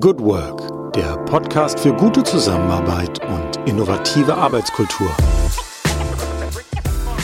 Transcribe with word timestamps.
Good 0.00 0.20
Work, 0.20 0.94
der 0.94 1.18
Podcast 1.26 1.78
für 1.78 1.92
gute 1.92 2.22
Zusammenarbeit 2.22 3.22
und 3.26 3.68
innovative 3.68 4.34
Arbeitskultur. 4.34 5.14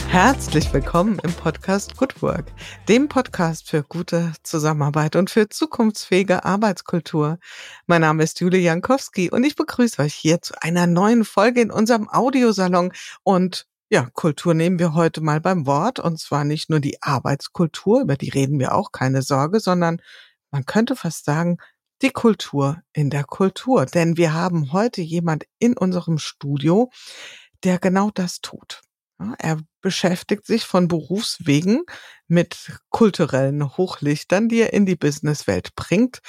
Herzlich 0.08 0.70
willkommen 0.75 1.18
im 1.25 1.33
Podcast 1.33 1.96
Good 1.96 2.20
Work, 2.20 2.52
dem 2.86 3.08
Podcast 3.08 3.70
für 3.70 3.83
gute 3.83 4.34
Zusammenarbeit 4.42 5.17
und 5.17 5.31
für 5.31 5.49
zukunftsfähige 5.49 6.44
Arbeitskultur. 6.44 7.39
Mein 7.86 8.02
Name 8.02 8.23
ist 8.23 8.39
Julie 8.41 8.61
Jankowski 8.61 9.30
und 9.30 9.45
ich 9.45 9.57
begrüße 9.57 10.03
euch 10.03 10.12
hier 10.12 10.43
zu 10.43 10.53
einer 10.61 10.87
neuen 10.87 11.25
Folge 11.25 11.62
in 11.62 11.71
unserem 11.71 12.07
Audiosalon 12.11 12.93
und 13.23 13.66
ja, 13.89 14.11
Kultur 14.12 14.53
nehmen 14.53 14.79
wir 14.79 14.93
heute 14.93 15.23
mal 15.23 15.41
beim 15.41 15.64
Wort 15.64 16.00
und 16.00 16.21
zwar 16.21 16.45
nicht 16.45 16.69
nur 16.69 16.80
die 16.80 17.03
Arbeitskultur, 17.03 18.03
über 18.03 18.16
die 18.16 18.29
reden 18.29 18.59
wir 18.59 18.75
auch, 18.75 18.93
keine 18.93 19.23
Sorge, 19.23 19.59
sondern 19.59 20.03
man 20.50 20.66
könnte 20.66 20.96
fast 20.96 21.25
sagen, 21.25 21.57
die 22.02 22.10
Kultur 22.10 22.82
in 22.92 23.10
der 23.10 23.24
Kultur. 23.24 23.86
Denn 23.86 24.16
wir 24.16 24.32
haben 24.32 24.72
heute 24.72 25.02
jemand 25.02 25.44
in 25.58 25.76
unserem 25.76 26.18
Studio, 26.18 26.90
der 27.64 27.79
genau 27.79 28.11
das 28.12 28.40
tut. 28.40 28.82
Er 29.39 29.58
beschäftigt 29.80 30.46
sich 30.46 30.64
von 30.64 30.86
Berufswegen 30.86 31.82
mit 32.29 32.79
kulturellen 32.91 33.77
Hochlichtern, 33.77 34.48
die 34.48 34.61
er 34.61 34.73
in 34.73 34.87
die 34.87 34.95
Businesswelt 34.95 35.75
bringt. 35.75 36.20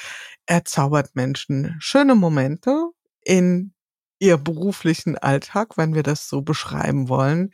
Er 0.47 0.65
zaubert 0.65 1.15
Menschen 1.15 1.75
schöne 1.79 2.15
Momente 2.15 2.89
in 3.23 3.73
ihr 4.17 4.37
beruflichen 4.37 5.17
Alltag, 5.17 5.77
wenn 5.77 5.93
wir 5.93 6.03
das 6.03 6.27
so 6.29 6.41
beschreiben 6.41 7.09
wollen. 7.09 7.53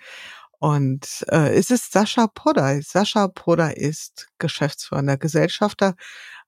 Und 0.59 1.25
äh, 1.29 1.53
es 1.53 1.69
ist 1.69 1.91
Sascha 1.91 2.27
Podder. 2.27 2.81
Sascha 2.81 3.27
Podder 3.27 3.75
ist 3.77 4.29
geschäftsführender 4.39 5.17
Gesellschafter 5.17 5.95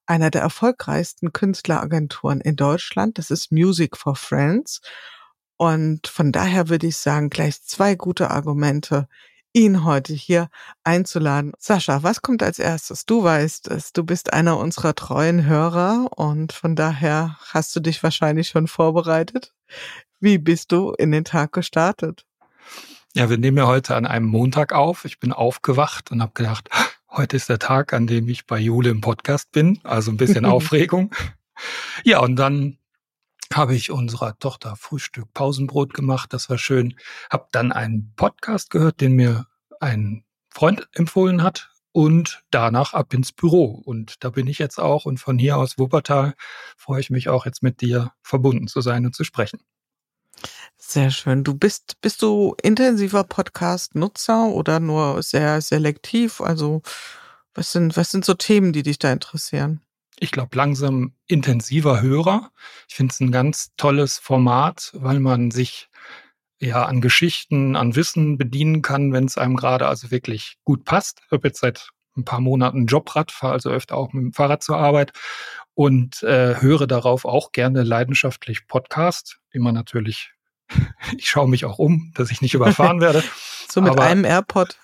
einer 0.07 0.31
der 0.31 0.41
erfolgreichsten 0.41 1.33
Künstleragenturen 1.33 2.41
in 2.41 2.55
Deutschland. 2.55 3.17
Das 3.17 3.29
ist 3.29 3.51
Music 3.51 3.97
for 3.97 4.15
Friends. 4.15 4.81
Und 5.57 6.07
von 6.07 6.31
daher 6.31 6.69
würde 6.69 6.87
ich 6.87 6.97
sagen, 6.97 7.29
gleich 7.29 7.63
zwei 7.63 7.95
gute 7.95 8.31
Argumente, 8.31 9.07
ihn 9.53 9.83
heute 9.83 10.13
hier 10.13 10.49
einzuladen. 10.83 11.53
Sascha, 11.57 12.03
was 12.03 12.21
kommt 12.21 12.43
als 12.43 12.59
erstes? 12.59 13.05
Du 13.05 13.23
weißt 13.23 13.69
es, 13.69 13.91
du 13.91 14.03
bist 14.03 14.33
einer 14.33 14.57
unserer 14.57 14.93
treuen 14.93 15.45
Hörer 15.45 16.09
und 16.15 16.53
von 16.53 16.75
daher 16.75 17.37
hast 17.41 17.75
du 17.75 17.79
dich 17.79 18.03
wahrscheinlich 18.03 18.49
schon 18.49 18.67
vorbereitet. 18.67 19.53
Wie 20.19 20.37
bist 20.37 20.71
du 20.71 20.91
in 20.91 21.11
den 21.11 21.23
Tag 21.23 21.53
gestartet? 21.53 22.23
Ja, 23.15 23.31
wir 23.31 23.37
nehmen 23.37 23.57
ja 23.57 23.65
heute 23.65 23.95
an 23.95 24.05
einem 24.05 24.27
Montag 24.27 24.73
auf. 24.73 25.05
Ich 25.05 25.19
bin 25.19 25.33
aufgewacht 25.33 26.11
und 26.11 26.21
habe 26.21 26.33
gedacht, 26.35 26.69
Heute 27.17 27.35
ist 27.35 27.49
der 27.49 27.57
Tag, 27.57 27.93
an 27.93 28.05
dem 28.05 28.29
ich 28.29 28.45
bei 28.45 28.59
Jule 28.59 28.91
im 28.91 29.01
Podcast 29.01 29.51
bin, 29.51 29.79
also 29.83 30.11
ein 30.11 30.17
bisschen 30.17 30.45
Aufregung. 30.45 31.15
Ja, 32.03 32.19
und 32.19 32.35
dann 32.35 32.77
habe 33.51 33.73
ich 33.73 33.89
unserer 33.89 34.37
Tochter 34.37 34.75
Frühstück 34.75 35.33
Pausenbrot 35.33 35.95
gemacht, 35.95 36.31
das 36.31 36.47
war 36.47 36.59
schön. 36.59 36.93
Hab 37.31 37.51
dann 37.51 37.71
einen 37.71 38.13
Podcast 38.15 38.69
gehört, 38.69 39.01
den 39.01 39.13
mir 39.13 39.47
ein 39.79 40.25
Freund 40.51 40.87
empfohlen 40.93 41.41
hat 41.41 41.71
und 41.91 42.43
danach 42.51 42.93
ab 42.93 43.11
ins 43.15 43.31
Büro. 43.31 43.65
Und 43.65 44.23
da 44.23 44.29
bin 44.29 44.45
ich 44.45 44.59
jetzt 44.59 44.79
auch 44.79 45.05
und 45.05 45.19
von 45.19 45.39
hier 45.39 45.57
aus 45.57 45.79
Wuppertal 45.79 46.35
freue 46.77 46.99
ich 46.99 47.09
mich 47.09 47.29
auch 47.29 47.47
jetzt 47.47 47.63
mit 47.63 47.81
dir 47.81 48.11
verbunden 48.21 48.67
zu 48.67 48.81
sein 48.81 49.07
und 49.07 49.15
zu 49.15 49.23
sprechen. 49.23 49.59
Sehr 50.89 51.11
schön. 51.11 51.43
Du 51.43 51.53
bist, 51.53 51.99
bist 51.99 52.21
du 52.21 52.55
intensiver 52.63 53.25
Podcast-Nutzer 53.25 54.45
oder 54.45 54.79
nur 54.79 55.21
sehr 55.21 55.59
selektiv? 55.59 56.39
Also, 56.39 56.81
was 57.53 57.73
sind, 57.73 57.97
was 57.97 58.09
sind 58.09 58.23
so 58.23 58.35
Themen, 58.35 58.71
die 58.71 58.83
dich 58.83 58.97
da 58.97 59.11
interessieren? 59.11 59.81
Ich 60.17 60.31
glaube, 60.31 60.55
langsam 60.55 61.11
intensiver 61.25 62.01
Hörer. 62.01 62.53
Ich 62.87 62.95
finde 62.95 63.11
es 63.11 63.19
ein 63.19 63.33
ganz 63.33 63.73
tolles 63.75 64.17
Format, 64.17 64.91
weil 64.93 65.19
man 65.19 65.51
sich 65.51 65.89
ja 66.61 66.85
an 66.85 67.01
Geschichten, 67.01 67.75
an 67.75 67.97
Wissen 67.97 68.37
bedienen 68.37 68.81
kann, 68.81 69.11
wenn 69.11 69.25
es 69.25 69.37
einem 69.37 69.57
gerade 69.57 69.87
also 69.87 70.09
wirklich 70.09 70.55
gut 70.63 70.85
passt. 70.85 71.19
Ich 71.25 71.31
habe 71.33 71.49
jetzt 71.49 71.59
seit 71.59 71.89
ein 72.15 72.23
paar 72.23 72.39
Monaten 72.39 72.85
Jobrad, 72.85 73.33
fahre 73.33 73.51
also 73.51 73.71
öfter 73.71 73.97
auch 73.97 74.13
mit 74.13 74.23
dem 74.23 74.31
Fahrrad 74.31 74.63
zur 74.63 74.77
Arbeit 74.77 75.11
und 75.73 76.23
äh, 76.23 76.61
höre 76.61 76.87
darauf 76.87 77.25
auch 77.25 77.51
gerne 77.51 77.83
leidenschaftlich 77.83 78.67
Podcast, 78.67 79.41
immer 79.51 79.73
natürlich 79.73 80.31
ich 81.17 81.29
schaue 81.29 81.49
mich 81.49 81.65
auch 81.65 81.79
um, 81.79 82.11
dass 82.15 82.31
ich 82.31 82.41
nicht 82.41 82.53
überfahren 82.53 83.01
werde. 83.01 83.23
so 83.69 83.81
mit 83.81 83.91
Aber, 83.91 84.03
einem 84.03 84.25
AirPod. 84.25 84.77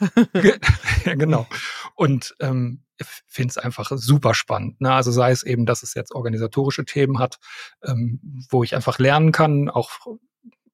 ja, 1.05 1.15
genau. 1.15 1.47
Und 1.95 2.35
ähm, 2.39 2.83
finde 3.27 3.51
es 3.51 3.57
einfach 3.57 3.91
super 3.95 4.33
spannend. 4.33 4.81
Ne? 4.81 4.91
Also 4.91 5.11
sei 5.11 5.31
es 5.31 5.43
eben, 5.43 5.65
dass 5.65 5.83
es 5.83 5.93
jetzt 5.93 6.13
organisatorische 6.13 6.85
Themen 6.85 7.19
hat, 7.19 7.39
ähm, 7.83 8.19
wo 8.49 8.63
ich 8.63 8.75
einfach 8.75 8.99
lernen 8.99 9.31
kann, 9.31 9.69
auch 9.69 9.91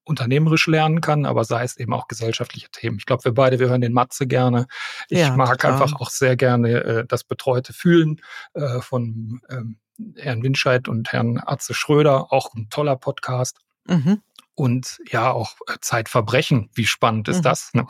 unternehmerisch 0.04 0.66
lernen 0.66 1.00
kann, 1.00 1.24
aber 1.24 1.44
sei 1.44 1.62
es 1.62 1.76
eben 1.76 1.92
auch 1.92 2.08
gesellschaftliche 2.08 2.68
Themen. 2.70 2.98
Ich 2.98 3.06
glaube, 3.06 3.24
wir 3.24 3.32
beide, 3.32 3.58
wir 3.58 3.68
hören 3.68 3.80
den 3.80 3.92
Matze 3.92 4.26
gerne. 4.26 4.66
Ich 5.08 5.18
ja, 5.18 5.36
mag 5.36 5.52
total. 5.52 5.72
einfach 5.72 6.00
auch 6.00 6.10
sehr 6.10 6.36
gerne 6.36 6.82
äh, 6.82 7.04
das 7.06 7.22
betreute 7.24 7.72
Fühlen 7.72 8.20
äh, 8.54 8.80
von 8.80 9.40
ähm, 9.48 9.78
Herrn 10.16 10.42
Winscheid 10.42 10.88
und 10.88 11.12
Herrn 11.12 11.40
Atze 11.44 11.74
Schröder, 11.74 12.32
auch 12.32 12.54
ein 12.54 12.68
toller 12.70 12.96
Podcast. 12.96 13.58
Mhm 13.86 14.20
und 14.54 15.00
ja 15.08 15.30
auch 15.30 15.56
äh, 15.66 15.76
Zeitverbrechen. 15.80 16.70
Wie 16.74 16.86
spannend 16.86 17.28
ist 17.28 17.38
mhm. 17.38 17.42
das? 17.42 17.74
Ne? 17.74 17.86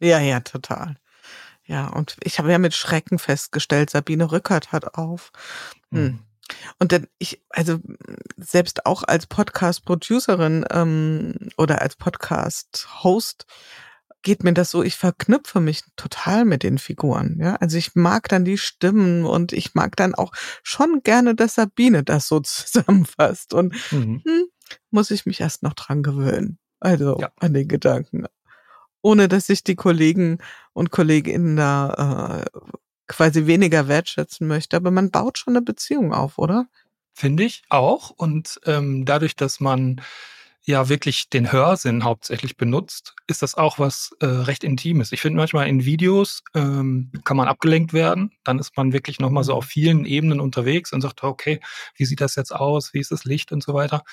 Ja, 0.00 0.18
ja, 0.18 0.40
total. 0.40 0.96
Ja, 1.64 1.88
und 1.88 2.16
ich 2.22 2.38
habe 2.38 2.50
ja 2.50 2.58
mit 2.58 2.74
Schrecken 2.74 3.18
festgestellt, 3.18 3.90
Sabine 3.90 4.32
Rückert 4.32 4.72
hat 4.72 4.94
auf. 4.94 5.30
Hm. 5.90 6.02
Mhm. 6.02 6.18
Und 6.78 6.92
dann 6.92 7.06
ich, 7.18 7.40
also 7.50 7.78
selbst 8.36 8.84
auch 8.84 9.04
als 9.04 9.26
Podcast-Producerin 9.26 10.66
ähm, 10.70 11.34
oder 11.56 11.80
als 11.80 11.96
Podcast-Host 11.96 13.46
geht 14.22 14.44
mir 14.44 14.52
das 14.52 14.70
so, 14.70 14.82
ich 14.82 14.96
verknüpfe 14.96 15.60
mich 15.60 15.82
total 15.96 16.44
mit 16.44 16.62
den 16.62 16.78
Figuren. 16.78 17.38
Ja, 17.40 17.56
also 17.56 17.76
ich 17.76 17.94
mag 17.94 18.28
dann 18.28 18.44
die 18.44 18.58
Stimmen 18.58 19.24
und 19.24 19.52
ich 19.52 19.74
mag 19.74 19.96
dann 19.96 20.14
auch 20.14 20.32
schon 20.62 21.02
gerne, 21.02 21.34
dass 21.34 21.56
Sabine 21.56 22.04
das 22.04 22.28
so 22.28 22.40
zusammenfasst. 22.40 23.52
Und 23.54 23.74
mhm. 23.92 24.22
hm, 24.24 24.44
muss 24.90 25.10
ich 25.10 25.26
mich 25.26 25.40
erst 25.40 25.62
noch 25.62 25.74
dran 25.74 26.02
gewöhnen. 26.02 26.58
Also 26.80 27.18
ja. 27.20 27.30
an 27.38 27.54
den 27.54 27.68
Gedanken. 27.68 28.26
Ohne 29.02 29.28
dass 29.28 29.48
ich 29.48 29.64
die 29.64 29.76
Kollegen 29.76 30.38
und 30.72 30.90
Kolleginnen 30.90 31.56
da 31.56 32.44
äh, 32.44 32.60
quasi 33.08 33.46
weniger 33.46 33.88
wertschätzen 33.88 34.46
möchte. 34.46 34.76
Aber 34.76 34.90
man 34.90 35.10
baut 35.10 35.38
schon 35.38 35.56
eine 35.56 35.62
Beziehung 35.64 36.12
auf, 36.12 36.38
oder? 36.38 36.66
Finde 37.14 37.44
ich 37.44 37.62
auch. 37.68 38.10
Und 38.10 38.60
ähm, 38.64 39.04
dadurch, 39.04 39.36
dass 39.36 39.60
man 39.60 40.00
ja 40.64 40.88
wirklich 40.88 41.28
den 41.28 41.50
Hörsinn 41.50 42.04
hauptsächlich 42.04 42.56
benutzt, 42.56 43.14
ist 43.26 43.42
das 43.42 43.56
auch 43.56 43.78
was 43.78 44.14
äh, 44.20 44.26
recht 44.26 44.62
Intimes. 44.62 45.10
Ich 45.10 45.20
finde 45.20 45.38
manchmal 45.38 45.68
in 45.68 45.84
Videos 45.84 46.44
ähm, 46.54 47.10
kann 47.24 47.36
man 47.36 47.48
abgelenkt 47.48 47.92
werden. 47.92 48.32
Dann 48.44 48.60
ist 48.60 48.76
man 48.76 48.92
wirklich 48.92 49.18
nochmal 49.18 49.44
so 49.44 49.52
mhm. 49.52 49.58
auf 49.58 49.64
vielen 49.64 50.04
Ebenen 50.04 50.40
unterwegs 50.40 50.92
und 50.92 51.00
sagt, 51.00 51.24
okay, 51.24 51.60
wie 51.96 52.04
sieht 52.04 52.20
das 52.20 52.36
jetzt 52.36 52.54
aus? 52.54 52.94
Wie 52.94 53.00
ist 53.00 53.10
das 53.10 53.24
Licht 53.24 53.50
und 53.52 53.62
so 53.62 53.74
weiter. 53.74 54.04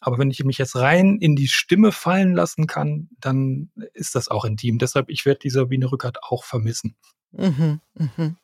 Aber 0.00 0.18
wenn 0.18 0.30
ich 0.30 0.42
mich 0.44 0.58
jetzt 0.58 0.76
rein 0.76 1.18
in 1.18 1.36
die 1.36 1.48
Stimme 1.48 1.92
fallen 1.92 2.34
lassen 2.34 2.66
kann, 2.66 3.08
dann 3.20 3.70
ist 3.94 4.14
das 4.14 4.28
auch 4.28 4.44
intim. 4.44 4.78
Deshalb, 4.78 5.08
ich 5.08 5.26
werde 5.26 5.40
die 5.40 5.50
Sabine 5.50 5.90
Rückert 5.90 6.22
auch 6.22 6.44
vermissen. 6.44 6.96
Mhm, 7.32 7.80
mhm. 7.94 8.36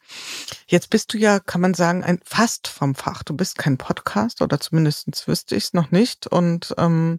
Jetzt 0.66 0.90
bist 0.90 1.12
du 1.12 1.18
ja, 1.18 1.40
kann 1.40 1.60
man 1.60 1.74
sagen, 1.74 2.04
ein 2.04 2.20
fast 2.24 2.68
vom 2.68 2.94
Fach. 2.94 3.22
Du 3.22 3.34
bist 3.34 3.56
kein 3.56 3.78
Podcast 3.78 4.42
oder 4.42 4.60
zumindest 4.60 5.26
wüsste 5.26 5.56
ich 5.56 5.64
es 5.64 5.72
noch 5.72 5.90
nicht. 5.90 6.26
Und 6.26 6.74
ähm, 6.76 7.18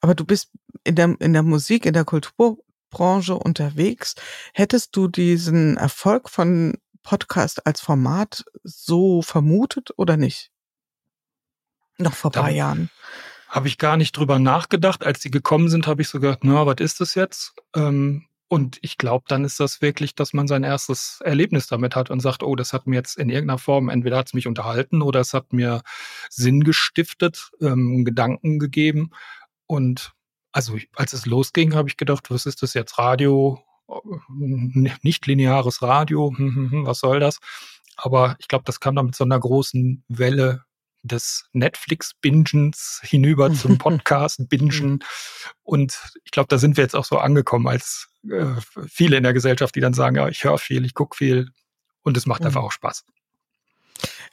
aber 0.00 0.14
du 0.14 0.24
bist 0.24 0.50
in 0.84 0.94
der 0.94 1.16
in 1.20 1.32
der 1.32 1.42
Musik, 1.42 1.86
in 1.86 1.94
der 1.94 2.04
Kulturbranche 2.04 3.34
unterwegs. 3.34 4.14
Hättest 4.52 4.94
du 4.94 5.08
diesen 5.08 5.78
Erfolg 5.78 6.28
von 6.28 6.74
Podcast 7.02 7.66
als 7.66 7.80
Format 7.80 8.44
so 8.62 9.22
vermutet 9.22 9.90
oder 9.96 10.16
nicht? 10.16 10.50
Noch 11.98 12.12
vor 12.12 12.30
ein 12.30 12.40
paar 12.40 12.50
Jahren 12.50 12.90
habe 13.56 13.68
ich 13.68 13.78
gar 13.78 13.96
nicht 13.96 14.12
drüber 14.12 14.38
nachgedacht. 14.38 15.04
Als 15.04 15.22
sie 15.22 15.30
gekommen 15.30 15.70
sind, 15.70 15.86
habe 15.86 16.02
ich 16.02 16.08
so 16.08 16.20
gedacht, 16.20 16.40
na, 16.42 16.66
was 16.66 16.76
ist 16.78 17.00
das 17.00 17.14
jetzt? 17.14 17.54
Ähm, 17.74 18.26
und 18.48 18.78
ich 18.82 18.98
glaube, 18.98 19.24
dann 19.28 19.44
ist 19.46 19.58
das 19.58 19.80
wirklich, 19.80 20.14
dass 20.14 20.34
man 20.34 20.46
sein 20.46 20.62
erstes 20.62 21.20
Erlebnis 21.24 21.66
damit 21.66 21.96
hat 21.96 22.10
und 22.10 22.20
sagt, 22.20 22.42
oh, 22.42 22.54
das 22.54 22.74
hat 22.74 22.86
mir 22.86 22.96
jetzt 22.96 23.16
in 23.16 23.30
irgendeiner 23.30 23.58
Form, 23.58 23.88
entweder 23.88 24.18
hat 24.18 24.26
es 24.26 24.34
mich 24.34 24.46
unterhalten 24.46 25.00
oder 25.00 25.20
es 25.20 25.32
hat 25.32 25.54
mir 25.54 25.80
Sinn 26.28 26.64
gestiftet, 26.64 27.50
ähm, 27.62 28.04
Gedanken 28.04 28.58
gegeben. 28.58 29.10
Und 29.66 30.12
also 30.52 30.76
als 30.94 31.14
es 31.14 31.24
losging, 31.24 31.74
habe 31.74 31.88
ich 31.88 31.96
gedacht, 31.96 32.30
was 32.30 32.44
ist 32.44 32.62
das 32.62 32.74
jetzt? 32.74 32.98
Radio, 32.98 33.58
nicht 34.28 35.26
lineares 35.26 35.80
Radio, 35.80 36.30
hm, 36.36 36.54
hm, 36.54 36.70
hm, 36.70 36.86
was 36.86 36.98
soll 36.98 37.20
das? 37.20 37.38
Aber 37.96 38.36
ich 38.38 38.48
glaube, 38.48 38.64
das 38.66 38.80
kam 38.80 38.94
dann 38.96 39.06
mit 39.06 39.16
so 39.16 39.24
einer 39.24 39.40
großen 39.40 40.04
Welle 40.08 40.66
des 41.02 41.48
Netflix-Bingens 41.52 43.00
hinüber 43.02 43.52
zum 43.52 43.78
Podcast-Bingen. 43.78 45.04
Und 45.62 45.98
ich 46.24 46.30
glaube, 46.30 46.48
da 46.48 46.58
sind 46.58 46.76
wir 46.76 46.84
jetzt 46.84 46.96
auch 46.96 47.04
so 47.04 47.18
angekommen 47.18 47.68
als 47.68 48.08
äh, 48.30 48.46
viele 48.88 49.16
in 49.16 49.22
der 49.22 49.32
Gesellschaft, 49.32 49.74
die 49.74 49.80
dann 49.80 49.94
sagen, 49.94 50.16
ja, 50.16 50.28
ich 50.28 50.44
höre 50.44 50.58
viel, 50.58 50.84
ich 50.84 50.94
gucke 50.94 51.16
viel 51.16 51.50
und 52.02 52.16
es 52.16 52.26
macht 52.26 52.40
mhm. 52.40 52.48
einfach 52.48 52.62
auch 52.62 52.72
Spaß. 52.72 53.04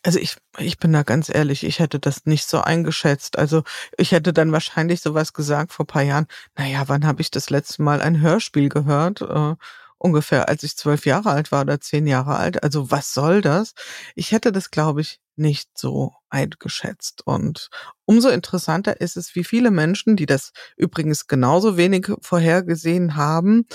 Also 0.06 0.20
ich, 0.20 0.36
ich 0.58 0.78
bin 0.78 0.92
da 0.92 1.04
ganz 1.04 1.30
ehrlich, 1.30 1.64
ich 1.64 1.80
hätte 1.80 1.98
das 1.98 2.26
nicht 2.26 2.48
so 2.48 2.60
eingeschätzt. 2.60 3.38
Also 3.38 3.64
ich 3.98 4.12
hätte 4.12 4.34
dann 4.34 4.52
wahrscheinlich 4.52 5.00
sowas 5.00 5.32
gesagt 5.32 5.72
vor 5.72 5.88
paar 5.88 6.02
Jahren. 6.02 6.28
Naja, 6.58 6.84
wann 6.88 7.06
habe 7.06 7.22
ich 7.22 7.32
das 7.32 7.50
letzte 7.50 7.82
Mal 7.82 8.02
ein 8.02 8.20
Hörspiel 8.20 8.68
gehört? 8.68 9.22
Äh, 9.22 9.56
ungefähr, 9.98 10.50
als 10.50 10.64
ich 10.64 10.76
zwölf 10.76 11.06
Jahre 11.06 11.32
alt 11.32 11.52
war 11.54 11.62
oder 11.62 11.80
zehn 11.80 12.06
Jahre 12.06 12.36
alt. 12.36 12.62
Also 12.64 12.92
was 12.92 13.14
soll 13.14 13.42
das? 13.42 13.74
Ich 14.16 14.34
hätte 14.34 14.52
das, 14.52 14.70
glaube 14.70 15.00
ich, 15.02 15.22
nicht 15.36 15.78
so 15.78 16.14
eingeschätzt. 16.30 17.26
Und 17.26 17.70
umso 18.06 18.30
interessanter 18.30 19.02
ist 19.02 19.18
es, 19.18 19.36
wie 19.36 19.44
viele 19.44 19.72
Menschen, 19.72 20.16
die 20.16 20.26
das 20.26 20.52
übrigens 20.78 21.28
genauso 21.28 21.78
wenig 21.78 22.08
vorhergesehen 22.22 23.16
haben, 23.16 23.66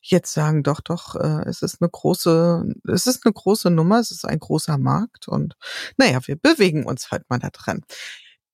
jetzt 0.00 0.32
sagen, 0.32 0.62
doch, 0.62 0.80
doch, 0.80 1.16
äh, 1.16 1.48
es 1.48 1.62
ist 1.62 1.80
eine 1.80 1.90
große, 1.90 2.64
es 2.88 3.06
ist 3.06 3.24
eine 3.24 3.32
große 3.32 3.70
Nummer, 3.70 4.00
es 4.00 4.10
ist 4.10 4.24
ein 4.24 4.38
großer 4.38 4.78
Markt 4.78 5.28
und 5.28 5.54
naja, 5.96 6.20
wir 6.26 6.36
bewegen 6.36 6.84
uns 6.86 7.10
halt 7.10 7.24
mal 7.28 7.38
da 7.38 7.50
dran. 7.50 7.84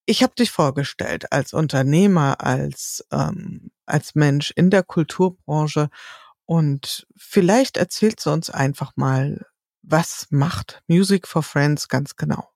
Ich 0.07 0.23
habe 0.23 0.35
dich 0.35 0.51
vorgestellt 0.51 1.31
als 1.33 1.53
Unternehmer, 1.53 2.41
als, 2.41 3.07
ähm, 3.13 3.71
als 3.87 4.15
Mensch 4.15 4.51
in 4.51 4.71
der 4.71 4.83
Kulturbranche 4.83 5.91
und 6.47 7.07
vielleicht 7.17 7.77
erzählst 7.77 8.27
du 8.27 8.31
uns 8.31 8.51
einfach 8.51 8.93
mal, 8.97 9.47
was 9.83 10.27
macht 10.31 10.83
Music 10.87 11.27
for 11.29 11.43
Friends 11.43 11.89
ganz 11.89 12.17
genau? 12.17 12.52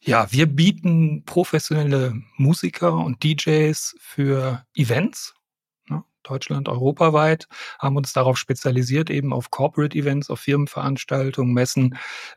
Ja, 0.00 0.30
wir 0.30 0.46
bieten 0.46 1.24
professionelle 1.24 2.22
Musiker 2.36 2.94
und 2.94 3.22
DJs 3.24 3.96
für 4.00 4.64
Events 4.74 5.34
Deutschland, 6.28 6.68
europaweit, 6.68 7.48
haben 7.78 7.96
uns 7.96 8.12
darauf 8.12 8.36
spezialisiert, 8.38 9.10
eben 9.10 9.32
auf 9.32 9.50
Corporate 9.50 9.96
Events, 9.96 10.30
auf 10.30 10.40
Firmenveranstaltungen, 10.40 11.54
Messen, 11.54 11.96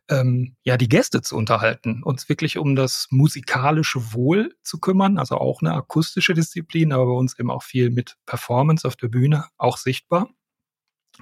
ähm, 0.10 0.56
ja, 0.63 0.78
die 0.78 0.90
Gäste 0.90 1.22
zu 1.22 1.36
unterhalten, 1.36 2.02
uns 2.04 2.30
wirklich 2.30 2.58
um 2.58 2.75
das 2.75 3.08
musikalische 3.10 4.13
Wohl 4.13 4.56
zu 4.63 4.80
kümmern, 4.80 5.18
also 5.18 5.36
auch 5.38 5.62
eine 5.62 5.74
akustische 5.74 6.34
Disziplin, 6.34 6.94
aber 6.94 7.06
bei 7.06 7.12
uns 7.12 7.38
eben 7.38 7.52
auch 7.52 7.63
viel 7.63 7.90
mit 7.90 8.18
Performance 8.25 8.88
auf 8.88 8.96
der 8.96 9.10
Bühne, 9.10 9.46
auch 9.58 9.78
sichtbar. 9.78 10.30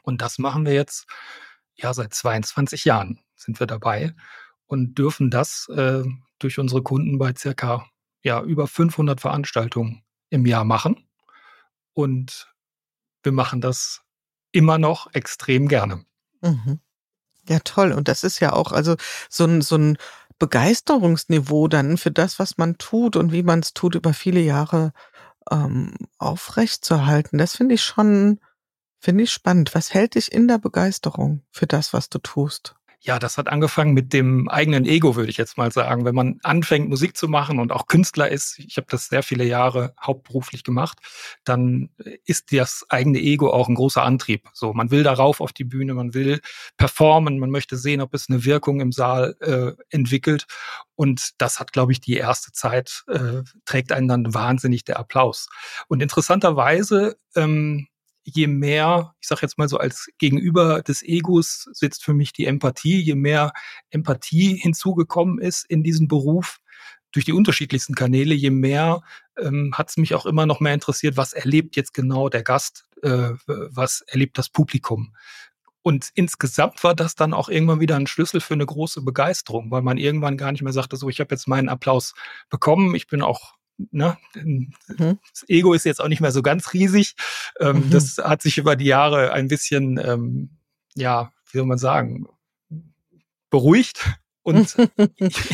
Und 0.03 0.21
das 0.21 0.37
machen 0.37 0.65
wir 0.65 0.73
jetzt, 0.73 1.07
ja, 1.75 1.93
seit 1.93 2.13
22 2.13 2.85
Jahren 2.85 3.19
sind 3.35 3.59
wir 3.59 3.67
dabei 3.67 4.13
und 4.67 4.97
dürfen 4.97 5.31
das 5.31 5.67
äh, 5.69 6.03
durch 6.39 6.59
unsere 6.59 6.81
Kunden 6.81 7.17
bei 7.17 7.33
circa 7.35 7.85
ja, 8.21 8.41
über 8.41 8.67
500 8.67 9.21
Veranstaltungen 9.21 10.03
im 10.29 10.45
Jahr 10.45 10.65
machen. 10.65 11.07
Und 11.93 12.53
wir 13.23 13.31
machen 13.31 13.61
das 13.61 14.01
immer 14.51 14.77
noch 14.77 15.13
extrem 15.13 15.67
gerne. 15.67 16.05
Mhm. 16.41 16.79
Ja, 17.47 17.59
toll. 17.59 17.91
Und 17.91 18.07
das 18.07 18.23
ist 18.23 18.39
ja 18.39 18.53
auch 18.53 18.71
also 18.71 18.95
so 19.29 19.45
ein, 19.45 19.61
so 19.61 19.75
ein 19.75 19.97
Begeisterungsniveau 20.37 21.67
dann 21.67 21.97
für 21.97 22.11
das, 22.11 22.39
was 22.39 22.57
man 22.57 22.77
tut 22.77 23.15
und 23.15 23.31
wie 23.31 23.43
man 23.43 23.59
es 23.59 23.73
tut, 23.73 23.95
über 23.95 24.13
viele 24.13 24.39
Jahre 24.39 24.93
ähm, 25.51 25.93
aufrechtzuerhalten. 26.17 27.37
Das 27.37 27.55
finde 27.55 27.75
ich 27.75 27.83
schon, 27.83 28.39
finde 28.99 29.23
ich 29.23 29.31
spannend. 29.31 29.75
Was 29.75 29.93
hält 29.93 30.15
dich 30.15 30.31
in 30.31 30.47
der 30.47 30.59
Begeisterung 30.59 31.43
für 31.51 31.67
das, 31.67 31.91
was 31.93 32.09
du 32.09 32.19
tust? 32.19 32.75
Ja, 33.01 33.17
das 33.17 33.37
hat 33.37 33.47
angefangen 33.47 33.93
mit 33.93 34.11
dem 34.11 34.49
eigenen 34.49 34.85
Ego, 34.85 35.15
würde 35.15 35.29
ich 35.29 35.37
jetzt 35.37 35.57
mal 35.57 35.71
sagen. 35.71 36.03
Wenn 36.03 36.15
man 36.15 36.39
anfängt, 36.43 36.89
Musik 36.89 37.15
zu 37.15 37.29
machen 37.29 37.57
und 37.57 37.71
auch 37.71 37.87
Künstler 37.87 38.29
ist, 38.29 38.59
ich 38.59 38.75
habe 38.75 38.87
das 38.89 39.07
sehr 39.07 39.23
viele 39.23 39.45
Jahre 39.45 39.93
hauptberuflich 40.01 40.65
gemacht, 40.65 40.97
dann 41.45 41.91
ist 42.25 42.51
das 42.51 42.85
eigene 42.89 43.19
Ego 43.19 43.51
auch 43.51 43.69
ein 43.69 43.75
großer 43.75 44.03
Antrieb. 44.03 44.49
So, 44.51 44.73
man 44.73 44.91
will 44.91 45.03
darauf 45.03 45.39
auf 45.39 45.53
die 45.53 45.63
Bühne, 45.63 45.93
man 45.93 46.13
will 46.13 46.41
performen, 46.75 47.39
man 47.39 47.51
möchte 47.51 47.77
sehen, 47.77 48.01
ob 48.01 48.13
es 48.13 48.29
eine 48.29 48.43
Wirkung 48.43 48.81
im 48.81 48.91
Saal 48.91 49.37
äh, 49.39 49.81
entwickelt. 49.95 50.45
Und 50.95 51.29
das 51.37 51.61
hat, 51.61 51.71
glaube 51.71 51.93
ich, 51.93 52.01
die 52.01 52.17
erste 52.17 52.51
Zeit, 52.51 53.05
äh, 53.07 53.43
trägt 53.63 53.93
einen 53.93 54.09
dann 54.09 54.33
wahnsinnig 54.33 54.83
der 54.83 54.99
Applaus. 54.99 55.47
Und 55.87 56.01
interessanterweise 56.01 57.15
ähm, 57.33 57.87
je 58.23 58.47
mehr, 58.47 59.13
ich 59.21 59.27
sage 59.27 59.41
jetzt 59.43 59.57
mal 59.57 59.69
so 59.69 59.77
als 59.77 60.09
Gegenüber 60.17 60.81
des 60.81 61.03
Egos 61.03 61.69
sitzt 61.71 62.03
für 62.03 62.13
mich 62.13 62.33
die 62.33 62.45
Empathie, 62.45 63.01
je 63.01 63.15
mehr 63.15 63.53
Empathie 63.89 64.55
hinzugekommen 64.55 65.39
ist 65.39 65.65
in 65.69 65.83
diesen 65.83 66.07
Beruf 66.07 66.59
durch 67.11 67.25
die 67.25 67.33
unterschiedlichsten 67.33 67.95
Kanäle, 67.95 68.35
je 68.35 68.51
mehr 68.51 69.01
ähm, 69.37 69.73
hat 69.73 69.89
es 69.89 69.97
mich 69.97 70.13
auch 70.13 70.25
immer 70.25 70.45
noch 70.45 70.59
mehr 70.59 70.73
interessiert, 70.73 71.17
was 71.17 71.33
erlebt 71.33 71.75
jetzt 71.75 71.93
genau 71.93 72.29
der 72.29 72.43
Gast, 72.43 72.85
äh, 73.01 73.31
was 73.47 74.01
erlebt 74.01 74.37
das 74.37 74.49
Publikum. 74.49 75.15
Und 75.81 76.09
insgesamt 76.13 76.83
war 76.83 76.93
das 76.93 77.15
dann 77.15 77.33
auch 77.33 77.49
irgendwann 77.49 77.79
wieder 77.79 77.95
ein 77.95 78.05
Schlüssel 78.05 78.41
für 78.41 78.53
eine 78.53 78.65
große 78.65 79.01
Begeisterung, 79.01 79.71
weil 79.71 79.81
man 79.81 79.97
irgendwann 79.97 80.37
gar 80.37 80.51
nicht 80.51 80.61
mehr 80.61 80.73
sagte, 80.73 80.97
so, 80.97 81.09
ich 81.09 81.19
habe 81.19 81.33
jetzt 81.33 81.47
meinen 81.47 81.69
Applaus 81.69 82.13
bekommen, 82.49 82.93
ich 82.95 83.07
bin 83.07 83.21
auch 83.21 83.55
ne, 83.91 84.17
mhm. 84.35 84.73
das 84.87 85.47
Ego 85.47 85.73
ist 85.73 85.85
jetzt 85.85 86.01
auch 86.01 86.07
nicht 86.07 86.21
mehr 86.21 86.31
so 86.31 86.41
ganz 86.41 86.73
riesig. 86.73 87.15
Ähm, 87.59 87.85
mhm. 87.85 87.89
Das 87.89 88.17
hat 88.17 88.41
sich 88.41 88.57
über 88.57 88.75
die 88.75 88.85
Jahre 88.85 89.31
ein 89.33 89.47
bisschen, 89.47 89.97
ähm, 89.97 90.57
ja, 90.95 91.31
wie 91.51 91.57
soll 91.57 91.67
man 91.67 91.77
sagen, 91.77 92.27
beruhigt 93.49 94.19
und 94.43 94.69
zum 94.69 94.89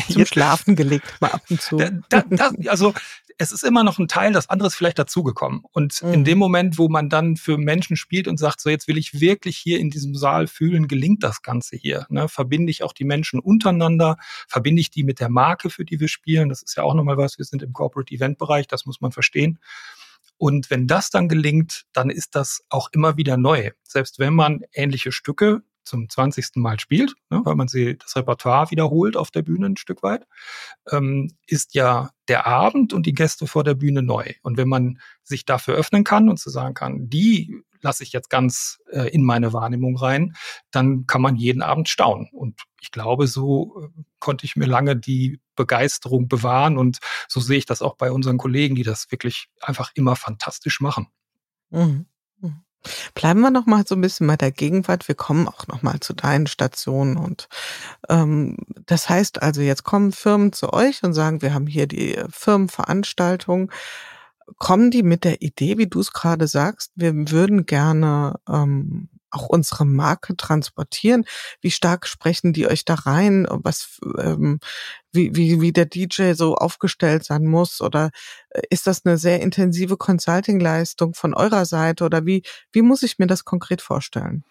jetzt, 0.08 0.28
Schlafen 0.28 0.76
gelegt 0.76 1.20
mal 1.20 1.30
ab 1.30 1.42
und 1.48 1.60
zu. 1.60 1.76
Da, 1.76 2.22
da, 2.28 2.50
also 2.66 2.94
es 3.38 3.52
ist 3.52 3.64
immer 3.64 3.84
noch 3.84 3.98
ein 3.98 4.08
Teil, 4.08 4.32
das 4.32 4.48
andere 4.48 4.68
ist 4.68 4.74
vielleicht 4.74 4.98
dazugekommen. 4.98 5.62
Und 5.72 6.02
mhm. 6.02 6.12
in 6.12 6.24
dem 6.24 6.38
Moment, 6.38 6.78
wo 6.78 6.88
man 6.88 7.08
dann 7.08 7.36
für 7.36 7.58
Menschen 7.58 7.96
spielt 7.96 8.28
und 8.28 8.38
sagt, 8.38 8.60
so 8.60 8.70
jetzt 8.70 8.88
will 8.88 8.96
ich 8.96 9.20
wirklich 9.20 9.56
hier 9.58 9.78
in 9.78 9.90
diesem 9.90 10.14
Saal 10.14 10.46
fühlen, 10.46 10.88
gelingt 10.88 11.22
das 11.22 11.42
Ganze 11.42 11.76
hier. 11.76 12.06
Ne? 12.08 12.28
Verbinde 12.28 12.70
ich 12.70 12.82
auch 12.82 12.92
die 12.92 13.04
Menschen 13.04 13.38
untereinander, 13.40 14.16
verbinde 14.48 14.80
ich 14.80 14.90
die 14.90 15.04
mit 15.04 15.20
der 15.20 15.28
Marke, 15.28 15.68
für 15.70 15.84
die 15.84 16.00
wir 16.00 16.08
spielen. 16.08 16.48
Das 16.48 16.62
ist 16.62 16.76
ja 16.76 16.82
auch 16.82 16.94
nochmal 16.94 17.18
was, 17.18 17.36
wir 17.38 17.44
sind 17.44 17.62
im 17.62 17.72
Corporate 17.72 18.14
Event 18.14 18.38
Bereich, 18.38 18.66
das 18.66 18.86
muss 18.86 19.00
man 19.00 19.12
verstehen. 19.12 19.58
Und 20.38 20.70
wenn 20.70 20.86
das 20.86 21.10
dann 21.10 21.28
gelingt, 21.28 21.84
dann 21.92 22.10
ist 22.10 22.34
das 22.34 22.62
auch 22.68 22.90
immer 22.92 23.16
wieder 23.16 23.36
neu. 23.36 23.70
Selbst 23.82 24.18
wenn 24.18 24.34
man 24.34 24.62
ähnliche 24.72 25.12
Stücke 25.12 25.62
zum 25.86 26.08
20. 26.08 26.56
Mal 26.56 26.78
spielt, 26.80 27.14
ne, 27.30 27.40
weil 27.44 27.54
man 27.54 27.68
sie 27.68 27.96
das 27.96 28.16
Repertoire 28.16 28.70
wiederholt 28.70 29.16
auf 29.16 29.30
der 29.30 29.42
Bühne 29.42 29.66
ein 29.66 29.76
Stück 29.76 30.02
weit, 30.02 30.26
ähm, 30.90 31.30
ist 31.46 31.74
ja 31.74 32.10
der 32.28 32.46
Abend 32.46 32.92
und 32.92 33.06
die 33.06 33.14
Gäste 33.14 33.46
vor 33.46 33.64
der 33.64 33.74
Bühne 33.74 34.02
neu. 34.02 34.32
Und 34.42 34.56
wenn 34.56 34.68
man 34.68 34.98
sich 35.22 35.44
dafür 35.44 35.74
öffnen 35.74 36.04
kann 36.04 36.28
und 36.28 36.38
zu 36.38 36.50
sagen 36.50 36.74
kann, 36.74 37.08
die 37.08 37.62
lasse 37.80 38.02
ich 38.02 38.12
jetzt 38.12 38.30
ganz 38.30 38.78
äh, 38.90 39.08
in 39.10 39.24
meine 39.24 39.52
Wahrnehmung 39.52 39.96
rein, 39.96 40.34
dann 40.70 41.06
kann 41.06 41.22
man 41.22 41.36
jeden 41.36 41.62
Abend 41.62 41.88
staunen. 41.88 42.28
Und 42.32 42.62
ich 42.80 42.90
glaube, 42.90 43.26
so 43.26 43.82
äh, 43.82 44.02
konnte 44.18 44.44
ich 44.44 44.56
mir 44.56 44.66
lange 44.66 44.96
die 44.96 45.40
Begeisterung 45.54 46.28
bewahren 46.28 46.78
und 46.78 46.98
so 47.28 47.40
sehe 47.40 47.58
ich 47.58 47.66
das 47.66 47.82
auch 47.82 47.96
bei 47.96 48.10
unseren 48.10 48.38
Kollegen, 48.38 48.74
die 48.74 48.82
das 48.82 49.10
wirklich 49.10 49.48
einfach 49.60 49.90
immer 49.94 50.16
fantastisch 50.16 50.80
machen. 50.80 51.08
Mhm. 51.70 52.06
Bleiben 53.14 53.40
wir 53.40 53.50
noch 53.50 53.66
mal 53.66 53.86
so 53.86 53.94
ein 53.94 54.00
bisschen 54.00 54.26
bei 54.26 54.36
der 54.36 54.52
Gegenwart. 54.52 55.08
Wir 55.08 55.14
kommen 55.14 55.48
auch 55.48 55.66
noch 55.66 55.82
mal 55.82 56.00
zu 56.00 56.12
deinen 56.14 56.46
Stationen 56.46 57.16
und 57.16 57.48
ähm, 58.08 58.56
das 58.86 59.08
heißt 59.08 59.42
also, 59.42 59.60
jetzt 59.60 59.84
kommen 59.84 60.12
Firmen 60.12 60.52
zu 60.52 60.72
euch 60.72 61.02
und 61.02 61.14
sagen, 61.14 61.42
wir 61.42 61.54
haben 61.54 61.66
hier 61.66 61.86
die 61.86 62.18
Firmenveranstaltung. 62.30 63.70
Kommen 64.58 64.90
die 64.92 65.02
mit 65.02 65.24
der 65.24 65.42
Idee, 65.42 65.76
wie 65.76 65.88
du 65.88 66.00
es 66.00 66.12
gerade 66.12 66.46
sagst, 66.46 66.92
wir 66.94 67.12
würden 67.30 67.66
gerne 67.66 68.38
ähm, 68.48 69.08
auch 69.36 69.46
unsere 69.48 69.84
Marke 69.84 70.36
transportieren? 70.36 71.24
Wie 71.60 71.70
stark 71.70 72.06
sprechen 72.06 72.52
die 72.52 72.66
euch 72.66 72.84
da 72.84 72.94
rein? 72.94 73.46
Was, 73.50 73.98
ähm, 74.18 74.60
wie, 75.12 75.34
wie, 75.36 75.60
wie 75.60 75.72
der 75.72 75.86
DJ 75.86 76.32
so 76.32 76.56
aufgestellt 76.56 77.24
sein 77.24 77.44
muss? 77.44 77.80
Oder 77.80 78.10
äh, 78.50 78.62
ist 78.70 78.86
das 78.86 79.04
eine 79.04 79.18
sehr 79.18 79.40
intensive 79.40 79.96
Consulting-Leistung 79.96 81.14
von 81.14 81.34
eurer 81.34 81.64
Seite? 81.66 82.04
Oder 82.04 82.26
wie, 82.26 82.42
wie 82.72 82.82
muss 82.82 83.02
ich 83.02 83.18
mir 83.18 83.26
das 83.26 83.44
konkret 83.44 83.82
vorstellen? 83.82 84.44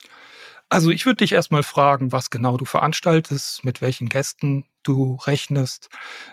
Also 0.69 0.89
ich 0.89 1.05
würde 1.05 1.17
dich 1.17 1.31
erstmal 1.31 1.63
fragen, 1.63 2.11
was 2.11 2.31
genau 2.31 2.57
du 2.57 2.65
veranstaltest, 2.65 3.63
mit 3.63 3.81
welchen 3.81 4.09
Gästen 4.09 4.65
du 4.81 5.15
rechnest, 5.25 5.89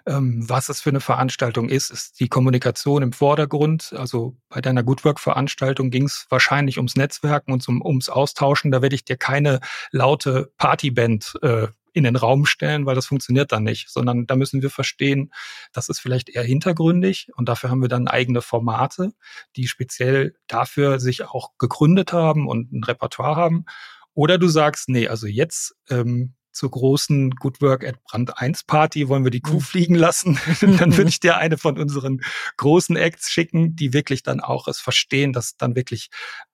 ähm, 0.07 0.49
was 0.49 0.69
es 0.69 0.81
für 0.81 0.91
eine 0.91 1.01
Veranstaltung 1.01 1.69
ist. 1.69 1.91
Ist 1.91 2.19
die 2.19 2.29
Kommunikation 2.29 3.03
im 3.03 3.13
Vordergrund? 3.13 3.93
Also 3.97 4.37
bei 4.49 4.61
deiner 4.61 4.83
Goodwork-Veranstaltung 4.83 5.91
ging 5.91 6.05
es 6.05 6.27
wahrscheinlich 6.31 6.79
ums 6.79 6.97
Netzwerken 6.97 7.53
und 7.53 7.67
um, 7.69 7.83
ums 7.85 8.09
Austauschen. 8.09 8.71
Da 8.71 8.81
werde 8.81 8.95
ich 8.95 9.05
dir 9.05 9.17
keine 9.17 9.61
laute 9.91 10.51
Partyband 10.57 11.35
äh, 11.43 11.69
in 11.93 12.05
den 12.05 12.17
Raum 12.17 12.47
stellen, 12.47 12.87
weil 12.87 12.95
das 12.95 13.07
funktioniert 13.07 13.53
dann 13.53 13.65
nicht, 13.65 13.91
sondern 13.91 14.27
da 14.27 14.35
müssen 14.35 14.63
wir 14.63 14.71
verstehen, 14.71 15.31
das 15.75 15.91
ist 15.91 16.01
vielleicht 16.01 16.31
eher 16.31 16.43
hintergründig 16.43 17.29
und 17.37 17.49
dafür 17.49 17.71
haben 17.71 17.83
wir 17.83 17.89
dann 17.89 18.09
eigene 18.09 18.41
Formate, 18.41 19.13
die 19.57 19.69
speziell 19.69 20.35
dafür 20.47 21.01
sich 21.01 21.25
auch 21.25 21.51
gegründet 21.59 22.15
haben 22.15 22.49
und 22.49 22.73
ein 22.73 22.85
Repertoire 22.85 23.37
haben. 23.37 23.67
Oder 24.15 24.39
du 24.39 24.49
sagst, 24.49 24.89
nee, 24.89 25.09
also 25.09 25.27
jetzt 25.27 25.75
ähm, 25.89 26.35
zur 26.53 26.71
großen 26.71 27.31
Good 27.31 27.61
Work 27.61 27.87
at 27.87 28.03
Brand 28.05 28.39
1 28.39 28.65
Party 28.65 29.09
wollen 29.09 29.25
wir 29.25 29.31
die 29.31 29.41
Kuh 29.41 29.55
mhm. 29.55 29.61
fliegen 29.61 29.95
lassen. 29.95 30.39
dann 30.61 30.97
würde 30.97 31.09
ich 31.09 31.21
dir 31.21 31.39
eine 31.39 31.59
von 31.59 31.79
unseren 31.79 32.21
großen 32.57 32.97
Acts 32.97 33.31
schicken, 33.31 33.75
die 33.75 33.93
wirklich 33.93 34.23
dann 34.23 34.41
auch 34.41 34.69
es 34.69 34.79
verstehen, 34.79 35.33
dass 35.33 35.57
dann 35.57 35.75
wirklich 35.75 36.09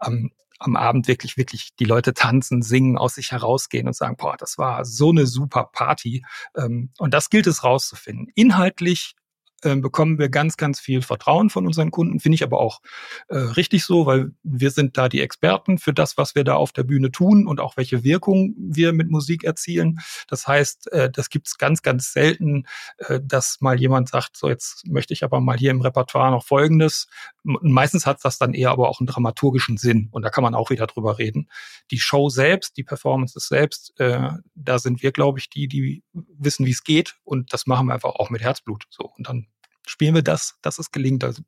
ähm, 0.04 0.32
am 0.60 0.76
Abend 0.76 1.06
wirklich, 1.06 1.36
wirklich 1.36 1.74
die 1.76 1.84
Leute 1.84 2.14
tanzen, 2.14 2.62
singen, 2.62 2.98
aus 2.98 3.14
sich 3.14 3.32
herausgehen 3.32 3.86
und 3.86 3.94
sagen, 3.94 4.16
boah, 4.16 4.36
das 4.36 4.58
war 4.58 4.84
so 4.84 5.10
eine 5.10 5.26
super 5.26 5.70
Party. 5.72 6.24
Ähm, 6.56 6.90
und 6.98 7.14
das 7.14 7.30
gilt 7.30 7.46
es 7.46 7.62
rauszufinden. 7.62 8.28
Inhaltlich 8.34 9.14
äh, 9.62 9.74
bekommen 9.76 10.18
wir 10.18 10.28
ganz, 10.28 10.56
ganz 10.56 10.78
viel 10.78 11.02
Vertrauen 11.02 11.50
von 11.50 11.66
unseren 11.66 11.90
Kunden. 11.90 12.20
Finde 12.20 12.34
ich 12.36 12.44
aber 12.44 12.60
auch 12.60 12.80
äh, 13.28 13.36
richtig 13.36 13.84
so, 13.84 14.06
weil 14.06 14.32
wir 14.42 14.70
sind 14.70 14.96
da 14.96 15.08
die 15.08 15.20
Experten 15.20 15.78
für 15.78 15.92
das, 15.92 16.16
was 16.16 16.34
wir 16.34 16.44
da 16.44 16.54
auf 16.54 16.72
der 16.72 16.84
Bühne 16.84 17.10
tun 17.10 17.46
und 17.46 17.60
auch 17.60 17.76
welche 17.76 18.04
Wirkung 18.04 18.54
wir 18.56 18.92
mit 18.92 19.10
Musik 19.10 19.44
erzielen. 19.44 19.98
Das 20.28 20.46
heißt, 20.46 20.92
äh, 20.92 21.10
das 21.10 21.28
gibt 21.30 21.48
es 21.48 21.58
ganz, 21.58 21.82
ganz 21.82 22.12
selten, 22.12 22.66
äh, 22.98 23.20
dass 23.22 23.60
mal 23.60 23.78
jemand 23.80 24.08
sagt, 24.08 24.36
so 24.36 24.48
jetzt 24.48 24.86
möchte 24.86 25.12
ich 25.12 25.24
aber 25.24 25.40
mal 25.40 25.58
hier 25.58 25.72
im 25.72 25.80
Repertoire 25.80 26.30
noch 26.30 26.44
Folgendes. 26.44 27.08
Meistens 27.42 28.06
hat 28.06 28.24
das 28.24 28.38
dann 28.38 28.54
eher 28.54 28.70
aber 28.70 28.88
auch 28.88 29.00
einen 29.00 29.08
dramaturgischen 29.08 29.76
Sinn 29.76 30.08
und 30.12 30.22
da 30.22 30.30
kann 30.30 30.44
man 30.44 30.54
auch 30.54 30.70
wieder 30.70 30.86
drüber 30.86 31.18
reden. 31.18 31.48
Die 31.90 31.98
Show 31.98 32.28
selbst, 32.28 32.76
die 32.76 32.84
Performances 32.84 33.48
selbst, 33.48 33.98
äh, 33.98 34.30
da 34.54 34.78
sind 34.78 35.02
wir, 35.02 35.12
glaube 35.12 35.40
ich, 35.40 35.50
die, 35.50 35.66
die 35.66 36.04
wissen, 36.12 36.64
wie 36.66 36.70
es 36.70 36.84
geht 36.84 37.16
und 37.24 37.52
das 37.52 37.66
machen 37.66 37.86
wir 37.86 37.94
einfach 37.94 38.14
auch 38.14 38.30
mit 38.30 38.42
Herzblut. 38.42 38.84
So 38.90 39.10
und 39.16 39.28
dann 39.28 39.47
spielen 39.88 40.14
wir 40.14 40.22
das, 40.22 40.56
dass 40.62 40.78
es 40.78 40.90
gelingt. 40.90 41.24
Also. 41.24 41.42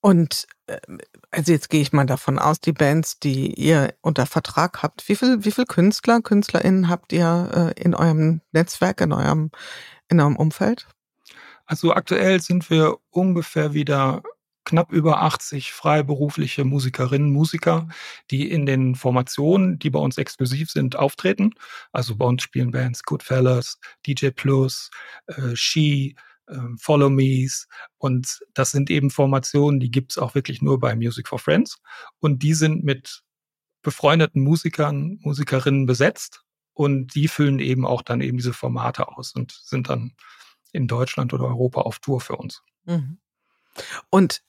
Und 0.00 0.46
ähm, 0.68 0.98
also 1.30 1.52
jetzt 1.52 1.70
gehe 1.70 1.82
ich 1.82 1.92
mal 1.92 2.06
davon 2.06 2.38
aus, 2.38 2.60
die 2.60 2.72
Bands, 2.72 3.18
die 3.18 3.52
ihr 3.54 3.94
unter 4.00 4.26
Vertrag 4.26 4.82
habt, 4.82 5.08
wie 5.08 5.16
viel, 5.16 5.44
wie 5.44 5.50
viel 5.50 5.66
Künstler, 5.66 6.20
KünstlerInnen 6.22 6.88
habt 6.88 7.12
ihr 7.12 7.74
äh, 7.76 7.80
in 7.80 7.94
eurem 7.94 8.40
Netzwerk, 8.52 9.00
in 9.00 9.12
eurem, 9.12 9.50
in 10.08 10.20
eurem 10.20 10.36
Umfeld? 10.36 10.88
Also 11.66 11.94
aktuell 11.94 12.40
sind 12.40 12.68
wir 12.70 12.96
ungefähr 13.10 13.74
wieder 13.74 14.22
knapp 14.64 14.92
über 14.92 15.22
80 15.22 15.72
freiberufliche 15.72 16.64
Musikerinnen, 16.64 17.32
Musiker, 17.32 17.88
die 18.30 18.50
in 18.50 18.66
den 18.66 18.94
Formationen, 18.94 19.78
die 19.78 19.90
bei 19.90 19.98
uns 19.98 20.18
exklusiv 20.18 20.70
sind, 20.70 20.96
auftreten. 20.96 21.54
Also 21.92 22.16
bei 22.16 22.24
uns 22.24 22.42
spielen 22.42 22.70
Bands 22.70 23.02
Goodfellas, 23.02 23.78
DJ 24.06 24.30
Plus, 24.30 24.90
äh, 25.26 25.54
She, 25.54 26.16
Follow 26.78 27.10
Me's 27.10 27.68
und 27.98 28.40
das 28.54 28.70
sind 28.70 28.90
eben 28.90 29.10
Formationen, 29.10 29.80
die 29.80 29.90
gibt's 29.90 30.18
auch 30.18 30.34
wirklich 30.34 30.62
nur 30.62 30.80
bei 30.80 30.94
Music 30.94 31.28
for 31.28 31.38
Friends 31.38 31.78
und 32.18 32.42
die 32.42 32.54
sind 32.54 32.84
mit 32.84 33.22
befreundeten 33.82 34.42
Musikern, 34.42 35.18
Musikerinnen 35.22 35.86
besetzt 35.86 36.42
und 36.74 37.14
die 37.14 37.28
füllen 37.28 37.58
eben 37.58 37.86
auch 37.86 38.02
dann 38.02 38.20
eben 38.20 38.38
diese 38.38 38.52
Formate 38.52 39.08
aus 39.08 39.32
und 39.34 39.52
sind 39.52 39.88
dann 39.88 40.12
in 40.72 40.86
Deutschland 40.86 41.32
oder 41.32 41.44
Europa 41.44 41.82
auf 41.82 41.98
Tour 41.98 42.20
für 42.20 42.36
uns. 42.36 42.62
Mhm. 42.84 43.18
Und 44.10 44.42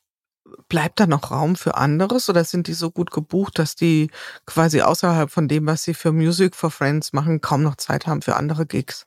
bleibt 0.68 1.00
da 1.00 1.08
noch 1.08 1.32
Raum 1.32 1.56
für 1.56 1.76
anderes 1.76 2.30
oder 2.30 2.44
sind 2.44 2.68
die 2.68 2.74
so 2.74 2.92
gut 2.92 3.12
gebucht, 3.12 3.60
dass 3.60 3.76
die 3.76 4.10
quasi 4.46 4.82
außerhalb 4.82 5.30
von 5.30 5.48
dem, 5.48 5.66
was 5.66 5.84
sie 5.84 5.94
für 5.94 6.12
Music 6.12 6.56
for 6.56 6.72
Friends 6.72 7.14
machen, 7.14 7.42
kaum 7.42 7.64
noch 7.64 7.76
Zeit 7.76 8.08
haben 8.08 8.22
für 8.22 8.36
andere 8.36 8.66
Gigs? 8.66 9.06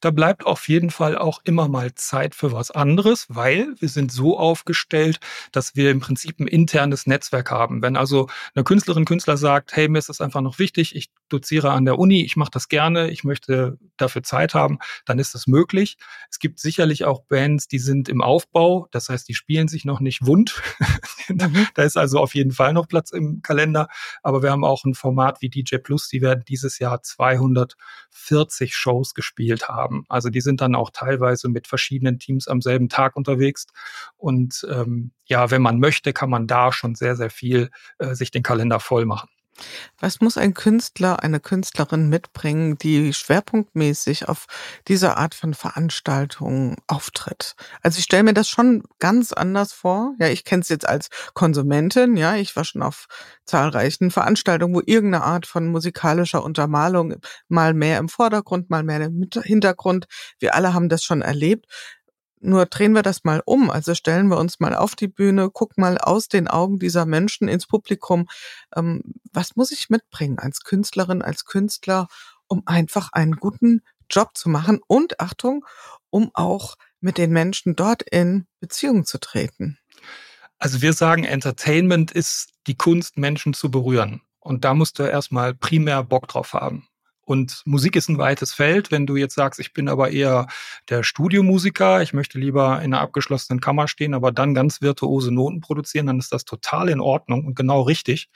Da 0.00 0.10
bleibt 0.10 0.46
auf 0.46 0.68
jeden 0.68 0.90
Fall 0.90 1.16
auch 1.16 1.40
immer 1.44 1.68
mal 1.68 1.94
Zeit 1.94 2.34
für 2.34 2.52
was 2.52 2.70
anderes, 2.70 3.26
weil 3.28 3.74
wir 3.78 3.88
sind 3.88 4.12
so 4.12 4.38
aufgestellt, 4.38 5.20
dass 5.52 5.76
wir 5.76 5.90
im 5.90 6.00
Prinzip 6.00 6.40
ein 6.40 6.46
internes 6.46 7.06
Netzwerk 7.06 7.50
haben. 7.50 7.82
Wenn 7.82 7.96
also 7.96 8.28
eine 8.54 8.64
Künstlerin, 8.64 9.04
Künstler 9.04 9.36
sagt, 9.36 9.74
hey, 9.76 9.88
mir 9.88 9.98
ist 9.98 10.08
das 10.08 10.20
einfach 10.20 10.40
noch 10.40 10.58
wichtig, 10.58 10.94
ich 10.94 11.10
doziere 11.28 11.72
an 11.72 11.84
der 11.84 11.98
Uni, 11.98 12.24
ich 12.24 12.36
mache 12.36 12.50
das 12.52 12.68
gerne, 12.68 13.10
ich 13.10 13.24
möchte 13.24 13.78
dafür 13.96 14.22
Zeit 14.22 14.54
haben, 14.54 14.78
dann 15.04 15.18
ist 15.18 15.34
das 15.34 15.46
möglich. 15.46 15.96
Es 16.30 16.38
gibt 16.38 16.58
sicherlich 16.58 17.04
auch 17.04 17.24
Bands, 17.24 17.68
die 17.68 17.78
sind 17.78 18.08
im 18.08 18.20
Aufbau, 18.20 18.88
das 18.90 19.08
heißt, 19.08 19.28
die 19.28 19.34
spielen 19.34 19.68
sich 19.68 19.84
noch 19.84 20.00
nicht 20.00 20.26
wund. 20.26 20.62
Mhm. 21.26 21.66
da 21.74 21.84
ist 21.84 21.96
also 21.96 22.18
auf 22.18 22.34
jeden 22.34 22.52
Fall 22.52 22.74
noch 22.74 22.86
Platz 22.86 23.10
im 23.10 23.40
Kalender. 23.40 23.88
Aber 24.22 24.42
wir 24.42 24.50
haben 24.50 24.62
auch 24.62 24.84
ein 24.84 24.92
Format 24.92 25.40
wie 25.40 25.48
DJ 25.48 25.76
Plus, 25.78 26.08
die 26.08 26.20
werden 26.20 26.44
dieses 26.46 26.78
Jahr 26.78 27.02
240 27.02 28.76
Shows 28.76 29.14
gespielt 29.14 29.68
haben 29.68 29.94
haben. 29.94 30.04
Also 30.08 30.30
die 30.30 30.40
sind 30.40 30.60
dann 30.60 30.74
auch 30.74 30.90
teilweise 30.90 31.48
mit 31.48 31.66
verschiedenen 31.66 32.18
Teams 32.18 32.48
am 32.48 32.60
selben 32.60 32.88
Tag 32.88 33.16
unterwegs. 33.16 33.66
Und 34.16 34.66
ähm, 34.70 35.12
ja, 35.26 35.50
wenn 35.50 35.62
man 35.62 35.78
möchte, 35.78 36.12
kann 36.12 36.30
man 36.30 36.46
da 36.46 36.72
schon 36.72 36.94
sehr, 36.94 37.16
sehr 37.16 37.30
viel 37.30 37.70
äh, 37.98 38.14
sich 38.14 38.30
den 38.30 38.42
Kalender 38.42 38.80
voll 38.80 39.04
machen. 39.04 39.28
Was 39.98 40.20
muss 40.20 40.36
ein 40.36 40.54
Künstler, 40.54 41.22
eine 41.22 41.40
Künstlerin 41.40 42.08
mitbringen, 42.08 42.76
die 42.78 43.12
schwerpunktmäßig 43.12 44.28
auf 44.28 44.46
diese 44.88 45.16
Art 45.16 45.34
von 45.34 45.54
Veranstaltungen 45.54 46.76
auftritt? 46.86 47.54
Also 47.82 47.98
ich 47.98 48.04
stelle 48.04 48.24
mir 48.24 48.34
das 48.34 48.48
schon 48.48 48.82
ganz 48.98 49.32
anders 49.32 49.72
vor. 49.72 50.14
Ja, 50.18 50.28
ich 50.28 50.44
kenne 50.44 50.62
es 50.62 50.68
jetzt 50.68 50.88
als 50.88 51.08
Konsumentin. 51.34 52.16
Ja, 52.16 52.36
ich 52.36 52.54
war 52.56 52.64
schon 52.64 52.82
auf 52.82 53.06
zahlreichen 53.44 54.10
Veranstaltungen, 54.10 54.74
wo 54.74 54.82
irgendeine 54.84 55.24
Art 55.24 55.46
von 55.46 55.68
musikalischer 55.68 56.42
Untermalung 56.42 57.16
mal 57.48 57.74
mehr 57.74 57.98
im 57.98 58.08
Vordergrund, 58.08 58.70
mal 58.70 58.82
mehr 58.82 59.00
im 59.00 59.28
Hintergrund. 59.42 60.06
Wir 60.38 60.54
alle 60.54 60.74
haben 60.74 60.88
das 60.88 61.04
schon 61.04 61.22
erlebt. 61.22 61.66
Nur 62.46 62.66
drehen 62.66 62.92
wir 62.92 63.02
das 63.02 63.24
mal 63.24 63.42
um. 63.46 63.70
Also 63.70 63.94
stellen 63.94 64.28
wir 64.28 64.36
uns 64.36 64.60
mal 64.60 64.74
auf 64.74 64.94
die 64.94 65.08
Bühne, 65.08 65.48
guck 65.50 65.78
mal 65.78 65.96
aus 65.96 66.28
den 66.28 66.46
Augen 66.46 66.78
dieser 66.78 67.06
Menschen 67.06 67.48
ins 67.48 67.66
Publikum. 67.66 68.28
Ähm, 68.76 69.02
was 69.32 69.56
muss 69.56 69.70
ich 69.70 69.88
mitbringen 69.88 70.38
als 70.38 70.62
Künstlerin, 70.62 71.22
als 71.22 71.46
Künstler, 71.46 72.06
um 72.46 72.62
einfach 72.66 73.12
einen 73.12 73.36
guten 73.36 73.80
Job 74.10 74.36
zu 74.36 74.50
machen 74.50 74.80
und 74.86 75.20
Achtung, 75.20 75.64
um 76.10 76.30
auch 76.34 76.76
mit 77.00 77.16
den 77.16 77.32
Menschen 77.32 77.76
dort 77.76 78.02
in 78.02 78.46
Beziehung 78.60 79.06
zu 79.06 79.18
treten? 79.18 79.78
Also 80.58 80.82
wir 80.82 80.92
sagen, 80.92 81.24
Entertainment 81.24 82.12
ist 82.12 82.52
die 82.66 82.76
Kunst, 82.76 83.16
Menschen 83.16 83.54
zu 83.54 83.70
berühren. 83.70 84.20
Und 84.38 84.66
da 84.66 84.74
musst 84.74 84.98
du 84.98 85.04
erstmal 85.04 85.54
primär 85.54 86.02
Bock 86.04 86.28
drauf 86.28 86.52
haben. 86.52 86.86
Und 87.24 87.62
Musik 87.64 87.96
ist 87.96 88.08
ein 88.08 88.18
weites 88.18 88.52
Feld. 88.52 88.90
Wenn 88.90 89.06
du 89.06 89.16
jetzt 89.16 89.34
sagst, 89.34 89.60
ich 89.60 89.72
bin 89.72 89.88
aber 89.88 90.10
eher 90.10 90.46
der 90.88 91.02
Studiomusiker, 91.02 92.02
ich 92.02 92.12
möchte 92.12 92.38
lieber 92.38 92.78
in 92.78 92.92
einer 92.92 93.00
abgeschlossenen 93.00 93.60
Kammer 93.60 93.88
stehen, 93.88 94.14
aber 94.14 94.32
dann 94.32 94.54
ganz 94.54 94.82
virtuose 94.82 95.32
Noten 95.32 95.60
produzieren, 95.60 96.06
dann 96.06 96.18
ist 96.18 96.32
das 96.32 96.44
total 96.44 96.88
in 96.88 97.00
Ordnung 97.00 97.44
und 97.46 97.54
genau 97.56 97.82
richtig. 97.82 98.28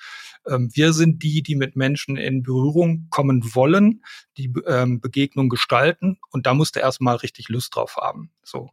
Ähm, 0.46 0.70
wir 0.72 0.92
sind 0.92 1.22
die, 1.22 1.42
die 1.42 1.54
mit 1.54 1.76
Menschen 1.76 2.16
in 2.16 2.42
Berührung 2.42 3.08
kommen 3.10 3.54
wollen, 3.54 4.02
die 4.36 4.52
ähm, 4.66 5.00
Begegnung 5.00 5.48
gestalten 5.48 6.18
und 6.30 6.46
da 6.46 6.54
musst 6.54 6.76
du 6.76 6.80
erstmal 6.80 7.16
richtig 7.16 7.48
Lust 7.48 7.74
drauf 7.76 7.96
haben. 7.96 8.30
So. 8.42 8.70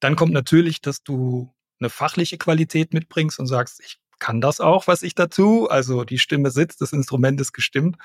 Dann 0.00 0.16
kommt 0.16 0.32
natürlich, 0.32 0.80
dass 0.80 1.02
du 1.02 1.54
eine 1.80 1.90
fachliche 1.90 2.38
Qualität 2.38 2.94
mitbringst 2.94 3.38
und 3.38 3.46
sagst, 3.46 3.80
ich 3.84 3.98
kann 4.18 4.40
das 4.40 4.60
auch, 4.60 4.86
was 4.86 5.02
ich 5.02 5.14
dazu. 5.14 5.68
Also 5.68 6.04
die 6.04 6.18
Stimme 6.18 6.50
sitzt, 6.50 6.80
das 6.80 6.92
Instrument 6.92 7.40
ist 7.40 7.52
gestimmt. 7.52 7.96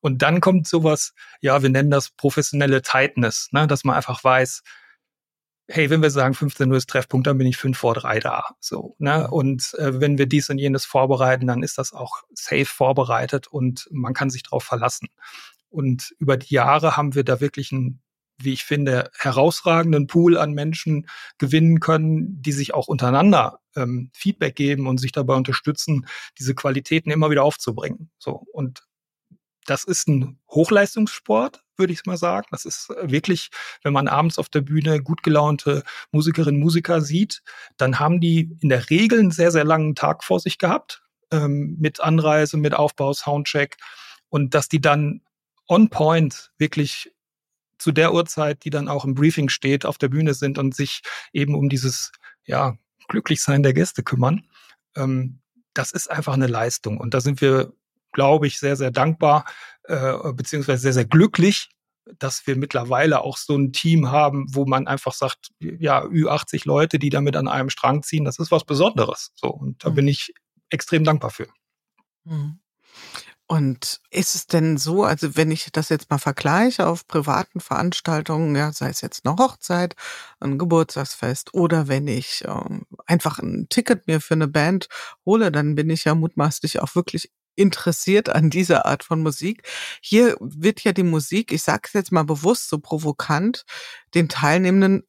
Und 0.00 0.22
dann 0.22 0.40
kommt 0.40 0.66
sowas, 0.66 1.14
ja, 1.40 1.62
wir 1.62 1.70
nennen 1.70 1.90
das 1.90 2.10
professionelle 2.10 2.82
Tightness, 2.82 3.48
ne, 3.52 3.66
dass 3.66 3.84
man 3.84 3.96
einfach 3.96 4.22
weiß, 4.22 4.62
hey, 5.68 5.90
wenn 5.90 6.02
wir 6.02 6.10
sagen 6.10 6.34
15 6.34 6.70
Uhr 6.70 6.76
ist 6.76 6.90
Treffpunkt, 6.90 7.26
dann 7.26 7.38
bin 7.38 7.46
ich 7.46 7.56
5 7.56 7.78
vor 7.78 7.94
3 7.94 8.20
da. 8.20 8.44
So, 8.60 8.96
ne? 8.98 9.30
Und 9.30 9.74
äh, 9.78 10.00
wenn 10.00 10.18
wir 10.18 10.26
dies 10.26 10.50
und 10.50 10.58
jenes 10.58 10.84
vorbereiten, 10.84 11.46
dann 11.46 11.62
ist 11.62 11.78
das 11.78 11.92
auch 11.92 12.22
safe 12.34 12.66
vorbereitet 12.66 13.46
und 13.46 13.88
man 13.90 14.14
kann 14.14 14.30
sich 14.30 14.42
darauf 14.42 14.64
verlassen. 14.64 15.08
Und 15.70 16.14
über 16.18 16.36
die 16.36 16.54
Jahre 16.54 16.96
haben 16.96 17.14
wir 17.14 17.24
da 17.24 17.40
wirklich 17.40 17.72
ein 17.72 18.02
wie 18.38 18.52
ich 18.52 18.64
finde, 18.64 19.10
herausragenden 19.18 20.06
Pool 20.06 20.36
an 20.36 20.52
Menschen 20.52 21.06
gewinnen 21.38 21.80
können, 21.80 22.42
die 22.42 22.52
sich 22.52 22.74
auch 22.74 22.88
untereinander 22.88 23.60
ähm, 23.76 24.10
Feedback 24.12 24.56
geben 24.56 24.86
und 24.86 24.98
sich 24.98 25.12
dabei 25.12 25.34
unterstützen, 25.34 26.06
diese 26.38 26.54
Qualitäten 26.54 27.10
immer 27.10 27.30
wieder 27.30 27.44
aufzubringen. 27.44 28.10
So 28.18 28.44
und 28.52 28.82
das 29.66 29.84
ist 29.84 30.08
ein 30.08 30.38
Hochleistungssport, 30.50 31.62
würde 31.76 31.92
ich 31.92 32.04
mal 32.04 32.16
sagen. 32.16 32.46
Das 32.50 32.64
ist 32.64 32.88
wirklich, 33.02 33.50
wenn 33.82 33.92
man 33.92 34.08
abends 34.08 34.38
auf 34.38 34.48
der 34.48 34.60
Bühne 34.60 35.00
gut 35.00 35.22
gelaunte 35.22 35.82
Musikerinnen, 36.10 36.60
Musiker 36.60 37.00
sieht, 37.00 37.42
dann 37.76 37.98
haben 37.98 38.20
die 38.20 38.56
in 38.60 38.68
der 38.68 38.90
Regel 38.90 39.20
einen 39.20 39.30
sehr, 39.30 39.52
sehr 39.52 39.64
langen 39.64 39.94
Tag 39.94 40.24
vor 40.24 40.40
sich 40.40 40.58
gehabt, 40.58 41.02
ähm, 41.30 41.76
mit 41.78 42.00
Anreise, 42.00 42.56
mit 42.56 42.74
Aufbau, 42.74 43.12
Soundcheck. 43.12 43.76
Und 44.28 44.54
dass 44.54 44.68
die 44.68 44.80
dann 44.80 45.22
on 45.68 45.88
point 45.88 46.52
wirklich 46.58 47.11
zu 47.82 47.92
der 47.92 48.14
Uhrzeit, 48.14 48.64
die 48.64 48.70
dann 48.70 48.88
auch 48.88 49.04
im 49.04 49.14
Briefing 49.14 49.48
steht, 49.48 49.84
auf 49.84 49.98
der 49.98 50.08
Bühne 50.08 50.34
sind 50.34 50.58
und 50.58 50.74
sich 50.74 51.02
eben 51.32 51.54
um 51.54 51.68
dieses, 51.68 52.12
ja, 52.44 52.76
Glücklichsein 53.08 53.62
der 53.62 53.74
Gäste 53.74 54.02
kümmern. 54.02 54.46
Ähm, 54.96 55.40
das 55.74 55.92
ist 55.92 56.10
einfach 56.10 56.34
eine 56.34 56.46
Leistung. 56.46 56.98
Und 56.98 57.14
da 57.14 57.20
sind 57.20 57.40
wir, 57.40 57.72
glaube 58.12 58.46
ich, 58.46 58.58
sehr, 58.58 58.76
sehr 58.76 58.90
dankbar, 58.90 59.44
äh, 59.84 60.32
beziehungsweise 60.32 60.82
sehr, 60.82 60.92
sehr 60.92 61.04
glücklich, 61.04 61.70
dass 62.18 62.46
wir 62.46 62.56
mittlerweile 62.56 63.20
auch 63.20 63.36
so 63.36 63.56
ein 63.56 63.72
Team 63.72 64.10
haben, 64.10 64.46
wo 64.48 64.66
man 64.66 64.86
einfach 64.86 65.12
sagt, 65.12 65.50
ja, 65.60 66.02
Ü80 66.02 66.62
Leute, 66.66 66.98
die 66.98 67.10
damit 67.10 67.36
an 67.36 67.48
einem 67.48 67.70
Strang 67.70 68.02
ziehen, 68.02 68.24
das 68.24 68.38
ist 68.38 68.50
was 68.50 68.64
Besonderes. 68.64 69.32
So. 69.34 69.48
Und 69.48 69.84
da 69.84 69.90
mhm. 69.90 69.94
bin 69.94 70.08
ich 70.08 70.34
extrem 70.70 71.04
dankbar 71.04 71.30
für. 71.30 71.48
Mhm. 72.24 72.58
Und 73.52 74.00
ist 74.10 74.34
es 74.34 74.46
denn 74.46 74.78
so, 74.78 75.04
also 75.04 75.36
wenn 75.36 75.50
ich 75.50 75.68
das 75.72 75.90
jetzt 75.90 76.08
mal 76.08 76.16
vergleiche 76.16 76.86
auf 76.86 77.06
privaten 77.06 77.60
Veranstaltungen, 77.60 78.56
ja, 78.56 78.72
sei 78.72 78.88
es 78.88 79.02
jetzt 79.02 79.26
eine 79.26 79.36
Hochzeit, 79.36 79.94
ein 80.40 80.56
Geburtstagsfest 80.56 81.52
oder 81.52 81.86
wenn 81.86 82.08
ich 82.08 82.44
ähm, 82.46 82.86
einfach 83.04 83.40
ein 83.40 83.66
Ticket 83.68 84.06
mir 84.06 84.22
für 84.22 84.32
eine 84.32 84.48
Band 84.48 84.88
hole, 85.26 85.52
dann 85.52 85.74
bin 85.74 85.90
ich 85.90 86.04
ja 86.04 86.14
mutmaßlich 86.14 86.80
auch 86.80 86.94
wirklich 86.94 87.30
interessiert 87.54 88.30
an 88.30 88.48
dieser 88.48 88.86
Art 88.86 89.04
von 89.04 89.20
Musik. 89.22 89.68
Hier 90.00 90.34
wird 90.40 90.82
ja 90.82 90.92
die 90.92 91.02
Musik, 91.02 91.52
ich 91.52 91.62
sage 91.62 91.82
es 91.84 91.92
jetzt 91.92 92.10
mal 92.10 92.24
bewusst 92.24 92.70
so 92.70 92.78
provokant, 92.78 93.66
den 94.14 94.30
Teilnehmenden 94.30 95.02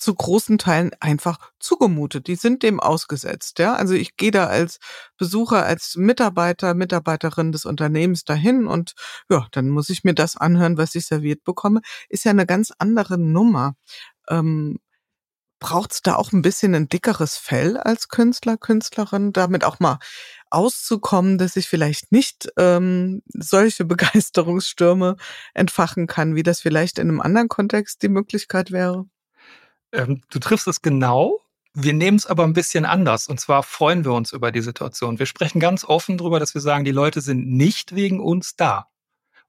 zu 0.00 0.14
großen 0.14 0.58
Teilen 0.58 0.90
einfach 1.00 1.38
zugemutet. 1.58 2.26
Die 2.26 2.36
sind 2.36 2.62
dem 2.62 2.80
ausgesetzt. 2.80 3.58
Ja, 3.58 3.74
also 3.74 3.94
ich 3.94 4.16
gehe 4.16 4.30
da 4.30 4.46
als 4.46 4.78
Besucher, 5.18 5.64
als 5.64 5.96
Mitarbeiter, 5.96 6.74
Mitarbeiterin 6.74 7.52
des 7.52 7.64
Unternehmens 7.66 8.24
dahin 8.24 8.66
und 8.66 8.94
ja, 9.30 9.46
dann 9.52 9.68
muss 9.68 9.90
ich 9.90 10.04
mir 10.04 10.14
das 10.14 10.36
anhören, 10.36 10.78
was 10.78 10.94
ich 10.94 11.06
serviert 11.06 11.44
bekomme. 11.44 11.80
Ist 12.08 12.24
ja 12.24 12.30
eine 12.30 12.46
ganz 12.46 12.72
andere 12.78 13.18
Nummer. 13.18 13.74
Ähm, 14.28 14.78
Braucht 15.60 15.92
es 15.92 16.00
da 16.00 16.14
auch 16.14 16.32
ein 16.32 16.40
bisschen 16.40 16.74
ein 16.74 16.88
dickeres 16.88 17.36
Fell 17.36 17.76
als 17.76 18.08
Künstler, 18.08 18.56
Künstlerin, 18.56 19.34
damit 19.34 19.62
auch 19.62 19.78
mal 19.78 19.98
auszukommen, 20.48 21.36
dass 21.36 21.54
ich 21.56 21.68
vielleicht 21.68 22.12
nicht 22.12 22.50
ähm, 22.56 23.22
solche 23.28 23.84
Begeisterungsstürme 23.86 25.16
entfachen 25.52 26.06
kann, 26.06 26.34
wie 26.34 26.42
das 26.42 26.60
vielleicht 26.60 26.98
in 26.98 27.10
einem 27.10 27.20
anderen 27.20 27.48
Kontext 27.48 28.02
die 28.02 28.08
Möglichkeit 28.08 28.70
wäre? 28.72 29.04
Ähm, 29.92 30.22
du 30.30 30.38
triffst 30.38 30.68
es 30.68 30.82
genau. 30.82 31.40
Wir 31.72 31.92
nehmen 31.92 32.16
es 32.16 32.26
aber 32.26 32.44
ein 32.44 32.52
bisschen 32.52 32.84
anders. 32.84 33.28
Und 33.28 33.40
zwar 33.40 33.62
freuen 33.62 34.04
wir 34.04 34.12
uns 34.12 34.32
über 34.32 34.50
die 34.52 34.62
Situation. 34.62 35.18
Wir 35.18 35.26
sprechen 35.26 35.60
ganz 35.60 35.84
offen 35.84 36.18
darüber, 36.18 36.40
dass 36.40 36.54
wir 36.54 36.60
sagen, 36.60 36.84
die 36.84 36.90
Leute 36.90 37.20
sind 37.20 37.46
nicht 37.48 37.94
wegen 37.94 38.20
uns 38.20 38.56
da. 38.56 38.88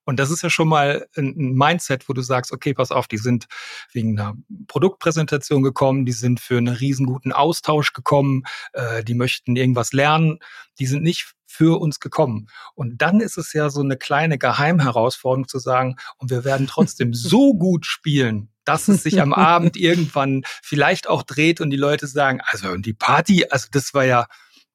Und 0.05 0.19
das 0.19 0.31
ist 0.31 0.41
ja 0.41 0.49
schon 0.49 0.67
mal 0.67 1.07
ein 1.15 1.53
Mindset, 1.53 2.09
wo 2.09 2.13
du 2.13 2.21
sagst, 2.21 2.51
okay, 2.51 2.73
pass 2.73 2.91
auf, 2.91 3.07
die 3.07 3.17
sind 3.17 3.47
wegen 3.93 4.19
einer 4.19 4.35
Produktpräsentation 4.67 5.61
gekommen, 5.61 6.05
die 6.05 6.11
sind 6.11 6.39
für 6.39 6.57
einen 6.57 6.75
riesenguten 6.75 7.31
Austausch 7.31 7.93
gekommen, 7.93 8.43
äh, 8.73 9.03
die 9.03 9.13
möchten 9.13 9.55
irgendwas 9.55 9.93
lernen, 9.93 10.39
die 10.79 10.87
sind 10.87 11.03
nicht 11.03 11.33
für 11.45 11.79
uns 11.79 11.99
gekommen. 11.99 12.47
Und 12.75 13.01
dann 13.01 13.19
ist 13.19 13.37
es 13.37 13.53
ja 13.53 13.69
so 13.69 13.81
eine 13.81 13.97
kleine 13.97 14.37
Geheimherausforderung 14.37 15.47
zu 15.47 15.59
sagen, 15.59 15.97
und 16.17 16.29
wir 16.29 16.43
werden 16.45 16.67
trotzdem 16.67 17.13
so 17.13 17.53
gut 17.53 17.85
spielen, 17.85 18.49
dass 18.63 18.87
es 18.87 19.03
sich 19.03 19.21
am 19.21 19.33
Abend 19.33 19.77
irgendwann 19.77 20.43
vielleicht 20.63 21.07
auch 21.07 21.23
dreht 21.23 21.61
und 21.61 21.69
die 21.69 21.77
Leute 21.77 22.07
sagen, 22.07 22.41
also 22.45 22.69
und 22.69 22.85
die 22.85 22.93
Party, 22.93 23.45
also 23.49 23.67
das 23.71 23.93
war 23.93 24.05
ja, 24.05 24.27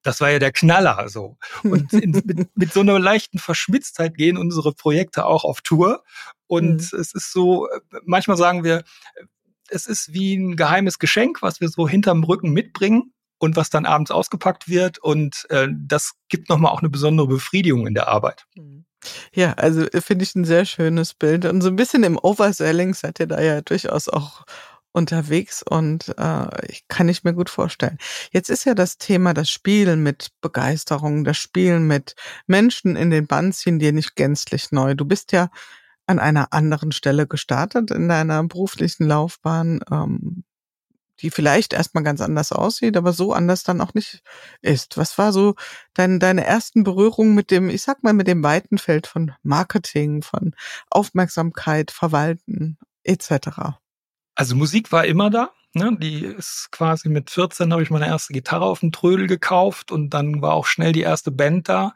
das 0.03 0.21
war 0.21 0.29
ja 0.29 0.39
der 0.39 0.51
Knaller 0.51 1.09
so. 1.09 1.37
Und 1.63 1.91
in, 1.93 2.11
mit, 2.25 2.55
mit, 2.55 2.73
so 2.73 2.81
einer 2.81 2.99
leichten 2.99 3.39
Verschmitztheit 3.39 4.15
gehen 4.15 4.37
unsere 4.37 4.73
Projekte 4.73 5.25
auch 5.25 5.43
auf 5.43 5.61
Tour. 5.61 6.03
Und 6.47 6.91
mhm. 6.93 6.99
es 6.99 7.13
ist 7.13 7.31
so, 7.31 7.67
manchmal 8.05 8.37
sagen 8.37 8.63
wir, 8.63 8.83
es 9.69 9.85
ist 9.85 10.13
wie 10.13 10.35
ein 10.35 10.55
geheimes 10.55 10.99
Geschenk, 10.99 11.41
was 11.41 11.59
wir 11.59 11.67
so 11.67 11.87
hinterm 11.87 12.23
Rücken 12.23 12.51
mitbringen 12.51 13.13
und 13.37 13.55
was 13.55 13.69
dann 13.69 13.85
abends 13.85 14.11
ausgepackt 14.11 14.69
wird. 14.69 14.99
Und 14.99 15.45
äh, 15.49 15.67
das 15.71 16.13
gibt 16.29 16.49
nochmal 16.49 16.71
auch 16.71 16.79
eine 16.81 16.89
besondere 16.89 17.27
Befriedigung 17.27 17.85
in 17.85 17.93
der 17.93 18.07
Arbeit. 18.07 18.45
Mhm. 18.55 18.85
Ja, 19.33 19.53
also 19.53 19.83
äh, 19.83 20.01
finde 20.01 20.23
ich 20.23 20.35
ein 20.35 20.45
sehr 20.45 20.65
schönes 20.65 21.13
Bild. 21.13 21.45
Und 21.45 21.61
so 21.61 21.69
ein 21.69 21.75
bisschen 21.75 22.03
im 22.03 22.17
Overselling 22.17 22.93
seid 22.93 23.19
ihr 23.19 23.27
da 23.27 23.41
ja 23.41 23.61
durchaus 23.61 24.09
auch 24.09 24.45
unterwegs 24.91 25.63
und 25.63 26.13
äh, 26.17 26.65
ich 26.67 26.87
kann 26.87 27.09
ich 27.09 27.23
mir 27.23 27.33
gut 27.33 27.49
vorstellen. 27.49 27.97
Jetzt 28.31 28.49
ist 28.49 28.65
ja 28.65 28.73
das 28.73 28.97
Thema 28.97 29.33
das 29.33 29.49
Spielen 29.49 30.01
mit 30.01 30.29
Begeisterung, 30.41 31.23
das 31.23 31.37
Spielen 31.37 31.87
mit 31.87 32.15
Menschen 32.47 32.95
in 32.95 33.09
den 33.09 33.27
Bann 33.27 33.53
ziehen 33.53 33.79
dir 33.79 33.93
nicht 33.93 34.15
gänzlich 34.15 34.71
neu. 34.71 34.95
Du 34.95 35.05
bist 35.05 35.31
ja 35.31 35.49
an 36.07 36.19
einer 36.19 36.53
anderen 36.53 36.91
Stelle 36.91 37.27
gestartet 37.27 37.91
in 37.91 38.07
deiner 38.07 38.43
beruflichen 38.43 39.05
Laufbahn. 39.05 39.81
Ähm, 39.91 40.43
die 41.21 41.31
vielleicht 41.31 41.73
erstmal 41.73 42.03
ganz 42.03 42.21
anders 42.21 42.51
aussieht, 42.51 42.95
aber 42.95 43.13
so 43.13 43.33
anders 43.33 43.63
dann 43.63 43.81
auch 43.81 43.93
nicht 43.93 44.21
ist. 44.61 44.97
Was 44.97 45.17
war 45.17 45.31
so 45.33 45.55
dein, 45.93 46.19
deine 46.19 46.45
ersten 46.45 46.83
Berührungen 46.83 47.33
mit 47.33 47.51
dem, 47.51 47.69
ich 47.69 47.81
sag 47.81 48.03
mal, 48.03 48.13
mit 48.13 48.27
dem 48.27 48.43
weiten 48.43 48.77
Feld 48.77 49.07
von 49.07 49.33
Marketing, 49.41 50.21
von 50.21 50.55
Aufmerksamkeit, 50.89 51.91
Verwalten 51.91 52.77
etc.? 53.03 53.79
Also 54.37 54.55
Musik 54.55 54.91
war 54.91 55.03
immer 55.05 55.31
da. 55.31 55.49
Ne? 55.73 55.97
Die 55.99 56.23
ist 56.23 56.69
quasi 56.71 57.09
mit 57.09 57.31
14 57.31 57.73
habe 57.73 57.81
ich 57.81 57.89
meine 57.89 58.05
erste 58.05 58.33
Gitarre 58.33 58.65
auf 58.65 58.81
dem 58.81 58.91
Trödel 58.91 59.25
gekauft 59.25 59.91
und 59.91 60.11
dann 60.11 60.43
war 60.43 60.53
auch 60.53 60.67
schnell 60.67 60.91
die 60.91 61.01
erste 61.01 61.31
Band 61.31 61.67
da. 61.67 61.93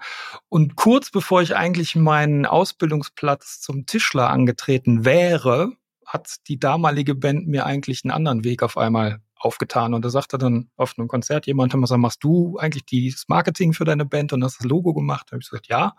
Und 0.49 0.75
kurz 0.75 1.12
bevor 1.12 1.43
ich 1.43 1.56
eigentlich 1.56 1.95
meinen 1.95 2.47
Ausbildungsplatz 2.47 3.62
zum 3.62 3.86
Tischler 3.86 4.32
angetreten 4.32 5.06
wäre, 5.06 5.73
hat 6.04 6.38
die 6.47 6.58
damalige 6.60 7.13
Band 7.13 7.47
mir 7.47 7.67
eigentlich 7.67 8.04
einen 8.04 8.12
anderen 8.12 8.43
Weg 8.43 8.63
auf 8.63 8.75
einmal 8.75 9.19
aufgetan. 9.38 9.93
Und 9.93 10.04
da 10.04 10.10
sagte 10.10 10.39
dann 10.39 10.71
auf 10.77 10.95
einem 10.97 11.08
Konzert 11.08 11.45
jemand, 11.45 11.73
Thomas, 11.73 11.91
machst 11.91 12.23
du 12.23 12.58
eigentlich 12.58 13.13
das 13.13 13.25
Marketing 13.27 13.73
für 13.73 13.86
deine 13.86 14.06
Band 14.06 14.34
und 14.34 14.43
hast 14.43 14.60
das 14.60 14.67
Logo 14.67 14.95
gemacht? 14.95 15.27
Da 15.27 15.34
habe 15.34 15.41
ich 15.43 15.49
gesagt, 15.49 15.67
ja. 15.67 15.93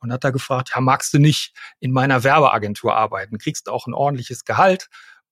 Und 0.00 0.12
hat 0.12 0.22
er 0.22 0.32
gefragt, 0.32 0.72
ja, 0.74 0.82
magst 0.82 1.14
du 1.14 1.18
nicht 1.18 1.54
in 1.80 1.92
meiner 1.92 2.24
Werbeagentur 2.24 2.94
arbeiten? 2.94 3.38
Kriegst 3.38 3.66
du 3.66 3.70
auch 3.70 3.86
ein 3.86 3.94
ordentliches 3.94 4.44
Gehalt? 4.44 4.88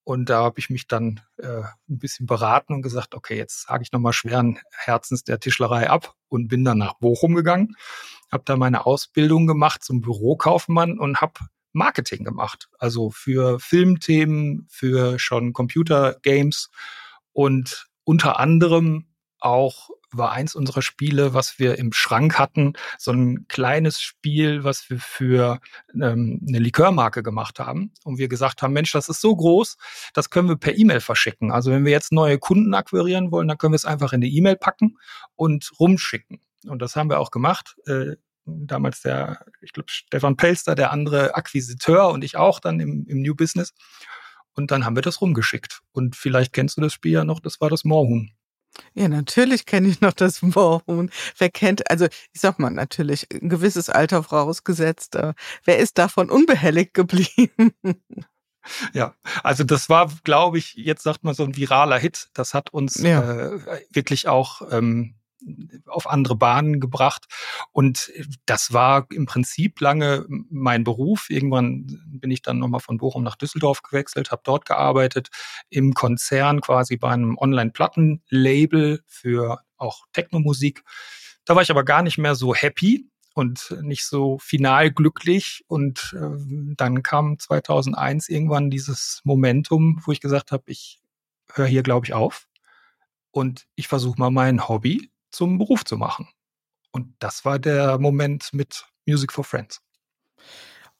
Und 0.07 0.31
da 0.31 0.45
habe 0.45 0.61
ich 0.61 0.71
mich 0.71 0.87
dann 0.87 1.21
äh, 1.37 1.63
ein 1.89 1.99
bisschen 1.99 2.27
beraten 2.27 2.75
und 2.75 2.83
gesagt, 2.83 3.17
okay, 3.17 3.37
jetzt 3.37 3.67
sage 3.67 3.83
ich 3.83 3.91
nochmal 3.91 4.13
schweren 4.13 4.61
Herzens 4.71 5.25
der 5.25 5.41
Tischlerei 5.41 5.91
ab 5.91 6.15
und 6.29 6.47
bin 6.47 6.65
dann 6.65 6.79
nach 6.79 6.95
Bochum 7.01 7.35
gegangen, 7.35 7.75
habe 8.31 8.45
da 8.47 8.57
meine 8.57 8.87
Ausbildung 8.87 9.49
gemacht 9.49 9.83
zum 9.83 10.03
Bürokaufmann 10.03 11.01
und 11.01 11.21
habe 11.21 11.41
Marketing 11.73 12.23
gemacht. 12.23 12.69
Also 12.79 13.11
für 13.11 13.59
Filmthemen, 13.59 14.69
für 14.71 15.19
schon 15.19 15.53
Computergames 15.53 16.71
und 17.33 17.89
unter 18.05 18.39
anderem 18.39 19.09
auch 19.41 19.91
war 20.13 20.33
eins 20.33 20.55
unserer 20.55 20.83
Spiele, 20.83 21.35
was 21.35 21.59
wir 21.59 21.79
im 21.79 21.93
Schrank 21.93 22.39
hatten, 22.39 22.75
so 22.99 23.13
ein 23.13 23.47
kleines 23.49 24.01
Spiel, 24.01 24.65
was 24.65 24.89
wir 24.89 24.99
für 24.99 25.61
ähm, 25.95 26.41
eine 26.47 26.59
Likörmarke 26.59 27.23
gemacht 27.23 27.59
haben. 27.59 27.93
Und 28.05 28.19
wir 28.19 28.29
gesagt 28.29 28.63
haben, 28.63 28.73
Mensch, 28.73 28.93
das 28.93 29.09
ist 29.09 29.21
so 29.21 29.35
groß, 29.35 29.77
das 30.15 30.31
können 30.31 30.49
wir 30.49 30.57
per 30.57 30.77
E-Mail 30.77 31.01
verschicken. 31.01 31.51
Also 31.51 31.71
wenn 31.71 31.85
wir 31.85 31.93
jetzt 31.93 32.13
neue 32.13 32.39
Kunden 32.39 32.75
akquirieren 32.75 33.31
wollen, 33.31 33.49
dann 33.49 33.59
können 33.59 33.73
wir 33.73 33.77
es 33.77 33.85
einfach 33.85 34.13
in 34.13 34.23
eine 34.23 34.29
E-Mail 34.29 34.57
packen 34.57 34.99
und 35.35 35.71
rumschicken. 35.79 36.41
Und 36.67 36.81
das 36.83 36.97
haben 36.97 37.11
wir 37.11 37.21
auch 37.21 37.31
gemacht. 37.31 37.77
Äh, 37.87 38.17
damals 38.47 39.03
der, 39.03 39.45
ich 39.61 39.73
glaube, 39.73 39.91
Stefan 39.91 40.37
Pelster, 40.37 40.75
der 40.75 40.93
andere 40.93 41.35
Akquisiteur 41.35 42.11
und 42.11 42.23
ich 42.23 42.37
auch 42.37 42.61
dann 42.61 42.81
im, 42.81 43.07
im 43.07 43.23
New 43.23 43.35
Business. 43.35 43.75
Und 44.55 44.71
dann 44.71 44.85
haben 44.85 44.97
wir 44.97 45.03
das 45.03 45.21
rumgeschickt. 45.21 45.81
Und 45.93 46.17
vielleicht 46.17 46.53
kennst 46.53 46.77
du 46.77 46.81
das 46.81 46.93
Spiel 46.93 47.13
ja 47.13 47.25
noch, 47.25 47.41
das 47.41 47.61
war 47.61 47.69
das 47.69 47.85
Moorhuhn. 47.85 48.31
Ja, 48.95 49.09
natürlich 49.09 49.67
kenne 49.67 49.89
ich 49.89 50.01
noch 50.01 50.13
das 50.13 50.43
Moorhuhn. 50.43 51.11
Wer 51.39 51.51
kennt, 51.51 51.91
also 51.91 52.07
ich 52.07 52.41
sag 52.41 52.59
mal 52.59 52.71
natürlich, 52.71 53.27
ein 53.33 53.49
gewisses 53.49 53.89
Alter 53.91 54.23
vorausgesetzt. 54.23 55.17
Äh, 55.17 55.35
wer 55.65 55.79
ist 55.79 55.99
davon 55.99 56.31
unbehelligt 56.31 56.95
geblieben? 56.95 57.73
Ja, 58.93 59.15
also 59.43 59.65
das 59.65 59.89
war, 59.89 60.11
glaube 60.25 60.59
ich, 60.59 60.75
jetzt 60.75 61.03
sagt 61.05 61.25
man 61.25 61.35
so 61.35 61.45
ein 61.45 61.57
viraler 61.57 61.99
Hit. 61.99 62.29
Das 62.35 62.53
hat 62.53 62.71
uns 62.71 62.97
ja. 62.97 63.53
äh, 63.53 63.81
wirklich 63.91 64.29
auch 64.29 64.63
ähm, 64.73 65.15
auf 65.87 66.09
andere 66.09 66.37
Bahnen 66.37 66.81
gebracht. 66.81 67.27
Und 67.73 68.13
das 68.47 68.73
war 68.73 69.07
im 69.11 69.27
Prinzip 69.27 69.81
lange 69.81 70.27
mein 70.29 70.85
Beruf. 70.85 71.31
Irgendwann 71.31 71.87
bin 72.07 72.31
ich 72.31 72.43
dann 72.43 72.59
nochmal 72.59 72.81
von 72.81 72.99
Bochum 72.99 73.23
nach 73.23 73.37
Düsseldorf 73.37 73.83
gewechselt, 73.83 74.31
habe 74.31 74.43
dort 74.45 74.65
gearbeitet, 74.65 75.29
im 75.69 75.95
Konzern 75.95 76.61
quasi 76.61 76.97
bei 76.97 77.11
einem 77.11 77.37
Online-Plattenlabel 77.39 79.03
für 79.07 79.61
auch 79.77 80.07
Technomusik. 80.13 80.83
Da 81.45 81.55
war 81.55 81.63
ich 81.63 81.71
aber 81.71 81.85
gar 81.85 82.03
nicht 82.03 82.19
mehr 82.19 82.35
so 82.35 82.55
happy 82.55 83.09
und 83.35 83.77
nicht 83.83 84.07
so 84.07 84.39
final 84.39 84.91
glücklich. 84.91 85.65
Und 85.69 86.17
äh, 86.19 86.75
dann 86.77 87.03
kam 87.03 87.39
2001 87.39 88.29
irgendwann 88.29 88.71
dieses 88.71 89.21
Momentum, 89.25 90.01
wo 90.05 90.13
ich 90.13 90.21
gesagt 90.21 90.53
habe, 90.53 90.65
ich 90.67 91.01
höre 91.53 91.67
hier, 91.67 91.83
glaube 91.83 92.07
ich, 92.07 92.15
auf 92.15 92.49
und 93.31 93.67
ich 93.75 93.89
versuche 93.89 94.19
mal 94.19 94.31
mein 94.31 94.69
Hobby 94.69 95.11
zum 95.31 95.59
Beruf 95.59 95.85
zu 95.85 95.97
machen. 95.97 96.29
Und 96.91 97.15
das 97.19 97.45
war 97.45 97.59
der 97.59 97.99
Moment 97.99 98.53
mit 98.53 98.87
Music 99.07 99.33
for 99.33 99.45
Friends. 99.45 99.81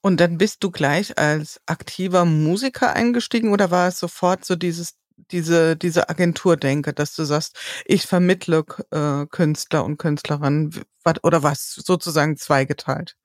Und 0.01 0.21
dann 0.21 0.39
bist 0.39 0.63
du 0.63 0.71
gleich 0.71 1.19
als 1.19 1.61
aktiver 1.67 2.25
Musiker 2.25 2.93
eingestiegen 2.93 3.53
oder 3.53 3.71
war 3.71 3.89
es 3.89 3.99
sofort 3.99 4.45
so 4.45 4.55
dieses 4.55 4.95
diese 5.33 5.77
diese 5.77 6.09
Agenturdenke, 6.11 6.93
dass 6.93 7.17
du 7.17 7.25
sagst, 7.25 7.57
ich 7.87 8.07
vermittle 8.07 8.65
äh, 8.91 9.27
Künstler 9.27 9.85
und 9.85 9.97
Künstlerinnen 9.97 10.85
oder 11.23 11.43
was 11.43 11.75
sozusagen 11.75 12.37
zweigeteilt? 12.37 13.17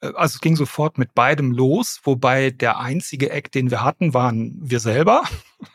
Äh, 0.00 0.12
also 0.14 0.36
es 0.36 0.40
ging 0.40 0.56
sofort 0.56 0.98
mit 0.98 1.14
beidem 1.14 1.52
los, 1.52 2.00
wobei 2.04 2.50
der 2.50 2.78
einzige 2.78 3.30
Act, 3.30 3.54
den 3.54 3.70
wir 3.70 3.84
hatten, 3.84 4.14
waren 4.14 4.56
wir 4.60 4.80
selber. 4.80 5.22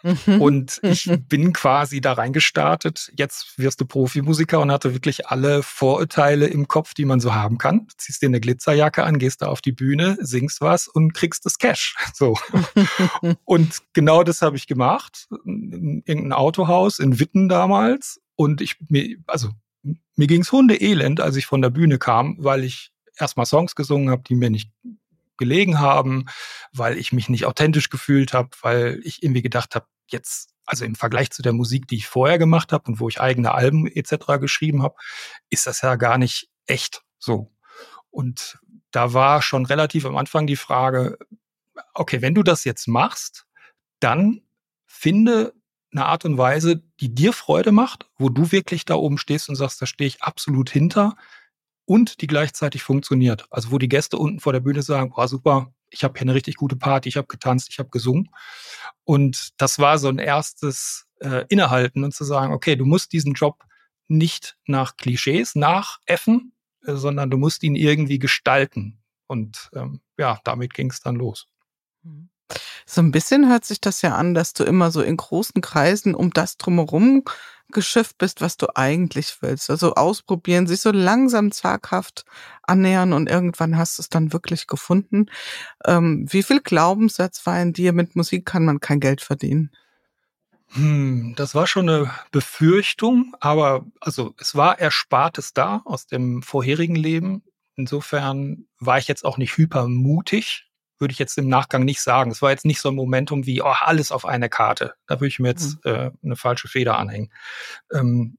Und 0.40 0.80
ich 0.84 1.10
bin 1.28 1.54
quasi 1.54 2.02
da 2.02 2.14
reingestartet. 2.14 3.12
Jetzt 3.16 3.58
wirst 3.58 3.82
du 3.82 3.86
Profimusiker 3.86 4.60
und 4.60 4.72
hatte 4.72 4.94
wirklich 4.94 5.28
alle 5.28 5.64
Vorurteile 5.64 6.48
im 6.48 6.68
Kopf, 6.68 6.94
die 6.94 7.06
man 7.06 7.20
so 7.20 7.34
haben 7.34 7.58
kann. 7.58 7.88
Ziehst 7.98 8.22
dir 8.22 8.28
eine 8.28 8.40
Glitzerjacke 8.40 9.04
an, 9.04 9.20
gehst 9.20 9.42
da 9.42 9.48
auf 9.48 9.62
die 9.62 9.72
Bühne, 9.72 10.18
singst 10.22 10.62
was 10.62 10.88
und 10.88 11.14
kriegst 11.14 11.46
das 11.46 11.58
Cash. 11.58 11.96
So. 12.14 12.38
und 13.46 13.80
genau 13.94 14.24
das 14.24 14.42
habe 14.42 14.56
ich 14.56 14.68
gemacht. 14.68 15.28
In 15.46 16.04
irgendein 16.06 16.34
Autohaus 16.34 17.00
in 17.00 17.20
Witten 17.20 17.50
damals. 17.50 18.20
Und 18.36 18.62
ich 18.62 18.78
mir, 18.90 19.18
also 19.28 19.50
mir 20.16 20.28
ging's 20.28 20.52
Hunde 20.52 20.80
elend, 20.80 21.20
als 21.20 21.36
ich 21.36 21.46
von 21.46 21.62
der 21.62 21.70
Bühne 21.70 21.98
kam, 21.98 22.36
weil 22.40 22.64
ich 22.64 22.92
erstmal 23.18 23.46
Songs 23.46 23.76
gesungen 23.76 24.10
habe, 24.10 24.24
die 24.28 24.36
mir 24.36 24.50
nicht 24.50 24.72
gelegen 25.42 25.80
haben, 25.80 26.26
weil 26.72 26.98
ich 26.98 27.12
mich 27.12 27.28
nicht 27.28 27.46
authentisch 27.46 27.90
gefühlt 27.90 28.34
habe, 28.34 28.50
weil 28.62 29.02
ich 29.04 29.24
irgendwie 29.24 29.42
gedacht 29.42 29.74
habe, 29.76 29.88
jetzt, 30.08 30.54
also 30.66 30.86
im 30.86 30.96
Vergleich 30.96 31.32
zu 31.32 31.42
der 31.42 31.52
Musik, 31.52 31.88
die 31.88 31.96
ich 31.96 32.08
vorher 32.08 32.38
gemacht 32.38 32.72
habe 32.72 32.90
und 32.90 33.00
wo 33.00 33.10
ich 33.10 33.20
eigene 33.20 33.54
Alben 33.54 33.88
etc. 33.88 34.40
geschrieben 34.40 34.84
habe, 34.84 34.96
ist 35.50 35.66
das 35.66 35.82
ja 35.82 35.96
gar 35.96 36.18
nicht 36.18 36.50
echt 36.68 37.02
so. 37.18 37.52
Und 38.12 38.60
da 38.92 39.14
war 39.14 39.42
schon 39.42 39.66
relativ 39.66 40.06
am 40.06 40.16
Anfang 40.16 40.46
die 40.46 40.56
Frage, 40.56 41.18
okay, 41.94 42.22
wenn 42.22 42.36
du 42.36 42.44
das 42.44 42.64
jetzt 42.64 42.88
machst, 42.88 43.48
dann 44.00 44.42
finde 44.86 45.54
eine 45.92 46.06
Art 46.06 46.24
und 46.24 46.38
Weise, 46.38 46.84
die 47.00 47.14
dir 47.14 47.34
Freude 47.34 47.72
macht, 47.72 48.10
wo 48.18 48.30
du 48.30 48.52
wirklich 48.52 48.86
da 48.86 48.96
oben 48.96 49.18
stehst 49.18 49.50
und 49.50 49.56
sagst, 49.56 49.82
da 49.82 49.86
stehe 49.86 50.08
ich 50.08 50.22
absolut 50.22 50.70
hinter 50.70 51.16
und 51.86 52.22
die 52.22 52.28
gleichzeitig 52.28 52.84
funktioniert. 52.84 53.46
Also 53.50 53.72
wo 53.72 53.78
die 53.78 53.90
Gäste 53.90 54.18
unten 54.18 54.40
vor 54.40 54.54
der 54.54 54.60
Bühne 54.60 54.82
sagen, 54.82 55.12
boah, 55.12 55.28
super, 55.28 55.74
ich 55.90 56.04
habe 56.04 56.18
hier 56.18 56.24
eine 56.24 56.34
richtig 56.34 56.56
gute 56.56 56.76
Party, 56.76 57.10
ich 57.10 57.18
habe 57.18 57.28
getanzt, 57.28 57.70
ich 57.70 57.80
habe 57.80 57.90
gesungen. 57.90 58.30
Und 59.04 59.50
das 59.58 59.80
war 59.80 59.98
so 59.98 60.08
ein 60.08 60.20
erstes 60.20 61.06
äh, 61.20 61.46
Innehalten 61.50 62.04
und 62.04 62.14
zu 62.14 62.24
sagen, 62.24 62.54
okay, 62.54 62.76
du 62.76 62.86
musst 62.86 63.14
diesen 63.14 63.34
Job 63.34 63.64
nicht 64.08 64.58
nach 64.66 64.98
Klischees 64.98 65.56
nachäffen, 65.56 66.54
äh, 66.86 66.96
sondern 66.96 67.30
du 67.30 67.38
musst 67.38 67.64
ihn 67.64 67.76
irgendwie 67.76 68.20
gestalten. 68.20 69.02
Und 69.28 69.70
ähm, 69.74 70.02
ja, 70.18 70.40
damit 70.44 70.74
ging 70.74 70.90
es 70.92 71.02
dann 71.02 71.16
los. 71.16 71.48
Mhm. 72.04 72.30
So 72.86 73.02
ein 73.02 73.12
bisschen 73.12 73.48
hört 73.48 73.64
sich 73.64 73.80
das 73.80 74.02
ja 74.02 74.16
an, 74.16 74.34
dass 74.34 74.54
du 74.54 74.64
immer 74.64 74.92
so 74.92 75.02
in 75.02 75.16
großen 75.16 75.62
Kreisen 75.62 76.16
um 76.16 76.32
das 76.32 76.58
drumherum 76.58 77.24
geschifft 77.72 78.18
bist, 78.18 78.42
was 78.42 78.58
du 78.58 78.68
eigentlich 78.76 79.38
willst. 79.42 79.70
Also 79.70 79.96
ausprobieren, 79.96 80.68
sich 80.68 80.82
so 80.82 80.92
langsam 80.92 81.52
zaghaft 81.52 82.26
annähern 82.64 83.14
und 83.14 83.30
irgendwann 83.30 83.78
hast 83.78 83.98
du 83.98 84.02
es 84.02 84.10
dann 84.10 84.34
wirklich 84.34 84.68
gefunden. 84.68 85.28
Ähm, 85.86 86.26
wie 86.30 86.44
viel 86.44 86.62
Glaubenssatz 86.62 87.46
war 87.46 87.62
in 87.62 87.74
dir, 87.74 87.94
mit 87.94 88.16
Musik 88.16 88.46
kann 88.46 88.66
man 88.66 88.80
kein 88.80 89.00
Geld 89.00 89.22
verdienen? 89.22 89.72
Hm, 90.74 91.34
das 91.36 91.54
war 91.54 91.68
schon 91.68 91.90
eine 91.90 92.12
Befürchtung, 92.32 93.36
aber 93.42 93.86
also 94.00 94.34
es 94.38 94.56
war 94.56 94.80
Erspartes 94.80 95.54
da 95.54 95.82
aus 95.84 96.08
dem 96.08 96.42
vorherigen 96.44 96.96
Leben. 96.96 97.44
Insofern 97.76 98.68
war 98.80 98.98
ich 98.98 99.08
jetzt 99.08 99.26
auch 99.26 99.38
nicht 99.38 99.58
hypermutig, 99.58 100.71
würde 101.02 101.12
ich 101.12 101.20
jetzt 101.20 101.38
im 101.38 101.48
Nachgang 101.48 101.84
nicht 101.84 102.02
sagen. 102.02 102.32
Es 102.32 102.42
war 102.42 102.52
jetzt 102.52 102.66
nicht 102.66 102.80
so 102.80 102.90
ein 102.90 102.96
Momentum 102.96 103.46
wie, 103.46 103.62
oh, 103.62 103.74
alles 103.80 104.12
auf 104.12 104.26
eine 104.26 104.50
Karte. 104.50 104.94
Da 105.08 105.16
würde 105.16 105.28
ich 105.28 105.40
mir 105.40 105.50
jetzt 105.50 105.84
mhm. 105.84 105.92
äh, 105.92 106.12
eine 106.24 106.36
falsche 106.36 106.68
Feder 106.68 106.98
anhängen. 106.98 107.32
Ähm, 107.92 108.38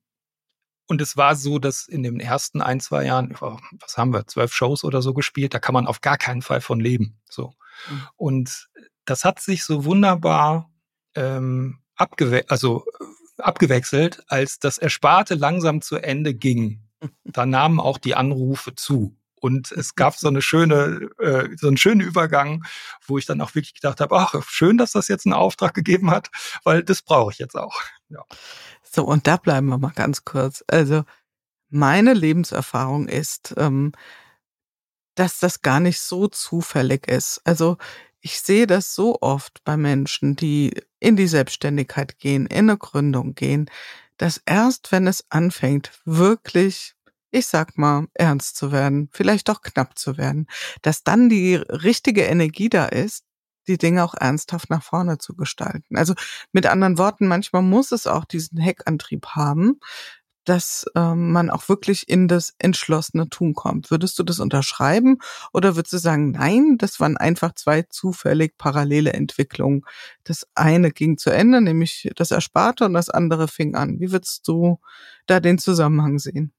und 0.87 1.01
es 1.01 1.17
war 1.17 1.37
so, 1.37 1.59
dass 1.59 1.89
in 1.89 2.03
den 2.03 2.21
ersten 2.21 2.61
ein, 2.61 2.81
zwei 2.81 3.05
Jahren, 3.07 3.35
was 3.41 3.97
haben 3.97 4.13
wir, 4.13 4.27
zwölf 4.27 4.53
Shows 4.53 4.85
oder 4.85 5.01
so 5.03 5.15
gespielt, 5.15 5.55
da 5.55 5.59
kann 5.59 5.73
man 5.75 5.87
auf 5.87 6.01
gar 6.01 6.19
keinen 6.19 6.43
Fall 6.43 6.61
von 6.61 6.81
leben. 6.81 7.21
So. 7.29 7.55
Mhm. 7.89 8.03
Und 8.17 8.69
das 9.05 9.25
hat 9.25 9.41
sich 9.41 9.65
so 9.65 9.85
wunderbar 9.85 10.71
ähm, 11.15 11.81
abgewe 11.97 12.45
also, 12.49 12.85
äh, 13.01 13.43
abgewechselt, 13.43 14.23
als 14.29 14.59
das 14.59 14.79
Ersparte 14.79 15.35
langsam 15.35 15.83
zu 15.83 15.97
Ende 15.97 16.35
ging. 16.35 16.83
Da 17.25 17.47
nahmen 17.47 17.81
auch 17.81 17.99
die 17.99 18.15
Anrufe 18.15 18.77
zu. 18.77 19.17
Und 19.43 19.73
es 19.73 19.97
gab 19.97 20.15
so 20.15 20.29
eine 20.29 20.41
schöne, 20.41 21.11
äh, 21.19 21.49
so 21.57 21.67
einen 21.67 21.77
schönen 21.77 22.01
Übergang, 22.01 22.65
wo 23.05 23.19
ich 23.19 23.27
dann 23.27 23.41
auch 23.41 23.57
wirklich 23.57 23.75
gedacht 23.75 24.01
habe, 24.01 24.17
ach, 24.17 24.35
schön, 24.47 24.79
dass 24.79 24.93
das 24.93 25.09
jetzt 25.09 25.27
einen 25.27 25.33
Auftrag 25.33 25.75
gegeben 25.75 26.13
hat, 26.13 26.29
weil 26.63 26.85
das 26.85 27.03
brauche 27.03 27.33
ich 27.33 27.39
jetzt 27.39 27.57
auch. 27.57 27.75
Ja. 28.09 28.25
So, 28.83 29.05
und 29.05 29.27
da 29.27 29.37
bleiben 29.39 29.67
wir 29.67 29.79
mal 29.79 29.93
ganz 29.97 30.25
kurz. 30.25 30.63
Also, 30.69 31.03
meine 31.71 32.15
Lebenserfahrung 32.15 33.09
ist, 33.09 33.53
ähm, 33.57 33.93
dass 35.17 35.41
das 35.41 35.61
gar 35.61 35.81
nicht 35.81 35.99
so 35.99 36.29
zufällig 36.29 37.09
ist. 37.09 37.41
Also, 37.45 37.79
ich 38.21 38.41
sehe 38.41 38.69
das 38.69 38.95
so 38.95 39.19
oft 39.23 39.65
bei 39.65 39.77
Menschen, 39.77 40.37
die 40.37 40.73
in 41.01 41.17
die 41.17 41.27
Selbstständigkeit 41.27 42.21
gehen, 42.21 42.47
in 42.47 42.71
eine 42.71 42.79
Gründung 42.79 43.35
gehen, 43.35 43.69
dass 44.19 44.41
erst 44.47 44.93
wenn 44.93 45.09
es 45.09 45.25
anfängt, 45.31 45.91
wirklich 46.05 46.95
ich 47.33 47.47
sag 47.47 47.77
mal, 47.79 48.07
ernst 48.15 48.57
zu 48.57 48.71
werden, 48.73 49.09
vielleicht 49.13 49.51
auch 49.51 49.63
knapp 49.63 49.99
zu 49.99 50.17
werden, 50.19 50.47
dass 50.83 51.03
dann 51.03 51.29
die 51.29 51.57
richtige 51.57 52.23
Energie 52.23 52.69
da 52.69 52.87
ist, 52.87 53.25
die 53.67 53.79
Dinge 53.79 54.05
auch 54.05 54.15
ernsthaft 54.15 54.71
nach 54.71 54.83
vorne 54.83 55.19
zu 55.19 55.35
gestalten. 55.35 55.97
Also 55.97 56.15
mit 56.53 56.67
anderen 56.67 56.99
Worten, 56.99 57.27
manchmal 57.29 57.63
muss 57.63 57.93
es 57.93 58.07
auch 58.07 58.25
diesen 58.25 58.59
Heckantrieb 58.59 59.27
haben, 59.29 59.81
dass 60.45 60.85
ähm, 60.97 61.33
man 61.33 61.51
auch 61.51 61.69
wirklich 61.69 62.09
in 62.09 62.29
das 62.29 62.55
entschlossene 62.59 63.29
Tun 63.31 63.55
kommt. 63.55 63.91
Würdest 63.91 64.19
du 64.19 64.25
das 64.25 64.41
unterschreiben 64.41 65.19
oder 65.53 65.77
würdest 65.77 65.93
du 65.93 65.99
sagen, 65.99 66.33
nein, 66.33 66.77
das 66.79 67.01
waren 67.01 67.17
einfach 67.17 67.55
zwei 67.55 67.83
zufällig 67.83 68.59
parallele 68.59 69.13
Entwicklungen. 69.13 69.83
Das 70.25 70.47
eine 70.55 70.91
ging 70.91 71.17
zu 71.17 71.31
Ende, 71.31 71.61
nämlich 71.61 72.11
das 72.17 72.33
Ersparte 72.33 72.85
und 72.87 72.95
das 72.95 73.09
andere 73.09 73.49
fing 73.49 73.75
an. 73.77 74.01
Wie 74.01 74.11
würdest 74.13 74.47
du 74.49 74.81
da 75.27 75.41
den 75.41 75.59
Zusammenhang 75.59 76.19
sehen? 76.19 76.53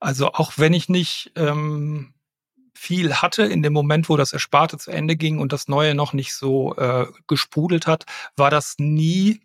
Also 0.00 0.32
auch 0.32 0.52
wenn 0.56 0.74
ich 0.74 0.88
nicht 0.88 1.32
ähm, 1.36 2.14
viel 2.74 3.14
hatte 3.14 3.44
in 3.44 3.62
dem 3.62 3.72
Moment, 3.72 4.08
wo 4.08 4.16
das 4.16 4.32
Ersparte 4.32 4.76
zu 4.78 4.90
Ende 4.90 5.16
ging 5.16 5.38
und 5.38 5.52
das 5.52 5.68
Neue 5.68 5.94
noch 5.94 6.12
nicht 6.12 6.34
so 6.34 6.76
äh, 6.76 7.06
gesprudelt 7.26 7.86
hat, 7.86 8.04
war 8.36 8.50
das 8.50 8.74
nie, 8.78 9.40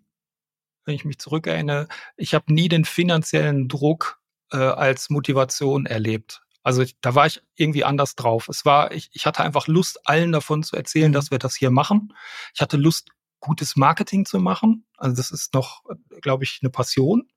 wenn 0.86 0.96
ich 0.96 1.06
mich 1.06 1.20
zurückerinnere, 1.20 1.88
ich 2.18 2.34
habe 2.34 2.54
nie 2.54 2.68
den 2.68 2.86
finanziellen 2.86 3.68
Druck 3.68 4.20
äh, 4.52 4.58
als 4.58 5.10
Motivation 5.10 5.86
erlebt. 5.86 6.42
Also 6.64 6.82
ich, 6.82 7.00
da 7.00 7.16
war 7.16 7.26
ich 7.26 7.42
irgendwie 7.56 7.84
anders 7.84 8.16
drauf. 8.16 8.50
Es 8.50 8.66
war, 8.66 8.92
ich, 8.92 9.10
ich 9.14 9.26
hatte 9.26 9.44
einfach 9.44 9.68
Lust, 9.68 10.08
allen 10.08 10.32
davon 10.32 10.64
zu 10.64 10.76
erzählen, 10.76 11.10
mhm. 11.10 11.14
dass 11.14 11.32
wir 11.32 11.40
das 11.40 11.56
hier 11.56 11.72
machen. 11.72 12.14
Ich 12.54 12.62
hatte 12.62 12.78
Lust, 12.78 13.10
gutes 13.39 13.75
Marketing 13.75 14.25
zu 14.25 14.39
machen. 14.39 14.86
Also 14.97 15.15
das 15.15 15.32
ist 15.32 15.54
noch, 15.54 15.84
glaube 16.21 16.43
ich, 16.43 16.60
eine 16.62 16.69
Passion, 16.69 17.30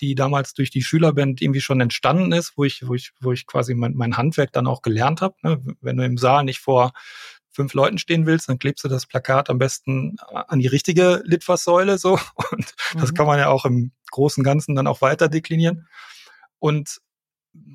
die 0.00 0.14
damals 0.14 0.54
durch 0.54 0.70
die 0.70 0.82
Schülerband 0.82 1.42
irgendwie 1.42 1.60
schon 1.60 1.80
entstanden 1.80 2.32
ist, 2.32 2.54
wo 2.56 2.64
ich, 2.64 2.86
wo 2.86 2.94
ich, 2.94 3.12
wo 3.20 3.32
ich 3.32 3.46
quasi 3.46 3.74
mein, 3.74 3.94
mein 3.94 4.16
Handwerk 4.16 4.52
dann 4.52 4.66
auch 4.66 4.82
gelernt 4.82 5.20
habe. 5.20 5.34
Ne? 5.42 5.62
Wenn 5.80 5.96
du 5.96 6.04
im 6.04 6.16
Saal 6.16 6.44
nicht 6.44 6.60
vor 6.60 6.92
fünf 7.52 7.74
Leuten 7.74 7.98
stehen 7.98 8.26
willst, 8.26 8.48
dann 8.48 8.58
klebst 8.58 8.84
du 8.84 8.88
das 8.88 9.06
Plakat 9.06 9.50
am 9.50 9.58
besten 9.58 10.16
an 10.20 10.60
die 10.60 10.68
richtige 10.68 11.22
Litfaßsäule 11.24 11.98
so. 11.98 12.12
Und 12.52 12.74
mhm. 12.94 13.00
das 13.00 13.14
kann 13.14 13.26
man 13.26 13.38
ja 13.38 13.48
auch 13.48 13.64
im 13.64 13.92
großen 14.10 14.42
Ganzen 14.44 14.74
dann 14.74 14.86
auch 14.86 15.00
weiter 15.02 15.28
deklinieren. 15.28 15.88
Und 16.58 17.00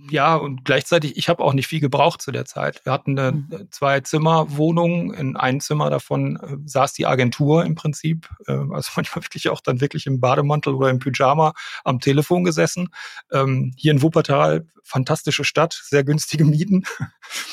ja, 0.10 0.36
und 0.36 0.64
gleichzeitig, 0.64 1.18
ich 1.18 1.28
habe 1.30 1.44
auch 1.44 1.54
nicht 1.54 1.68
viel 1.68 1.80
gebraucht 1.80 2.22
zu 2.22 2.32
der 2.32 2.46
Zeit. 2.46 2.86
Wir 2.86 2.94
hatten 2.94 3.18
eine 3.18 3.32
mhm. 3.34 3.68
zwei 3.72 4.00
Zimmerwohnung, 4.00 5.14
in 5.14 5.36
einem 5.36 5.60
Zimmer 5.60 5.90
davon 5.90 6.38
äh, 6.38 6.58
saß 6.66 6.94
die 6.94 7.06
Agentur 7.06 7.66
im 7.66 7.76
Prinzip, 7.76 8.30
äh, 8.48 8.54
also 8.54 8.92
manchmal 8.96 9.24
wirklich 9.24 9.50
auch 9.50 9.62
dann 9.62 9.82
wirklich 9.82 10.06
im 10.06 10.20
Bademantel 10.20 10.74
oder 10.74 10.90
im 10.90 11.00
Pyjama 11.00 11.54
am 11.84 12.00
Telefon 12.00 12.44
gesessen. 12.44 12.90
Ähm, 13.32 13.74
hier 13.76 13.92
in 13.92 14.02
Wuppertal, 14.02 14.68
fantastische 14.84 15.44
Stadt, 15.44 15.82
sehr 15.84 16.04
günstige 16.04 16.46
Mieten. 16.46 16.86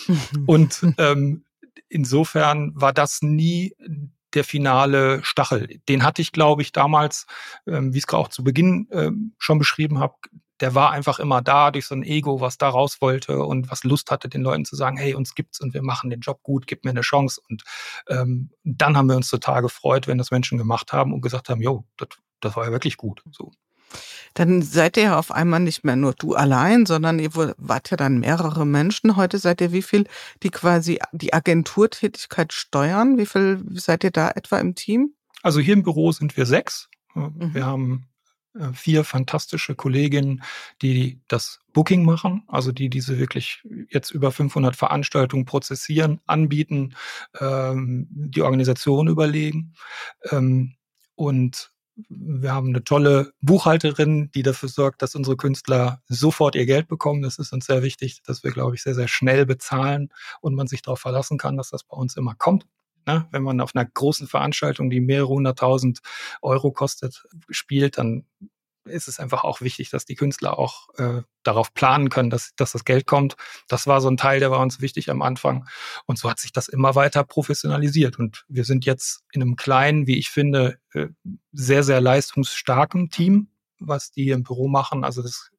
Mhm. 0.07 0.19
und 0.47 0.87
ähm, 0.99 1.45
insofern 1.89 2.73
war 2.75 2.93
das 2.93 3.23
nie 3.23 3.75
der 4.35 4.45
finale 4.45 5.23
Stachel. 5.25 5.81
Den 5.89 6.05
hatte 6.05 6.23
ich, 6.23 6.33
glaube 6.33 6.63
ich, 6.63 6.73
damals, 6.73 7.27
ähm, 7.67 7.93
wie 7.93 7.99
ich 7.99 8.05
es 8.09 8.15
auch 8.15 8.29
zu 8.29 8.45
Beginn 8.45 8.89
ähm, 8.93 9.35
schon 9.39 9.59
beschrieben 9.59 9.99
habe, 9.99 10.15
der 10.63 10.77
war 10.77 10.93
einfach 10.93 11.19
immer 11.19 11.43
da 11.43 11.73
durch 11.73 11.87
so 11.87 11.95
ein 11.97 12.05
Ego, 12.05 12.41
was 12.41 12.57
da 12.57 12.69
raus 12.69 12.99
wollte 13.01 13.41
und 13.41 13.69
was 13.69 13.83
Lust 13.83 14.13
hatte, 14.13 14.29
den 14.29 14.43
Leuten 14.43 14.65
zu 14.65 14.77
sagen, 14.77 14.97
hey, 14.97 15.15
uns 15.15 15.35
gibt's 15.35 15.61
und 15.61 15.75
wir 15.75 15.83
machen 15.83 16.09
den 16.09 16.21
Job 16.21 16.41
gut, 16.45 16.69
gib 16.69 16.85
mir 16.85 16.91
eine 16.91 17.01
Chance. 17.01 17.41
Und 17.51 17.65
ähm, 18.09 18.51
dann 18.63 18.97
haben 18.97 19.09
wir 19.09 19.17
uns 19.17 19.29
total 19.29 19.61
gefreut, 19.61 20.07
wenn 20.07 20.19
das 20.19 20.31
Menschen 20.31 20.59
gemacht 20.59 20.93
haben 20.93 21.13
und 21.13 21.21
gesagt 21.21 21.49
haben, 21.49 21.61
jo, 21.61 21.85
das, 21.97 22.11
das 22.41 22.55
war 22.55 22.65
ja 22.65 22.71
wirklich 22.71 22.97
gut. 22.97 23.25
So. 23.33 23.51
Dann 24.35 24.63
seid 24.63 24.97
ihr 24.97 25.03
ja 25.03 25.19
auf 25.19 25.33
einmal 25.33 25.59
nicht 25.59 25.83
mehr 25.85 25.97
nur 25.97 26.15
du 26.15 26.35
allein, 26.35 26.87
sondern 26.87 27.19
ihr 27.19 27.35
wart 27.35 27.91
ja 27.91 27.97
dann 27.97 28.21
mehrere 28.21 28.65
Menschen. 28.65 29.17
Heute 29.17 29.39
seid 29.39 29.61
ihr 29.61 29.73
wie 29.73 29.83
viel, 29.83 30.07
die 30.45 30.51
quasi 30.51 31.01
die 31.11 31.35
Agenturtätigkeit 31.35 32.53
steuern? 32.53 33.19
Wie 33.19 33.27
viel 33.27 33.65
seid 33.73 34.05
ihr 34.05 34.13
da 34.13 34.31
etwa 34.31 34.59
im 34.59 34.77
Team? 34.77 35.13
Also 35.43 35.59
hier 35.59 35.75
im 35.75 35.83
Büro 35.83 36.13
sind 36.13 36.37
wir 36.37 36.47
sechs. 36.47 36.89
Mhm. 37.15 37.53
Wir 37.53 37.67
haben 37.67 38.07
vier 38.75 39.05
fantastische 39.05 39.75
Kolleginnen, 39.75 40.43
die 40.83 41.21
das 41.29 41.61
Booking 41.73 42.05
machen, 42.05 42.45
also 42.49 42.73
die 42.73 42.91
diese 42.91 43.19
wirklich 43.19 43.63
jetzt 43.89 44.11
über 44.11 44.31
500 44.31 44.77
Veranstaltungen 44.77 45.47
prozessieren, 45.47 46.21
anbieten, 46.27 46.95
ähm, 47.41 48.07
die 48.11 48.43
Organisation 48.43 49.09
überlegen. 49.09 49.75
Ähm, 50.31 50.75
und 51.15 51.73
wir 52.09 52.53
haben 52.53 52.69
eine 52.69 52.85
tolle 52.85 53.33
Buchhalterin, 53.41 54.31
die 54.35 54.43
dafür 54.43 54.69
sorgt, 54.69 55.03
dass 55.03 55.15
unsere 55.15 55.37
Künstler 55.37 56.03
sofort 56.09 56.55
ihr 56.55 56.67
Geld 56.67 56.89
bekommen. 56.89 57.23
Das 57.23 57.39
ist 57.39 57.53
uns 57.53 57.67
sehr 57.67 57.83
wichtig, 57.83 58.23
dass 58.23 58.45
wir, 58.45 58.51
glaube 58.51 58.75
ich, 58.75 58.83
sehr, 58.83 58.95
sehr 58.95 59.09
schnell 59.09 59.47
bezahlen 59.47 60.11
und 60.41 60.55
man 60.55 60.67
sich 60.67 60.83
darauf 60.83 61.01
verlassen 61.01 61.39
kann, 61.39 61.57
dass 61.57 61.71
das 61.71 61.85
bei 61.85 61.97
uns 61.97 62.17
immer 62.17 62.35
kommt. 62.35 62.67
Ne? 63.07 63.27
Wenn 63.31 63.43
man 63.43 63.61
auf 63.61 63.75
einer 63.75 63.85
großen 63.85 64.27
Veranstaltung, 64.29 64.91
die 64.91 65.01
mehrere 65.01 65.29
hunderttausend 65.29 66.01
Euro 66.41 66.73
kostet, 66.73 67.25
spielt, 67.51 67.99
dann 67.99 68.27
ist 68.85 69.09
es 69.09 69.19
einfach 69.21 69.45
auch 69.45 69.61
wichtig, 69.61 69.91
dass 69.91 70.05
die 70.05 70.15
Künstler 70.15 70.59
auch 70.59 70.89
äh, 70.97 71.23
darauf 71.43 71.73
planen 71.75 72.09
können, 72.09 72.31
dass, 72.31 72.55
dass 72.57 72.73
das 72.73 72.85
Geld 72.85 73.07
kommt. 73.07 73.37
Das 73.69 73.87
war 73.87 74.01
so 74.01 74.09
ein 74.09 74.17
Teil, 74.17 74.41
der 74.41 74.51
war 74.51 74.61
uns 74.61 74.81
wichtig 74.81 75.11
am 75.11 75.23
Anfang. 75.23 75.69
Und 76.07 76.19
so 76.19 76.29
hat 76.29 76.41
sich 76.41 76.53
das 76.53 76.69
immer 76.69 76.95
weiter 76.95 77.25
professionalisiert. 77.25 78.19
Und 78.19 78.45
wir 78.49 78.65
sind 78.65 78.85
jetzt 78.85 79.23
in 79.33 79.43
einem 79.43 79.57
kleinen, 79.57 80.07
wie 80.07 80.19
ich 80.19 80.31
finde, 80.31 80.79
äh, 80.95 81.09
sehr, 81.53 81.85
sehr 81.85 82.01
leistungsstarken 82.01 83.11
Team, 83.11 83.49
was 83.79 84.11
die 84.11 84.31
im 84.31 84.43
Büro 84.43 84.69
machen. 84.69 85.05
Also 85.05 85.23
das 85.23 85.51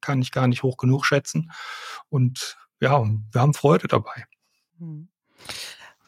kann 0.00 0.22
ich 0.22 0.32
gar 0.32 0.46
nicht 0.46 0.62
hoch 0.62 0.76
genug 0.76 1.04
schätzen. 1.04 1.50
Und 2.08 2.56
ja, 2.80 3.02
wir 3.32 3.40
haben 3.40 3.54
Freude 3.54 3.88
dabei. 3.88 4.26
Hm. 4.78 5.08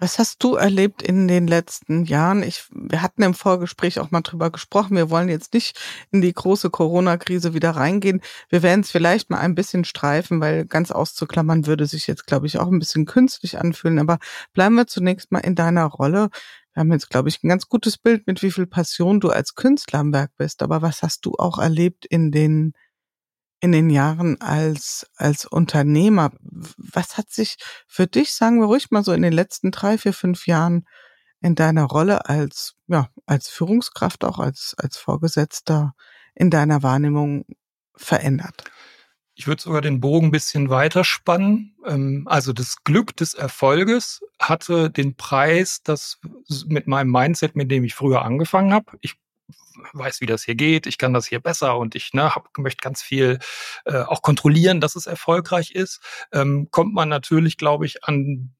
Was 0.02 0.18
hast 0.18 0.42
du 0.42 0.56
erlebt 0.56 1.00
in 1.00 1.28
den 1.28 1.46
letzten 1.46 2.04
Jahren? 2.04 2.42
Ich, 2.42 2.64
wir 2.72 3.02
hatten 3.02 3.22
im 3.22 3.34
Vorgespräch 3.34 4.00
auch 4.00 4.10
mal 4.10 4.22
drüber 4.22 4.50
gesprochen. 4.50 4.96
Wir 4.96 5.10
wollen 5.10 5.28
jetzt 5.28 5.54
nicht 5.54 5.78
in 6.10 6.20
die 6.20 6.32
große 6.32 6.70
Corona-Krise 6.70 7.54
wieder 7.54 7.70
reingehen. 7.70 8.20
Wir 8.48 8.64
werden 8.64 8.80
es 8.80 8.90
vielleicht 8.90 9.30
mal 9.30 9.38
ein 9.38 9.54
bisschen 9.54 9.84
streifen, 9.84 10.40
weil 10.40 10.64
ganz 10.64 10.90
auszuklammern 10.90 11.68
würde 11.68 11.86
sich 11.86 12.08
jetzt, 12.08 12.26
glaube 12.26 12.48
ich, 12.48 12.58
auch 12.58 12.66
ein 12.66 12.80
bisschen 12.80 13.06
künstlich 13.06 13.60
anfühlen. 13.60 14.00
Aber 14.00 14.18
bleiben 14.54 14.74
wir 14.74 14.88
zunächst 14.88 15.30
mal 15.30 15.38
in 15.38 15.54
deiner 15.54 15.84
Rolle. 15.84 16.30
Wir 16.74 16.80
haben 16.80 16.90
jetzt, 16.90 17.08
glaube 17.08 17.28
ich, 17.28 17.40
ein 17.44 17.48
ganz 17.48 17.68
gutes 17.68 17.96
Bild, 17.96 18.26
mit 18.26 18.42
wie 18.42 18.50
viel 18.50 18.66
Passion 18.66 19.20
du 19.20 19.30
als 19.30 19.54
Künstler 19.54 20.00
am 20.00 20.12
Werk 20.12 20.32
bist. 20.36 20.64
Aber 20.64 20.82
was 20.82 21.02
hast 21.04 21.24
du 21.26 21.34
auch 21.34 21.60
erlebt 21.60 22.06
in 22.06 22.32
den 22.32 22.72
in 23.62 23.70
den 23.70 23.90
Jahren 23.90 24.40
als, 24.40 25.06
als 25.16 25.46
Unternehmer. 25.46 26.32
Was 26.40 27.16
hat 27.16 27.30
sich 27.30 27.56
für 27.86 28.08
dich, 28.08 28.32
sagen 28.32 28.58
wir 28.58 28.66
ruhig 28.66 28.90
mal 28.90 29.04
so 29.04 29.12
in 29.12 29.22
den 29.22 29.32
letzten 29.32 29.70
drei, 29.70 29.96
vier, 29.98 30.12
fünf 30.12 30.48
Jahren 30.48 30.84
in 31.40 31.54
deiner 31.54 31.84
Rolle 31.84 32.28
als, 32.28 32.74
ja, 32.88 33.08
als 33.24 33.48
Führungskraft, 33.48 34.24
auch 34.24 34.40
als, 34.40 34.74
als 34.78 34.96
Vorgesetzter 34.96 35.94
in 36.34 36.50
deiner 36.50 36.82
Wahrnehmung 36.82 37.44
verändert? 37.94 38.64
Ich 39.34 39.46
würde 39.46 39.62
sogar 39.62 39.80
den 39.80 40.00
Bogen 40.00 40.26
ein 40.26 40.32
bisschen 40.32 40.68
weiterspannen. 40.68 41.76
Ähm, 41.86 42.24
also 42.26 42.52
das 42.52 42.82
Glück 42.82 43.16
des 43.16 43.34
Erfolges 43.34 44.20
hatte 44.40 44.90
den 44.90 45.14
Preis, 45.14 45.82
dass 45.84 46.18
mit 46.66 46.88
meinem 46.88 47.12
Mindset, 47.12 47.54
mit 47.54 47.70
dem 47.70 47.84
ich 47.84 47.94
früher 47.94 48.22
angefangen 48.22 48.72
habe, 48.72 48.98
ich 49.00 49.21
weiß, 49.92 50.20
wie 50.20 50.26
das 50.26 50.44
hier 50.44 50.54
geht, 50.54 50.86
ich 50.86 50.98
kann 50.98 51.12
das 51.12 51.26
hier 51.26 51.40
besser 51.40 51.78
und 51.78 51.94
ich 51.94 52.12
ne, 52.12 52.34
hab, 52.34 52.56
möchte 52.58 52.82
ganz 52.82 53.02
viel 53.02 53.38
äh, 53.84 54.02
auch 54.02 54.22
kontrollieren, 54.22 54.80
dass 54.80 54.96
es 54.96 55.06
erfolgreich 55.06 55.72
ist, 55.72 56.00
ähm, 56.32 56.68
kommt 56.70 56.94
man 56.94 57.08
natürlich, 57.08 57.56
glaube 57.56 57.86
ich, 57.86 58.04
an 58.04 58.54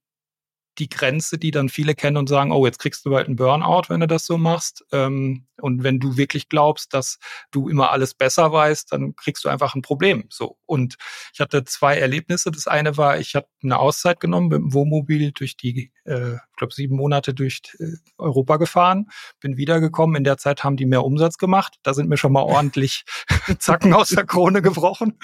die 0.78 0.88
Grenze, 0.88 1.38
die 1.38 1.50
dann 1.50 1.68
viele 1.68 1.94
kennen 1.94 2.16
und 2.16 2.28
sagen, 2.28 2.52
oh, 2.52 2.64
jetzt 2.66 2.78
kriegst 2.78 3.04
du 3.04 3.10
bald 3.10 3.26
einen 3.26 3.36
Burnout, 3.36 3.88
wenn 3.88 4.00
du 4.00 4.06
das 4.06 4.24
so 4.24 4.38
machst. 4.38 4.84
Ähm, 4.92 5.46
und 5.62 5.84
wenn 5.84 6.00
du 6.00 6.16
wirklich 6.16 6.48
glaubst, 6.48 6.92
dass 6.92 7.18
du 7.52 7.68
immer 7.68 7.92
alles 7.92 8.14
besser 8.14 8.52
weißt, 8.52 8.92
dann 8.92 9.14
kriegst 9.14 9.44
du 9.44 9.48
einfach 9.48 9.74
ein 9.74 9.82
Problem. 9.82 10.24
So. 10.28 10.58
Und 10.66 10.96
ich 11.32 11.40
hatte 11.40 11.64
zwei 11.64 11.96
Erlebnisse. 11.98 12.50
Das 12.50 12.66
eine 12.66 12.96
war, 12.96 13.18
ich 13.20 13.34
habe 13.36 13.46
eine 13.62 13.78
Auszeit 13.78 14.18
genommen 14.18 14.48
mit 14.48 14.58
dem 14.58 14.72
Wohnmobil 14.72 15.30
durch 15.32 15.56
die, 15.56 15.92
äh, 16.04 16.34
ich 16.34 16.56
glaube, 16.56 16.74
sieben 16.74 16.96
Monate 16.96 17.32
durch 17.32 17.60
äh, 17.78 17.92
Europa 18.18 18.56
gefahren, 18.56 19.08
bin 19.40 19.56
wiedergekommen. 19.56 20.16
In 20.16 20.24
der 20.24 20.38
Zeit 20.38 20.64
haben 20.64 20.76
die 20.76 20.86
mehr 20.86 21.04
Umsatz 21.04 21.38
gemacht. 21.38 21.76
Da 21.82 21.94
sind 21.94 22.08
mir 22.08 22.16
schon 22.16 22.32
mal 22.32 22.42
ordentlich 22.42 23.04
Zacken 23.58 23.92
aus 23.94 24.08
der 24.08 24.24
Krone 24.24 24.62
gebrochen. 24.62 25.18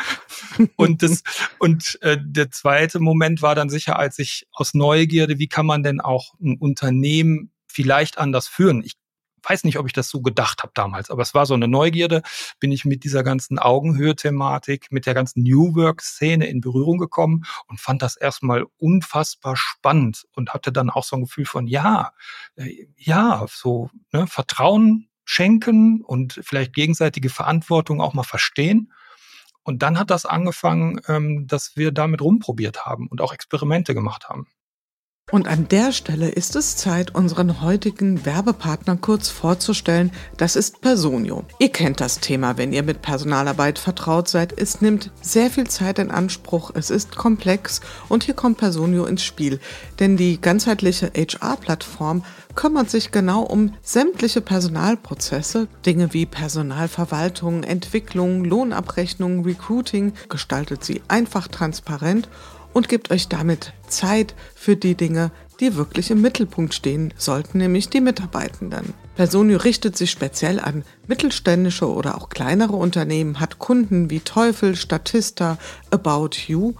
Und 0.77 1.03
das, 1.03 1.23
und 1.59 1.99
äh, 2.03 2.17
der 2.21 2.51
zweite 2.51 3.01
Moment 3.01 3.43
war 3.43 3.55
dann 3.55 3.71
sicher, 3.71 3.99
als 3.99 4.19
ich 4.19 4.47
aus 4.53 4.75
Neugierde, 4.75 5.38
wie 5.39 5.49
kann 5.49 5.67
man 5.67 5.83
denn 5.83 6.01
auch 6.01 6.35
ein 6.41 6.57
Unternehmen 6.59 7.53
vielleicht 7.67 8.19
anders 8.19 8.49
führen? 8.49 8.83
Ich 8.85 8.95
weiß 9.43 9.65
nicht, 9.65 9.79
ob 9.79 9.87
ich 9.87 9.93
das 9.93 10.09
so 10.09 10.21
gedacht 10.21 10.63
habe 10.63 10.73
damals, 10.75 11.11
aber 11.11 11.23
es 11.23 11.35
war 11.35 11.47
so 11.47 11.55
eine 11.55 11.69
Neugierde, 11.69 12.23
bin 12.61 12.73
ich 12.73 12.85
mit 12.85 13.05
dieser 13.05 13.23
ganzen 13.23 13.59
Augenhöhe-Thematik, 13.59 14.89
mit 14.91 15.07
der 15.07 15.15
ganzen 15.15 15.43
New 15.43 15.75
Work-Szene 15.75 16.47
in 16.47 16.61
Berührung 16.61 16.99
gekommen 16.99 17.45
und 17.67 17.81
fand 17.81 18.03
das 18.03 18.17
erstmal 18.17 18.67
unfassbar 18.79 19.57
spannend 19.57 20.27
und 20.35 20.55
hatte 20.55 20.73
dann 20.73 20.91
auch 20.91 21.05
so 21.05 21.17
ein 21.17 21.23
Gefühl 21.23 21.47
von, 21.47 21.67
ja, 21.67 22.13
äh, 22.57 22.87
ja, 22.97 23.47
so 23.49 23.91
ne, 24.13 24.27
Vertrauen 24.27 25.09
schenken 25.25 26.03
und 26.03 26.41
vielleicht 26.43 26.73
gegenseitige 26.73 27.29
Verantwortung 27.29 28.01
auch 28.01 28.15
mal 28.15 28.23
verstehen. 28.23 28.93
Und 29.63 29.83
dann 29.83 29.99
hat 29.99 30.11
das 30.11 30.25
angefangen, 30.25 31.01
ähm, 31.09 31.47
dass 31.47 31.77
wir 31.77 31.93
damit 31.93 32.23
rumprobiert 32.23 32.87
haben 32.87 33.09
und 33.09 33.21
auch 33.21 33.35
Experimente 33.35 33.93
gemacht 33.95 34.29
haben. 34.31 34.47
Und 35.31 35.47
an 35.47 35.69
der 35.69 35.93
Stelle 35.93 36.31
ist 36.31 36.57
es 36.57 36.77
Zeit, 36.77 37.15
unseren 37.15 37.61
heutigen 37.61 38.25
Werbepartner 38.25 38.97
kurz 38.97 39.29
vorzustellen. 39.29 40.11
Das 40.39 40.57
ist 40.57 40.81
Personio. 40.81 41.45
Ihr 41.59 41.69
kennt 41.69 42.01
das 42.01 42.21
Thema, 42.21 42.57
wenn 42.57 42.73
ihr 42.73 42.83
mit 42.83 43.03
Personalarbeit 43.03 43.79
vertraut 43.79 44.29
seid. 44.29 44.59
Es 44.59 44.81
nimmt 44.81 45.11
sehr 45.21 45.51
viel 45.51 45.67
Zeit 45.67 45.99
in 45.99 46.11
Anspruch, 46.11 46.71
es 46.75 46.89
ist 46.89 47.17
komplex 47.17 47.83
und 48.09 48.25
hier 48.25 48.33
kommt 48.33 48.57
Personio 48.57 49.05
ins 49.05 49.23
Spiel. 49.23 49.61
Denn 50.01 50.17
die 50.17 50.41
ganzheitliche 50.41 51.13
HR-Plattform 51.15 52.25
kümmert 52.55 52.89
sich 52.89 53.11
genau 53.11 53.43
um 53.43 53.75
sämtliche 53.83 54.41
Personalprozesse, 54.41 55.69
Dinge 55.85 56.15
wie 56.15 56.25
Personalverwaltung, 56.25 57.65
Entwicklung, 57.65 58.45
Lohnabrechnung, 58.45 59.45
Recruiting, 59.45 60.15
gestaltet 60.31 60.85
sie 60.85 61.03
einfach 61.07 61.49
transparent 61.49 62.29
und 62.79 62.89
gebt 62.89 63.11
euch 63.11 63.27
damit 63.27 63.73
Zeit 63.89 64.37
für 64.55 64.77
die 64.77 64.95
Dinge, 64.95 65.33
die 65.59 65.75
wirklich 65.75 66.13
im 66.13 66.23
Mittelpunkt 66.23 66.75
stehen 66.75 67.13
sollten, 67.17 67.59
nämlich 67.59 67.91
die 67.91 68.01
Mitarbeitenden. 68.01 68.95
Personio 69.17 69.59
richtet 69.59 69.97
sich 69.97 70.13
speziell 70.13 70.61
an 70.61 70.85
mittelständische 71.09 71.93
oder 71.93 72.17
auch 72.17 72.29
kleinere 72.29 72.77
Unternehmen, 72.77 73.41
hat 73.41 73.59
Kunden 73.59 74.11
wie 74.11 74.21
Teufel, 74.21 74.77
Statista, 74.77 75.59
About 75.91 76.37
You 76.47 76.75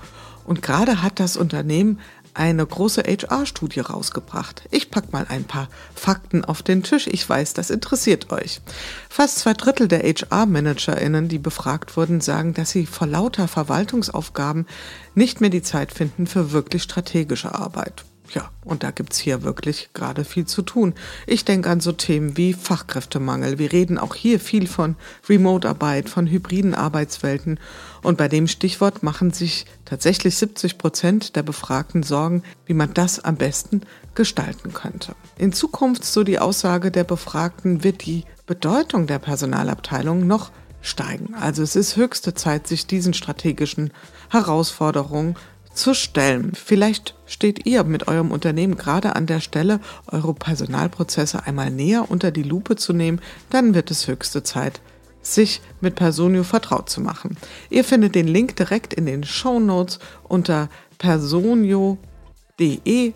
und 0.45 0.63
gerade 0.63 1.03
hat 1.03 1.19
das 1.19 1.37
Unternehmen 1.37 1.99
eine 2.35 2.67
große 2.67 3.03
HR-Studie 3.03 3.81
rausgebracht. 3.81 4.63
Ich 4.71 4.91
pack 4.91 5.13
mal 5.13 5.27
ein 5.29 5.45
paar 5.45 5.69
Fakten 5.95 6.45
auf 6.45 6.63
den 6.63 6.83
Tisch. 6.83 7.07
Ich 7.07 7.29
weiß, 7.29 7.55
das 7.55 7.71
interessiert 7.71 8.33
euch. 8.33 8.61
Fast 9.09 9.39
zwei 9.39 9.55
Drittel 9.55 9.89
der 9.89 10.01
HR-ManagerInnen, 10.01 11.29
die 11.29 11.39
befragt 11.39 11.97
wurden, 11.97 12.21
sagen, 12.21 12.55
dass 12.55 12.71
sie 12.71 12.87
vor 12.87 13.07
lauter 13.07 13.49
Verwaltungsaufgaben 13.49 14.67
nicht 15.15 15.41
mehr 15.41 15.51
die 15.51 15.63
Zeit 15.63 15.93
finden 15.93 16.27
für 16.27 16.53
wirklich 16.53 16.83
strategische 16.83 17.55
Arbeit. 17.55 18.05
Ja, 18.35 18.51
und 18.63 18.83
da 18.83 18.91
gibt's 18.91 19.19
hier 19.19 19.43
wirklich 19.43 19.91
gerade 19.95 20.25
viel 20.25 20.45
zu 20.45 20.61
tun. 20.63 20.95
Ich 21.27 21.45
denke 21.45 21.71
an 21.71 21.81
so 21.81 21.93
Themen 21.93 22.37
wie 22.37 22.53
Fachkräftemangel. 22.53 23.59
Wir 23.59 23.73
reden 23.73 23.97
auch 23.97 24.15
hier 24.15 24.39
viel 24.39 24.67
von 24.67 24.97
Remote-Arbeit, 25.29 26.11
von 26.11 26.27
hybriden 26.27 26.75
Arbeitswelten. 26.75 27.59
Und 28.03 28.19
bei 28.19 28.29
dem 28.29 28.47
Stichwort 28.47 29.03
machen 29.03 29.33
sich 29.33 29.67
tatsächlich 29.85 30.37
70 30.37 30.79
Prozent 30.79 31.37
der 31.37 31.43
Befragten 31.43 32.03
Sorgen, 32.03 32.43
wie 32.67 32.75
man 32.75 32.95
das 32.95 33.21
am 33.21 33.37
besten 33.37 33.83
gestalten 34.15 34.73
könnte. 34.73 35.15
In 35.37 35.53
Zukunft, 35.53 36.05
so 36.05 36.25
die 36.25 36.39
Aussage 36.39 36.91
der 36.91 37.05
Befragten, 37.05 37.85
wird 37.85 38.05
die 38.07 38.25
Bedeutung 38.47 39.07
der 39.07 39.19
Personalabteilung 39.19 40.27
noch 40.27 40.51
steigen. 40.81 41.35
Also 41.35 41.63
es 41.63 41.77
ist 41.77 41.97
höchste 41.97 42.35
Zeit, 42.35 42.67
sich 42.67 42.87
diesen 42.87 43.15
strategischen 43.15 43.93
Herausforderungen 44.31 45.37
zu 45.79 45.95
stellen. 45.95 46.53
Vielleicht 46.55 47.15
steht 47.27 47.67
ihr 47.67 47.85
mit 47.85 48.09
eurem 48.09 48.33
Unternehmen 48.33 48.77
gerade 48.77 49.15
an 49.15 49.27
der 49.27 49.41
Stelle, 49.41 49.81
eure 50.09 50.35
Personalprozesse 50.35 51.47
einmal 51.47 51.71
näher 51.71 52.11
unter 52.11 52.31
die 52.31 52.43
Lupe 52.43 52.77
zu 52.77 52.93
nehmen, 52.93 53.21
dann 53.51 53.75
wird 53.75 53.91
es 53.91 54.09
höchste 54.09 54.43
Zeit, 54.43 54.81
sich 55.23 55.61
mit 55.81 55.95
Personio 55.95 56.45
vertraut 56.45 56.89
zu 56.89 57.01
machen. 57.01 57.37
Ihr 57.71 57.85
findet 57.85 58.15
den 58.15 58.29
Link 58.29 58.57
direkt 58.57 58.95
in 58.95 59.07
den 59.07 59.25
Show 59.25 59.61
Notes 59.61 59.99
unter 60.25 60.69
personio.de 60.99 61.99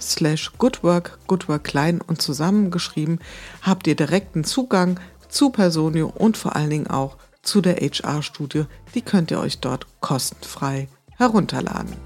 slash 0.00 0.52
goodwork, 0.58 1.18
goodwork 1.26 1.64
klein 1.64 2.00
und 2.00 2.22
zusammengeschrieben, 2.22 3.20
habt 3.62 3.86
ihr 3.86 3.96
direkten 3.96 4.44
Zugang 4.44 5.00
zu 5.28 5.50
Personio 5.50 6.08
und 6.08 6.36
vor 6.36 6.56
allen 6.56 6.70
Dingen 6.70 6.86
auch 6.88 7.16
zu 7.42 7.60
der 7.60 7.76
HR-Studie. 7.76 8.64
Die 8.94 9.02
könnt 9.02 9.30
ihr 9.30 9.40
euch 9.40 9.58
dort 9.58 9.86
kostenfrei 10.00 10.88
herunterladen. 11.16 11.96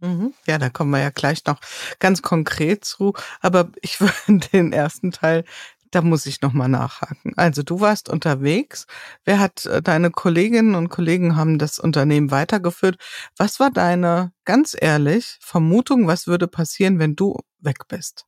Mhm. 0.00 0.34
Ja, 0.46 0.58
da 0.58 0.68
kommen 0.68 0.90
wir 0.90 1.00
ja 1.00 1.10
gleich 1.10 1.44
noch 1.46 1.60
ganz 1.98 2.22
konkret 2.22 2.84
zu. 2.84 3.14
Aber 3.40 3.70
ich 3.80 4.00
würde 4.00 4.40
den 4.52 4.72
ersten 4.72 5.12
Teil, 5.12 5.44
da 5.92 6.02
muss 6.02 6.26
ich 6.26 6.40
nochmal 6.40 6.68
nachhaken. 6.68 7.32
Also 7.36 7.62
du 7.62 7.80
warst 7.80 8.08
unterwegs. 8.08 8.86
Wer 9.24 9.38
hat 9.38 9.66
äh, 9.66 9.82
deine 9.82 10.10
Kolleginnen 10.10 10.74
und 10.74 10.88
Kollegen 10.88 11.36
haben 11.36 11.58
das 11.58 11.78
Unternehmen 11.78 12.30
weitergeführt? 12.30 12.96
Was 13.36 13.60
war 13.60 13.70
deine, 13.70 14.32
ganz 14.44 14.76
ehrlich, 14.78 15.38
Vermutung, 15.40 16.06
was 16.06 16.26
würde 16.26 16.48
passieren, 16.48 16.98
wenn 16.98 17.14
du 17.14 17.38
weg 17.60 17.86
bist? 17.88 18.26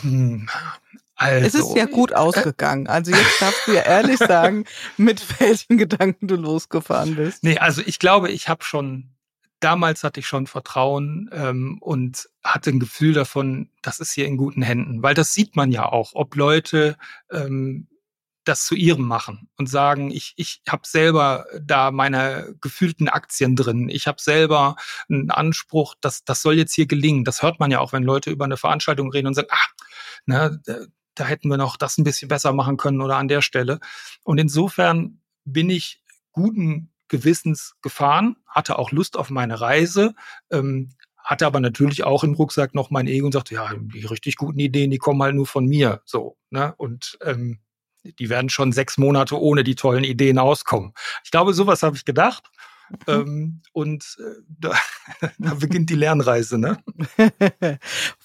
Hm, 0.00 0.48
also, 1.16 1.46
es 1.46 1.54
ist 1.54 1.76
ja 1.76 1.86
gut 1.86 2.14
ausgegangen. 2.14 2.86
Also 2.96 3.10
jetzt 3.10 3.40
darfst 3.42 3.66
du 3.66 3.72
ja 3.72 3.82
ehrlich 3.82 4.18
sagen, 4.18 4.64
mit 4.96 5.24
welchen 5.40 5.76
Gedanken 5.76 6.28
du 6.28 6.36
losgefahren 6.36 7.16
bist. 7.16 7.42
Nee, 7.42 7.58
also 7.58 7.82
ich 7.84 7.98
glaube, 7.98 8.30
ich 8.30 8.48
habe 8.48 8.64
schon 8.64 9.15
damals 9.60 10.04
hatte 10.04 10.20
ich 10.20 10.26
schon 10.26 10.46
Vertrauen 10.46 11.30
ähm, 11.32 11.78
und 11.80 12.28
hatte 12.44 12.70
ein 12.70 12.80
Gefühl 12.80 13.12
davon, 13.12 13.70
das 13.82 14.00
ist 14.00 14.12
hier 14.12 14.26
in 14.26 14.36
guten 14.36 14.62
Händen, 14.62 15.02
weil 15.02 15.14
das 15.14 15.32
sieht 15.32 15.56
man 15.56 15.72
ja 15.72 15.86
auch, 15.86 16.12
ob 16.14 16.36
Leute 16.36 16.96
ähm, 17.30 17.88
das 18.44 18.64
zu 18.64 18.74
ihrem 18.74 19.06
machen 19.06 19.48
und 19.56 19.68
sagen, 19.68 20.10
ich, 20.10 20.34
ich 20.36 20.62
habe 20.68 20.82
selber 20.86 21.46
da 21.60 21.90
meine 21.90 22.54
gefühlten 22.60 23.08
Aktien 23.08 23.56
drin. 23.56 23.88
Ich 23.88 24.06
habe 24.06 24.20
selber 24.20 24.76
einen 25.08 25.30
Anspruch, 25.30 25.96
dass 26.00 26.24
das 26.24 26.42
soll 26.42 26.54
jetzt 26.54 26.74
hier 26.74 26.86
gelingen. 26.86 27.24
Das 27.24 27.42
hört 27.42 27.58
man 27.58 27.70
ja 27.70 27.80
auch, 27.80 27.92
wenn 27.92 28.04
Leute 28.04 28.30
über 28.30 28.44
eine 28.44 28.56
Veranstaltung 28.56 29.10
reden 29.10 29.26
und 29.26 29.34
sagen, 29.34 29.48
ach, 29.50 29.68
ne, 30.26 30.60
da 31.14 31.24
hätten 31.24 31.48
wir 31.48 31.56
noch 31.56 31.76
das 31.76 31.98
ein 31.98 32.04
bisschen 32.04 32.28
besser 32.28 32.52
machen 32.52 32.76
können 32.76 33.00
oder 33.00 33.16
an 33.16 33.28
der 33.28 33.42
Stelle. 33.42 33.80
Und 34.22 34.38
insofern 34.38 35.20
bin 35.44 35.68
ich 35.68 36.02
guten 36.30 36.92
Gewissens 37.08 37.74
gefahren, 37.82 38.36
hatte 38.46 38.78
auch 38.78 38.90
Lust 38.90 39.16
auf 39.16 39.30
meine 39.30 39.60
Reise, 39.60 40.14
ähm, 40.50 40.90
hatte 41.18 41.46
aber 41.46 41.60
natürlich 41.60 42.04
auch 42.04 42.22
im 42.22 42.34
Rucksack 42.34 42.74
noch 42.74 42.90
mein 42.90 43.08
Ego 43.08 43.26
und 43.26 43.32
sagte, 43.32 43.54
ja, 43.54 43.72
die 43.74 44.06
richtig 44.06 44.36
guten 44.36 44.60
Ideen, 44.60 44.90
die 44.90 44.98
kommen 44.98 45.22
halt 45.22 45.34
nur 45.34 45.46
von 45.46 45.66
mir. 45.66 46.00
So, 46.04 46.36
ne? 46.50 46.74
Und 46.76 47.18
ähm, 47.22 47.58
die 48.04 48.30
werden 48.30 48.48
schon 48.48 48.72
sechs 48.72 48.96
Monate 48.98 49.40
ohne 49.40 49.64
die 49.64 49.74
tollen 49.74 50.04
Ideen 50.04 50.38
auskommen. 50.38 50.92
Ich 51.24 51.32
glaube, 51.32 51.52
sowas 51.52 51.82
habe 51.82 51.96
ich 51.96 52.04
gedacht. 52.04 52.44
Mhm. 52.88 52.96
Ähm, 53.08 53.62
und 53.72 54.16
äh, 54.20 54.40
da, 54.48 54.74
da 55.38 55.54
beginnt 55.54 55.90
die 55.90 55.96
Lernreise, 55.96 56.58
ne? 56.58 56.78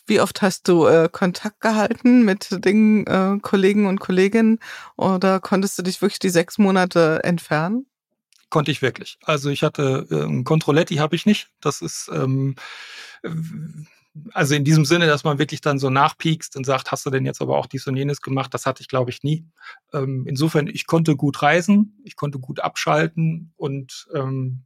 Wie 0.05 0.19
oft 0.19 0.41
hast 0.41 0.67
du 0.67 0.85
äh, 0.85 1.09
Kontakt 1.11 1.61
gehalten 1.61 2.23
mit 2.23 2.63
den 2.63 3.07
äh, 3.07 3.39
Kollegen 3.41 3.87
und 3.87 3.99
Kolleginnen 3.99 4.59
oder 4.95 5.39
konntest 5.39 5.79
du 5.79 5.83
dich 5.83 6.01
wirklich 6.01 6.19
die 6.19 6.29
sechs 6.29 6.59
Monate 6.59 7.23
entfernen? 7.23 7.87
Konnte 8.51 8.69
ich 8.69 8.83
wirklich. 8.83 9.17
Also 9.23 9.49
ich 9.49 9.63
hatte 9.63 10.05
äh, 10.11 10.23
ein 10.23 10.43
Controletti 10.43 10.97
habe 10.97 11.15
ich 11.15 11.25
nicht. 11.25 11.49
Das 11.61 11.81
ist 11.81 12.11
ähm, 12.13 12.55
also 14.33 14.55
in 14.55 14.65
diesem 14.65 14.83
Sinne, 14.85 15.07
dass 15.07 15.23
man 15.23 15.39
wirklich 15.39 15.61
dann 15.61 15.79
so 15.79 15.89
nachpiekst 15.89 16.57
und 16.57 16.65
sagt, 16.65 16.91
hast 16.91 17.05
du 17.05 17.09
denn 17.09 17.25
jetzt 17.25 17.41
aber 17.41 17.57
auch 17.57 17.65
dies 17.65 17.87
und 17.87 17.95
jenes 17.95 18.21
gemacht? 18.21 18.53
Das 18.53 18.65
hatte 18.65 18.81
ich, 18.81 18.89
glaube 18.89 19.09
ich, 19.09 19.23
nie. 19.23 19.45
Ähm, 19.93 20.25
insofern, 20.27 20.67
ich 20.67 20.85
konnte 20.85 21.15
gut 21.15 21.41
reisen, 21.41 21.97
ich 22.03 22.15
konnte 22.15 22.37
gut 22.37 22.59
abschalten 22.59 23.53
und 23.55 24.07
ähm, 24.13 24.65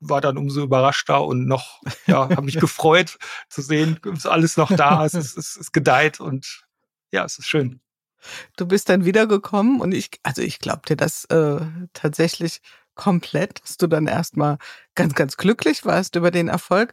war 0.00 0.20
dann 0.20 0.38
umso 0.38 0.62
überraschter 0.62 1.24
und 1.24 1.46
noch, 1.46 1.82
ja, 2.06 2.28
habe 2.28 2.42
mich 2.42 2.58
gefreut 2.60 3.18
zu 3.48 3.60
sehen, 3.60 3.98
ist 4.14 4.26
alles 4.26 4.56
noch 4.56 4.70
da, 4.70 5.04
es 5.04 5.14
ist, 5.14 5.36
es 5.36 5.56
ist 5.56 5.72
gedeiht 5.72 6.20
und 6.20 6.64
ja, 7.10 7.24
es 7.24 7.38
ist 7.38 7.48
schön. 7.48 7.80
Du 8.56 8.66
bist 8.66 8.88
dann 8.88 9.04
wiedergekommen 9.04 9.80
und 9.80 9.92
ich, 9.92 10.10
also 10.22 10.42
ich 10.42 10.58
glaube 10.58 10.82
dir 10.88 10.96
das 10.96 11.24
äh, 11.26 11.60
tatsächlich 11.92 12.60
komplett, 12.94 13.62
dass 13.62 13.76
du 13.76 13.86
dann 13.86 14.06
erstmal 14.06 14.58
ganz, 14.94 15.14
ganz 15.14 15.36
glücklich 15.36 15.84
warst 15.84 16.16
über 16.16 16.30
den 16.30 16.48
Erfolg. 16.48 16.92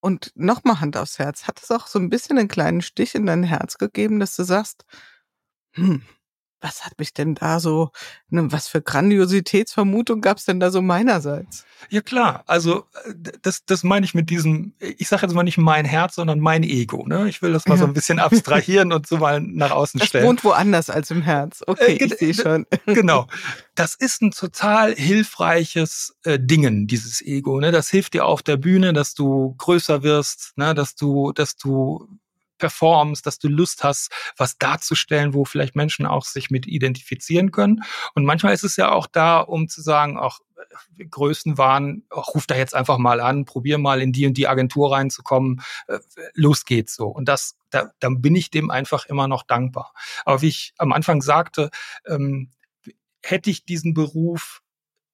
Und 0.00 0.32
nochmal 0.36 0.80
Hand 0.80 0.96
aufs 0.96 1.18
Herz. 1.18 1.48
Hat 1.48 1.60
es 1.62 1.70
auch 1.70 1.86
so 1.86 1.98
ein 1.98 2.10
bisschen 2.10 2.38
einen 2.38 2.48
kleinen 2.48 2.82
Stich 2.82 3.14
in 3.14 3.26
dein 3.26 3.42
Herz 3.42 3.78
gegeben, 3.78 4.20
dass 4.20 4.36
du 4.36 4.44
sagst, 4.44 4.84
hm, 5.74 6.02
was 6.66 6.84
hat 6.84 6.98
mich 6.98 7.14
denn 7.14 7.34
da 7.34 7.60
so, 7.60 7.90
ne, 8.28 8.50
was 8.50 8.66
für 8.66 8.82
Grandiositätsvermutung 8.82 10.20
gab 10.20 10.38
es 10.38 10.44
denn 10.44 10.58
da 10.58 10.70
so 10.70 10.82
meinerseits? 10.82 11.64
Ja 11.90 12.00
klar, 12.00 12.42
also 12.46 12.84
äh, 13.04 13.14
das, 13.42 13.64
das 13.64 13.84
meine 13.84 14.04
ich 14.04 14.14
mit 14.14 14.30
diesem, 14.30 14.74
ich 14.80 15.08
sage 15.08 15.22
jetzt 15.22 15.34
mal 15.34 15.44
nicht 15.44 15.58
mein 15.58 15.84
Herz, 15.84 16.16
sondern 16.16 16.40
mein 16.40 16.64
Ego. 16.64 17.06
Ne? 17.06 17.28
Ich 17.28 17.40
will 17.42 17.52
das 17.52 17.66
mal 17.66 17.74
ja. 17.74 17.80
so 17.80 17.86
ein 17.86 17.94
bisschen 17.94 18.18
abstrahieren 18.18 18.92
und 18.92 19.06
so 19.06 19.18
mal 19.18 19.40
nach 19.40 19.70
außen 19.70 20.00
das 20.00 20.08
stellen. 20.08 20.24
Das 20.24 20.28
wohnt 20.28 20.44
woanders 20.44 20.90
als 20.90 21.10
im 21.10 21.22
Herz. 21.22 21.62
Okay, 21.66 21.96
äh, 21.96 22.04
ich 22.04 22.14
sehe 22.14 22.34
schon. 22.34 22.66
Genau. 22.86 23.26
Das 23.74 23.94
ist 23.94 24.22
ein 24.22 24.30
total 24.30 24.94
hilfreiches 24.94 26.16
äh, 26.24 26.38
Dingen, 26.40 26.86
dieses 26.86 27.20
Ego. 27.20 27.60
Ne? 27.60 27.72
Das 27.72 27.90
hilft 27.90 28.14
dir 28.14 28.24
auf 28.24 28.42
der 28.42 28.56
Bühne, 28.56 28.92
dass 28.92 29.14
du 29.14 29.54
größer 29.58 30.02
wirst, 30.02 30.52
ne? 30.56 30.74
dass 30.74 30.94
du, 30.94 31.32
dass 31.32 31.56
du 31.56 32.08
performst, 32.58 33.26
dass 33.26 33.38
du 33.38 33.48
Lust 33.48 33.84
hast, 33.84 34.10
was 34.36 34.58
darzustellen, 34.58 35.34
wo 35.34 35.44
vielleicht 35.44 35.76
Menschen 35.76 36.06
auch 36.06 36.24
sich 36.24 36.50
mit 36.50 36.66
identifizieren 36.66 37.50
können. 37.50 37.82
Und 38.14 38.24
manchmal 38.24 38.54
ist 38.54 38.64
es 38.64 38.76
ja 38.76 38.92
auch 38.92 39.06
da, 39.06 39.40
um 39.40 39.68
zu 39.68 39.82
sagen, 39.82 40.18
auch 40.18 40.40
Größenwahn, 41.10 42.04
auch, 42.10 42.34
ruf 42.34 42.46
da 42.46 42.56
jetzt 42.56 42.74
einfach 42.74 42.98
mal 42.98 43.20
an, 43.20 43.44
probier 43.44 43.78
mal 43.78 44.00
in 44.00 44.12
die 44.12 44.26
und 44.26 44.34
die 44.34 44.48
Agentur 44.48 44.92
reinzukommen, 44.92 45.62
äh, 45.88 45.98
los 46.34 46.64
geht's 46.64 46.94
so. 46.94 47.06
Und 47.06 47.28
das, 47.28 47.56
da, 47.70 47.90
dann 48.00 48.20
bin 48.20 48.34
ich 48.36 48.50
dem 48.50 48.70
einfach 48.70 49.06
immer 49.06 49.28
noch 49.28 49.42
dankbar. 49.42 49.92
Aber 50.24 50.42
wie 50.42 50.48
ich 50.48 50.74
am 50.78 50.92
Anfang 50.92 51.22
sagte, 51.22 51.70
ähm, 52.06 52.50
hätte 53.22 53.50
ich 53.50 53.64
diesen 53.64 53.94
Beruf 53.94 54.62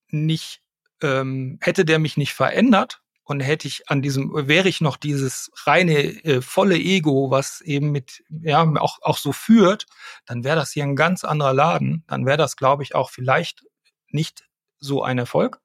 nicht, 0.09 0.63
ähm, 1.03 1.59
hätte 1.61 1.85
der 1.85 1.99
mich 1.99 2.17
nicht 2.17 2.35
verändert, 2.35 3.02
und 3.25 3.41
hätte 3.41 3.69
ich 3.69 3.89
an 3.89 4.03
diesem, 4.03 4.31
wäre 4.49 4.69
ich 4.69 4.81
noch 4.81 4.97
dieses 4.97 5.51
reine, 5.65 5.99
äh, 6.25 6.43
volle 6.43 6.77
Ego, 6.77 7.31
was 7.31 7.61
eben 7.61 7.91
mit, 7.91 8.25
ja, 8.29 8.63
auch, 8.63 8.99
auch 9.03 9.19
so 9.19 9.33
führt, 9.33 9.87
dann 10.27 10.45
wäre 10.45 10.57
das 10.57 10.73
hier 10.73 10.85
ein 10.85 10.97
ganz 10.97 11.25
anderer 11.25 11.55
Laden. 11.55 12.05
Dann 12.09 12.27
wäre 12.27 12.37
das, 12.37 12.57
glaube 12.57 12.83
ich, 12.83 12.95
auch 12.95 13.11
vielleicht 13.11 13.65
nicht 14.09 14.45
so 14.79 15.03
ein 15.03 15.19
Erfolg. 15.19 15.61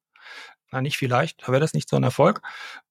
Na, 0.72 0.82
nicht 0.82 0.98
vielleicht, 0.98 1.44
da 1.44 1.48
wäre 1.48 1.62
das 1.62 1.74
nicht 1.74 1.90
so 1.90 1.96
ein 1.96 2.04
Erfolg. 2.04 2.42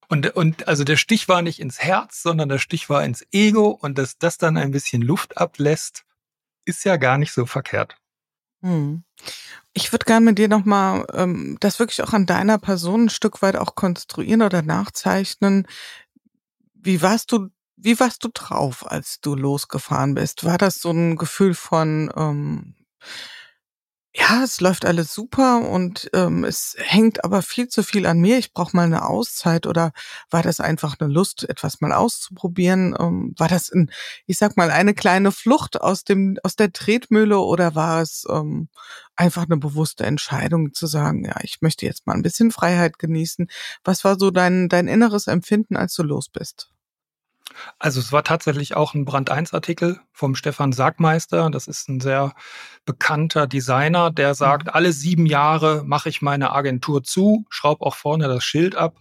Und, 0.09 0.35
und 0.35 0.67
also 0.67 0.83
der 0.83 0.97
Stich 0.97 1.27
war 1.27 1.41
nicht 1.41 1.59
ins 1.59 1.79
Herz, 1.79 2.21
sondern 2.21 2.49
der 2.49 2.59
Stich 2.59 2.89
war 2.89 3.03
ins 3.03 3.25
Ego 3.31 3.69
und 3.69 3.97
dass 3.97 4.17
das 4.17 4.37
dann 4.37 4.57
ein 4.57 4.71
bisschen 4.71 5.01
Luft 5.01 5.37
ablässt, 5.37 6.05
ist 6.65 6.85
ja 6.85 6.97
gar 6.97 7.17
nicht 7.17 7.31
so 7.31 7.45
verkehrt. 7.45 7.97
Hm. 8.63 9.03
Ich 9.73 9.91
würde 9.91 10.05
gerne 10.05 10.25
mit 10.25 10.39
dir 10.39 10.47
nochmal 10.47 11.05
ähm, 11.13 11.57
das 11.59 11.79
wirklich 11.79 12.01
auch 12.03 12.13
an 12.13 12.25
deiner 12.25 12.57
Person 12.59 13.05
ein 13.05 13.09
Stück 13.09 13.41
weit 13.41 13.55
auch 13.57 13.75
konstruieren 13.75 14.41
oder 14.41 14.61
nachzeichnen. 14.63 15.67
Wie 16.73 17.01
warst 17.01 17.31
du, 17.31 17.49
wie 17.75 17.99
warst 17.99 18.23
du 18.23 18.29
drauf, 18.33 18.89
als 18.89 19.19
du 19.21 19.35
losgefahren 19.35 20.13
bist? 20.15 20.43
War 20.45 20.57
das 20.57 20.75
so 20.79 20.91
ein 20.91 21.15
Gefühl 21.17 21.53
von 21.53 22.11
ähm, 22.15 22.75
ja, 24.19 24.43
es 24.43 24.61
läuft 24.61 24.85
alles 24.85 25.13
super 25.13 25.69
und 25.69 26.09
ähm, 26.13 26.43
es 26.43 26.75
hängt 26.79 27.23
aber 27.23 27.43
viel 27.43 27.67
zu 27.67 27.83
viel 27.83 28.07
an 28.07 28.19
mir. 28.19 28.39
Ich 28.39 28.51
brauche 28.51 28.75
mal 28.75 28.85
eine 28.85 29.05
Auszeit 29.05 29.67
oder 29.67 29.91
war 30.31 30.41
das 30.41 30.59
einfach 30.59 30.95
eine 30.99 31.11
Lust, 31.13 31.47
etwas 31.47 31.81
mal 31.81 31.91
auszuprobieren? 31.91 32.95
Ähm, 32.99 33.35
war 33.37 33.47
das, 33.47 33.71
ein, 33.71 33.91
ich 34.25 34.39
sag 34.39 34.57
mal, 34.57 34.71
eine 34.71 34.95
kleine 34.95 35.31
Flucht 35.31 35.79
aus 35.79 36.03
dem 36.03 36.37
aus 36.43 36.55
der 36.55 36.73
Tretmühle 36.73 37.37
oder 37.39 37.75
war 37.75 38.01
es 38.01 38.25
ähm, 38.29 38.69
einfach 39.15 39.43
eine 39.43 39.57
bewusste 39.57 40.05
Entscheidung 40.05 40.73
zu 40.73 40.87
sagen, 40.87 41.23
ja, 41.25 41.35
ich 41.43 41.61
möchte 41.61 41.85
jetzt 41.85 42.07
mal 42.07 42.13
ein 42.13 42.23
bisschen 42.23 42.51
Freiheit 42.51 42.97
genießen? 42.99 43.47
Was 43.83 44.03
war 44.03 44.17
so 44.17 44.31
dein 44.31 44.67
dein 44.67 44.87
inneres 44.87 45.27
Empfinden, 45.27 45.77
als 45.77 45.93
du 45.93 46.01
los 46.03 46.29
bist? 46.29 46.71
Also 47.79 47.99
es 47.99 48.11
war 48.11 48.23
tatsächlich 48.23 48.75
auch 48.75 48.93
ein 48.93 49.05
Brand 49.05 49.29
1 49.29 49.53
Artikel 49.53 49.99
vom 50.11 50.35
Stefan 50.35 50.71
Sagmeister. 50.71 51.49
Das 51.49 51.67
ist 51.67 51.89
ein 51.89 51.99
sehr 51.99 52.33
bekannter 52.85 53.47
Designer, 53.47 54.11
der 54.11 54.35
sagt, 54.35 54.67
mhm. 54.67 54.71
alle 54.73 54.93
sieben 54.93 55.25
Jahre 55.25 55.83
mache 55.85 56.09
ich 56.09 56.21
meine 56.21 56.51
Agentur 56.51 57.03
zu, 57.03 57.45
schraube 57.49 57.85
auch 57.85 57.95
vorne 57.95 58.27
das 58.27 58.43
Schild 58.43 58.75
ab 58.75 58.99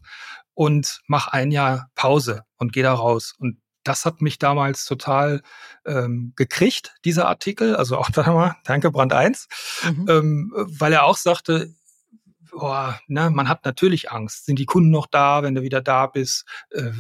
und 0.54 1.00
mache 1.06 1.32
ein 1.32 1.50
Jahr 1.50 1.90
Pause 1.94 2.44
und 2.56 2.72
gehe 2.72 2.82
da 2.82 2.94
raus. 2.94 3.34
Und 3.38 3.58
das 3.84 4.04
hat 4.04 4.20
mich 4.20 4.38
damals 4.38 4.84
total 4.84 5.42
ähm, 5.84 6.32
gekriegt, 6.36 6.94
dieser 7.04 7.28
Artikel. 7.28 7.76
Also 7.76 7.96
auch 7.98 8.10
da 8.12 8.32
mal, 8.32 8.56
danke 8.64 8.90
Brand 8.90 9.12
1, 9.12 9.48
mhm. 9.84 10.06
ähm, 10.08 10.52
weil 10.56 10.92
er 10.92 11.04
auch 11.04 11.16
sagte, 11.16 11.72
boah, 12.50 12.98
ne, 13.06 13.30
man 13.30 13.48
hat 13.48 13.64
natürlich 13.64 14.10
Angst. 14.10 14.46
Sind 14.46 14.58
die 14.58 14.66
Kunden 14.66 14.90
noch 14.90 15.06
da, 15.06 15.42
wenn 15.42 15.54
du 15.54 15.62
wieder 15.62 15.80
da 15.80 16.06
bist? 16.06 16.46
Äh, 16.70 16.90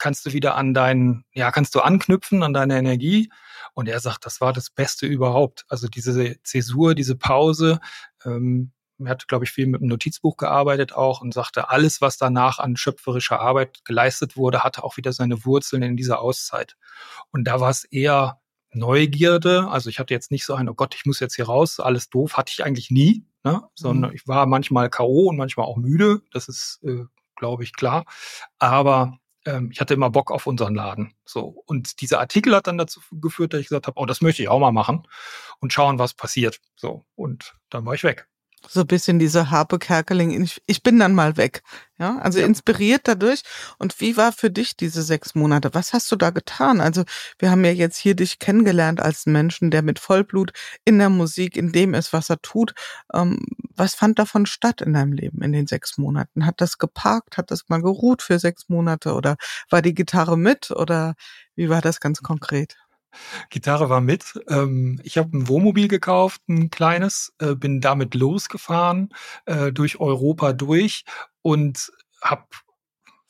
kannst 0.00 0.26
du 0.26 0.32
wieder 0.32 0.56
an 0.56 0.74
deinen, 0.74 1.24
ja, 1.32 1.52
kannst 1.52 1.74
du 1.74 1.80
anknüpfen 1.80 2.42
an 2.42 2.52
deine 2.52 2.76
Energie. 2.78 3.30
Und 3.74 3.88
er 3.88 4.00
sagt, 4.00 4.26
das 4.26 4.40
war 4.40 4.52
das 4.52 4.70
Beste 4.70 5.06
überhaupt. 5.06 5.64
Also 5.68 5.86
diese 5.86 6.42
Zäsur, 6.42 6.94
diese 6.94 7.16
Pause, 7.16 7.78
ähm, 8.24 8.72
er 8.98 9.10
hat, 9.10 9.28
glaube 9.28 9.44
ich, 9.44 9.52
viel 9.52 9.66
mit 9.66 9.80
dem 9.80 9.88
Notizbuch 9.88 10.36
gearbeitet 10.36 10.92
auch 10.92 11.20
und 11.20 11.32
sagte, 11.32 11.70
alles, 11.70 12.00
was 12.00 12.18
danach 12.18 12.58
an 12.58 12.76
schöpferischer 12.76 13.40
Arbeit 13.40 13.84
geleistet 13.84 14.36
wurde, 14.36 14.62
hatte 14.62 14.84
auch 14.84 14.96
wieder 14.96 15.12
seine 15.12 15.44
Wurzeln 15.44 15.82
in 15.82 15.96
dieser 15.96 16.20
Auszeit. 16.20 16.76
Und 17.30 17.44
da 17.44 17.60
war 17.60 17.70
es 17.70 17.84
eher 17.84 18.40
Neugierde. 18.72 19.68
Also 19.68 19.90
ich 19.90 19.98
hatte 19.98 20.14
jetzt 20.14 20.30
nicht 20.30 20.44
so 20.44 20.54
ein, 20.54 20.68
oh 20.68 20.74
Gott, 20.74 20.94
ich 20.94 21.06
muss 21.06 21.20
jetzt 21.20 21.36
hier 21.36 21.46
raus, 21.46 21.80
alles 21.80 22.10
doof, 22.10 22.36
hatte 22.36 22.52
ich 22.52 22.64
eigentlich 22.64 22.90
nie, 22.90 23.24
ne? 23.42 23.62
sondern 23.74 24.10
mhm. 24.10 24.16
ich 24.16 24.28
war 24.28 24.46
manchmal 24.46 24.90
K.O. 24.90 25.28
und 25.28 25.36
manchmal 25.36 25.66
auch 25.66 25.76
müde. 25.76 26.22
Das 26.32 26.48
ist, 26.48 26.80
äh, 26.84 27.04
glaube 27.36 27.64
ich, 27.64 27.72
klar. 27.72 28.04
Aber 28.58 29.18
ähm, 29.46 29.70
ich 29.72 29.80
hatte 29.80 29.94
immer 29.94 30.10
Bock 30.10 30.30
auf 30.30 30.46
unseren 30.46 30.74
Laden. 30.74 31.14
So. 31.24 31.62
Und 31.66 32.00
dieser 32.00 32.20
Artikel 32.20 32.54
hat 32.54 32.66
dann 32.66 32.78
dazu 32.78 33.00
geführt, 33.12 33.52
dass 33.52 33.60
ich 33.60 33.68
gesagt 33.68 33.86
habe, 33.86 33.98
oh, 34.00 34.06
das 34.06 34.20
möchte 34.20 34.42
ich 34.42 34.48
auch 34.48 34.60
mal 34.60 34.72
machen 34.72 35.06
und 35.60 35.72
schauen, 35.72 35.98
was 35.98 36.14
passiert. 36.14 36.60
So. 36.76 37.04
Und 37.14 37.54
dann 37.70 37.86
war 37.86 37.94
ich 37.94 38.04
weg 38.04 38.26
so 38.68 38.80
ein 38.80 38.86
bisschen 38.86 39.18
diese 39.18 39.50
Harpe 39.50 39.78
Kerkeling, 39.78 40.42
ich, 40.42 40.62
ich 40.66 40.82
bin 40.82 40.98
dann 40.98 41.14
mal 41.14 41.36
weg. 41.36 41.62
Ja, 41.98 42.18
also 42.18 42.38
ja. 42.38 42.46
inspiriert 42.46 43.02
dadurch. 43.04 43.42
Und 43.78 44.00
wie 44.00 44.16
war 44.16 44.32
für 44.32 44.50
dich 44.50 44.76
diese 44.76 45.02
sechs 45.02 45.34
Monate? 45.34 45.74
Was 45.74 45.92
hast 45.92 46.10
du 46.10 46.16
da 46.16 46.30
getan? 46.30 46.80
Also 46.80 47.04
wir 47.38 47.50
haben 47.50 47.64
ja 47.64 47.72
jetzt 47.72 47.96
hier 47.98 48.14
dich 48.14 48.38
kennengelernt 48.38 49.00
als 49.00 49.26
Menschen, 49.26 49.70
der 49.70 49.82
mit 49.82 49.98
Vollblut 49.98 50.52
in 50.84 50.98
der 50.98 51.10
Musik, 51.10 51.56
in 51.56 51.72
dem 51.72 51.94
ist, 51.94 52.12
was 52.12 52.30
er 52.30 52.40
tut. 52.40 52.74
Ähm, 53.12 53.44
was 53.74 53.94
fand 53.94 54.18
davon 54.18 54.46
statt 54.46 54.80
in 54.80 54.94
deinem 54.94 55.12
Leben 55.12 55.42
in 55.42 55.52
den 55.52 55.66
sechs 55.66 55.98
Monaten? 55.98 56.46
Hat 56.46 56.60
das 56.60 56.78
geparkt? 56.78 57.36
Hat 57.36 57.50
das 57.50 57.68
mal 57.68 57.82
geruht 57.82 58.22
für 58.22 58.38
sechs 58.38 58.68
Monate? 58.68 59.14
Oder 59.14 59.36
war 59.68 59.82
die 59.82 59.94
Gitarre 59.94 60.38
mit? 60.38 60.70
Oder 60.70 61.14
wie 61.54 61.68
war 61.68 61.82
das 61.82 62.00
ganz 62.00 62.22
konkret? 62.22 62.76
Gitarre 63.50 63.88
war 63.88 64.00
mit. 64.00 64.40
Ähm, 64.48 65.00
ich 65.04 65.18
habe 65.18 65.36
ein 65.36 65.48
Wohnmobil 65.48 65.88
gekauft, 65.88 66.42
ein 66.48 66.70
kleines, 66.70 67.32
äh, 67.38 67.54
bin 67.54 67.80
damit 67.80 68.14
losgefahren, 68.14 69.10
äh, 69.46 69.72
durch 69.72 70.00
Europa 70.00 70.52
durch 70.52 71.04
und 71.42 71.92
habe 72.22 72.44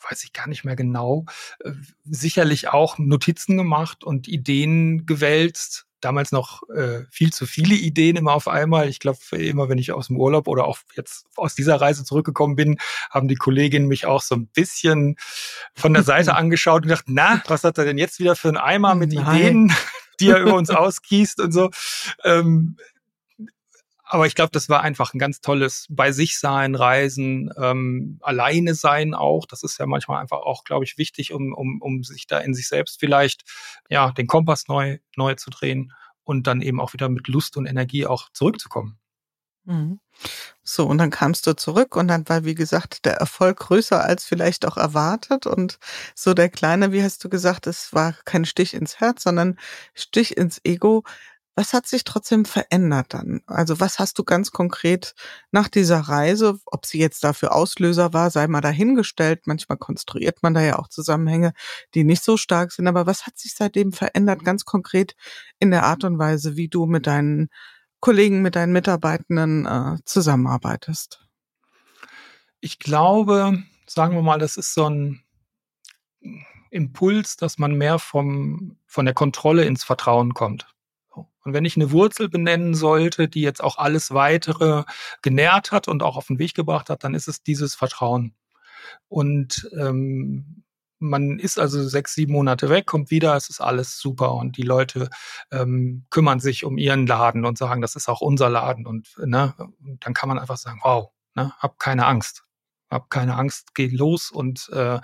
weiß 0.08 0.24
ich 0.24 0.32
gar 0.32 0.48
nicht 0.48 0.64
mehr 0.64 0.76
genau, 0.76 1.26
äh, 1.60 1.72
sicherlich 2.04 2.68
auch 2.68 2.98
Notizen 2.98 3.56
gemacht 3.56 4.02
und 4.02 4.28
Ideen 4.28 5.06
gewälzt. 5.06 5.86
Damals 6.00 6.32
noch 6.32 6.62
äh, 6.70 7.04
viel 7.10 7.32
zu 7.32 7.46
viele 7.46 7.74
Ideen 7.74 8.16
immer 8.16 8.32
auf 8.32 8.48
einmal. 8.48 8.88
Ich 8.88 8.98
glaube, 8.98 9.18
immer 9.36 9.68
wenn 9.68 9.78
ich 9.78 9.92
aus 9.92 10.08
dem 10.08 10.16
Urlaub 10.16 10.48
oder 10.48 10.64
auch 10.64 10.78
jetzt 10.94 11.26
aus 11.36 11.54
dieser 11.54 11.80
Reise 11.80 12.04
zurückgekommen 12.04 12.56
bin, 12.56 12.78
haben 13.10 13.28
die 13.28 13.36
Kolleginnen 13.36 13.86
mich 13.86 14.06
auch 14.06 14.22
so 14.22 14.34
ein 14.34 14.46
bisschen 14.46 15.16
von 15.74 15.92
der 15.92 16.02
Seite 16.02 16.34
angeschaut 16.36 16.82
und 16.82 16.88
gedacht, 16.88 17.04
na, 17.08 17.42
was 17.46 17.64
hat 17.64 17.78
er 17.78 17.84
denn 17.84 17.98
jetzt 17.98 18.18
wieder 18.18 18.36
für 18.36 18.48
ein 18.48 18.56
Eimer 18.56 18.94
mit 18.94 19.12
Nein. 19.12 19.36
Ideen, 19.36 19.74
die 20.20 20.30
er 20.30 20.40
über 20.40 20.54
uns 20.54 20.70
ausgießt 20.70 21.40
und 21.40 21.52
so. 21.52 21.70
Ähm, 22.24 22.76
aber 24.10 24.26
ich 24.26 24.34
glaube, 24.34 24.50
das 24.52 24.68
war 24.68 24.82
einfach 24.82 25.14
ein 25.14 25.18
ganz 25.18 25.40
tolles 25.40 25.86
bei 25.88 26.12
sich 26.12 26.38
sein, 26.38 26.74
Reisen, 26.74 27.50
ähm, 27.56 28.18
alleine 28.22 28.74
sein 28.74 29.14
auch. 29.14 29.46
Das 29.46 29.62
ist 29.62 29.78
ja 29.78 29.86
manchmal 29.86 30.20
einfach 30.20 30.38
auch, 30.38 30.64
glaube 30.64 30.84
ich, 30.84 30.98
wichtig, 30.98 31.32
um, 31.32 31.54
um, 31.54 31.80
um 31.80 32.02
sich 32.02 32.26
da 32.26 32.38
in 32.38 32.52
sich 32.52 32.68
selbst 32.68 32.98
vielleicht 32.98 33.44
ja 33.88 34.10
den 34.12 34.26
Kompass 34.26 34.68
neu 34.68 34.98
neu 35.16 35.34
zu 35.36 35.50
drehen 35.50 35.92
und 36.24 36.46
dann 36.46 36.60
eben 36.60 36.80
auch 36.80 36.92
wieder 36.92 37.08
mit 37.08 37.28
Lust 37.28 37.56
und 37.56 37.66
Energie 37.66 38.06
auch 38.06 38.28
zurückzukommen. 38.32 38.98
Mhm. 39.64 40.00
So, 40.62 40.86
und 40.86 40.98
dann 40.98 41.10
kamst 41.10 41.46
du 41.46 41.54
zurück 41.54 41.96
und 41.96 42.08
dann 42.08 42.28
war, 42.28 42.44
wie 42.44 42.54
gesagt, 42.54 43.04
der 43.04 43.14
Erfolg 43.14 43.58
größer 43.58 44.02
als 44.02 44.24
vielleicht 44.24 44.66
auch 44.66 44.76
erwartet. 44.76 45.46
Und 45.46 45.78
so 46.14 46.34
der 46.34 46.48
kleine, 46.48 46.92
wie 46.92 47.02
hast 47.02 47.22
du 47.24 47.28
gesagt, 47.28 47.66
es 47.66 47.92
war 47.92 48.14
kein 48.24 48.44
Stich 48.44 48.74
ins 48.74 49.00
Herz, 49.00 49.22
sondern 49.22 49.58
Stich 49.94 50.36
ins 50.36 50.60
Ego. 50.64 51.04
Was 51.56 51.72
hat 51.72 51.86
sich 51.86 52.04
trotzdem 52.04 52.44
verändert 52.44 53.12
dann? 53.12 53.42
Also 53.46 53.80
was 53.80 53.98
hast 53.98 54.18
du 54.18 54.24
ganz 54.24 54.50
konkret 54.50 55.14
nach 55.50 55.68
dieser 55.68 56.00
Reise, 56.00 56.58
ob 56.64 56.86
sie 56.86 56.98
jetzt 56.98 57.24
dafür 57.24 57.54
Auslöser 57.54 58.12
war, 58.12 58.30
sei 58.30 58.46
mal 58.46 58.60
dahingestellt. 58.60 59.46
Manchmal 59.46 59.76
konstruiert 59.76 60.42
man 60.42 60.54
da 60.54 60.60
ja 60.62 60.78
auch 60.78 60.88
Zusammenhänge, 60.88 61.52
die 61.94 62.04
nicht 62.04 62.22
so 62.22 62.36
stark 62.36 62.72
sind. 62.72 62.86
Aber 62.86 63.06
was 63.06 63.26
hat 63.26 63.36
sich 63.38 63.54
seitdem 63.54 63.92
verändert, 63.92 64.44
ganz 64.44 64.64
konkret 64.64 65.16
in 65.58 65.70
der 65.70 65.84
Art 65.84 66.04
und 66.04 66.18
Weise, 66.18 66.56
wie 66.56 66.68
du 66.68 66.86
mit 66.86 67.06
deinen 67.06 67.50
Kollegen, 68.00 68.42
mit 68.42 68.56
deinen 68.56 68.72
Mitarbeitenden 68.72 69.66
äh, 69.66 69.98
zusammenarbeitest? 70.04 71.26
Ich 72.60 72.78
glaube, 72.78 73.62
sagen 73.86 74.14
wir 74.14 74.22
mal, 74.22 74.38
das 74.38 74.56
ist 74.56 74.72
so 74.72 74.88
ein 74.88 75.22
Impuls, 76.70 77.36
dass 77.36 77.58
man 77.58 77.74
mehr 77.74 77.98
vom, 77.98 78.76
von 78.86 79.04
der 79.04 79.14
Kontrolle 79.14 79.64
ins 79.64 79.84
Vertrauen 79.84 80.34
kommt. 80.34 80.68
Und 81.10 81.54
wenn 81.54 81.64
ich 81.64 81.76
eine 81.76 81.90
Wurzel 81.90 82.28
benennen 82.28 82.74
sollte, 82.74 83.28
die 83.28 83.40
jetzt 83.40 83.62
auch 83.62 83.78
alles 83.78 84.12
weitere 84.12 84.84
genährt 85.22 85.72
hat 85.72 85.88
und 85.88 86.02
auch 86.02 86.16
auf 86.16 86.26
den 86.26 86.38
Weg 86.38 86.54
gebracht 86.54 86.90
hat, 86.90 87.04
dann 87.04 87.14
ist 87.14 87.28
es 87.28 87.42
dieses 87.42 87.74
Vertrauen. 87.74 88.34
Und 89.08 89.68
ähm, 89.78 90.64
man 90.98 91.38
ist 91.38 91.58
also 91.58 91.82
sechs, 91.88 92.14
sieben 92.14 92.32
Monate 92.32 92.68
weg, 92.68 92.86
kommt 92.86 93.10
wieder, 93.10 93.34
es 93.34 93.48
ist 93.48 93.60
alles 93.60 93.98
super 93.98 94.34
und 94.34 94.56
die 94.56 94.62
Leute 94.62 95.08
ähm, 95.50 96.04
kümmern 96.10 96.40
sich 96.40 96.64
um 96.64 96.76
ihren 96.76 97.06
Laden 97.06 97.46
und 97.46 97.58
sagen, 97.58 97.80
das 97.80 97.96
ist 97.96 98.08
auch 98.08 98.20
unser 98.20 98.50
Laden 98.50 98.86
und 98.86 99.16
ne, 99.18 99.54
und 99.58 100.04
dann 100.04 100.14
kann 100.14 100.28
man 100.28 100.38
einfach 100.38 100.58
sagen, 100.58 100.80
wow, 100.82 101.10
ne, 101.34 101.52
hab 101.58 101.78
keine 101.78 102.06
Angst, 102.06 102.44
hab 102.90 103.10
keine 103.10 103.36
Angst, 103.36 103.74
geh 103.74 103.88
los 103.88 104.30
und 104.30 104.68
äh, 104.72 105.00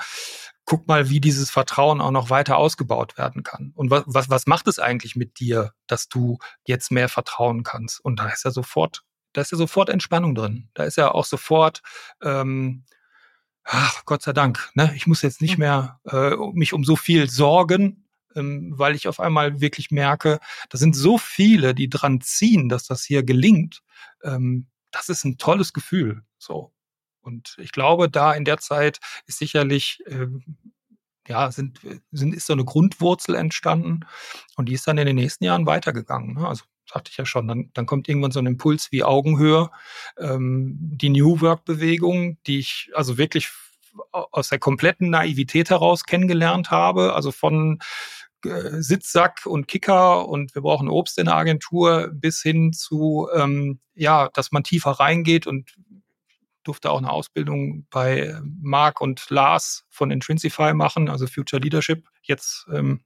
guck 0.65 0.89
mal, 0.89 1.09
wie 1.09 1.21
dieses 1.21 1.51
Vertrauen 1.51 2.01
auch 2.01 2.11
noch 2.11 2.29
weiter 2.29 2.57
ausgebaut 2.57 3.17
werden 3.17 3.43
kann. 3.45 3.73
Und 3.75 3.91
was, 3.91 4.03
was, 4.07 4.29
was 4.29 4.47
macht 4.47 4.67
es 4.67 4.79
eigentlich 4.79 5.15
mit 5.15 5.39
dir, 5.39 5.73
dass 5.87 6.09
du 6.09 6.39
jetzt 6.67 6.91
mehr 6.91 7.09
vertrauen 7.09 7.63
kannst? 7.63 8.05
Und 8.05 8.19
da 8.19 8.29
ist 8.29 8.45
ja 8.45 8.51
sofort, 8.51 9.03
da 9.33 9.41
ist 9.41 9.53
ja 9.53 9.59
sofort 9.59 9.89
Entspannung 9.89 10.35
drin. 10.35 10.69
Da 10.75 10.85
ist 10.85 10.97
ja 10.97 11.13
auch 11.13 11.25
sofort, 11.25 11.83
ähm, 12.21 12.85
ach 13.65 14.05
Gott 14.05 14.23
sei 14.23 14.33
Dank, 14.33 14.71
ne? 14.75 14.93
ich 14.97 15.07
muss 15.07 15.23
jetzt 15.23 15.41
nicht 15.41 15.57
mehr 15.57 16.01
äh, 16.05 16.35
mich 16.53 16.73
um 16.73 16.85
so 16.85 16.97
viel 16.97 17.31
sorgen, 17.31 18.09
ähm, 18.35 18.75
weil 18.77 18.97
ich 18.97 19.07
auf 19.07 19.21
einmal 19.21 19.61
wirklich 19.61 19.93
merke, 19.93 20.41
da 20.69 20.79
sind 20.79 20.97
so 20.97 21.17
viele, 21.17 21.75
die 21.75 21.89
dran 21.89 22.21
ziehen, 22.21 22.69
dass 22.69 22.87
das 22.87 23.05
hier 23.05 23.23
gelingt. 23.23 23.83
Ähm, 24.25 24.67
das 24.91 25.09
ist 25.09 25.25
ein 25.25 25.39
tolles 25.39 25.73
Gefühl. 25.73 26.23
So. 26.39 26.73
Und 27.27 27.57
ich 27.59 27.73
glaube, 27.73 28.09
da 28.09 28.33
in 28.33 28.45
der 28.45 28.59
Zeit 28.59 29.01
ist 29.27 29.39
sicherlich, 29.39 30.03
äh, 30.07 30.27
ja, 31.29 31.51
sind, 31.51 31.81
sind, 32.13 32.35
ist 32.35 32.47
so 32.47 32.53
eine 32.53 32.65
Grundwurzel 32.65 33.35
entstanden 33.35 34.01
und 34.57 34.69
die 34.69 34.75
ist 34.75 34.87
dann 34.87 34.99
in 34.99 35.07
den 35.07 35.17
nächsten 35.17 35.45
Jahren 35.45 35.67
weitergegangen. 35.67 36.35
Ne? 36.35 36.47
Also 36.47 36.65
sagte 36.89 37.11
ich 37.11 37.17
ja 37.17 37.27
schon, 37.27 37.49
dann, 37.49 37.71
dann 37.75 37.87
kommt 37.87 38.09
irgendwann 38.09 38.31
so 38.31 38.39
ein 38.39 38.47
Impuls 38.47 38.93
wie 38.93 39.03
Augenhöhe, 39.03 39.71
ähm, 40.19 40.77
die 40.79 41.09
New 41.09 41.41
Work-Bewegung, 41.41 42.39
die 42.47 42.61
ich 42.61 42.91
also 42.95 43.19
wirklich 43.19 43.51
aus 44.13 44.51
der 44.51 44.59
kompletten 44.59 45.11
Naivität 45.11 45.71
heraus 45.71 46.05
kennengelernt 46.05 46.71
habe, 46.71 47.15
also 47.15 47.33
von 47.33 47.81
äh, 48.45 48.83
Sitzsack 48.83 49.47
und 49.47 49.67
Kicker 49.67 50.29
und 50.29 50.55
wir 50.55 50.63
brauchen 50.63 50.89
Obst 50.89 51.19
in 51.19 51.27
der 51.27 51.37
Agentur 51.37 52.11
bis 52.13 52.43
hin 52.43 52.73
zu, 52.73 53.29
ähm, 53.35 53.81
ja, 53.95 54.29
dass 54.35 54.53
man 54.53 54.63
tiefer 54.63 54.93
reingeht 54.93 55.47
und 55.47 55.75
durfte 56.67 56.91
auch 56.91 56.99
eine 56.99 57.11
Ausbildung 57.11 57.87
bei 57.91 58.39
Marc 58.43 59.01
und 59.01 59.29
Lars 59.31 59.85
von 59.89 60.11
Intrinsify 60.11 60.75
machen, 60.75 61.09
also 61.09 61.27
Future 61.27 61.61
Leadership, 61.63 62.09
jetzt 62.23 62.67
ähm, 62.73 63.01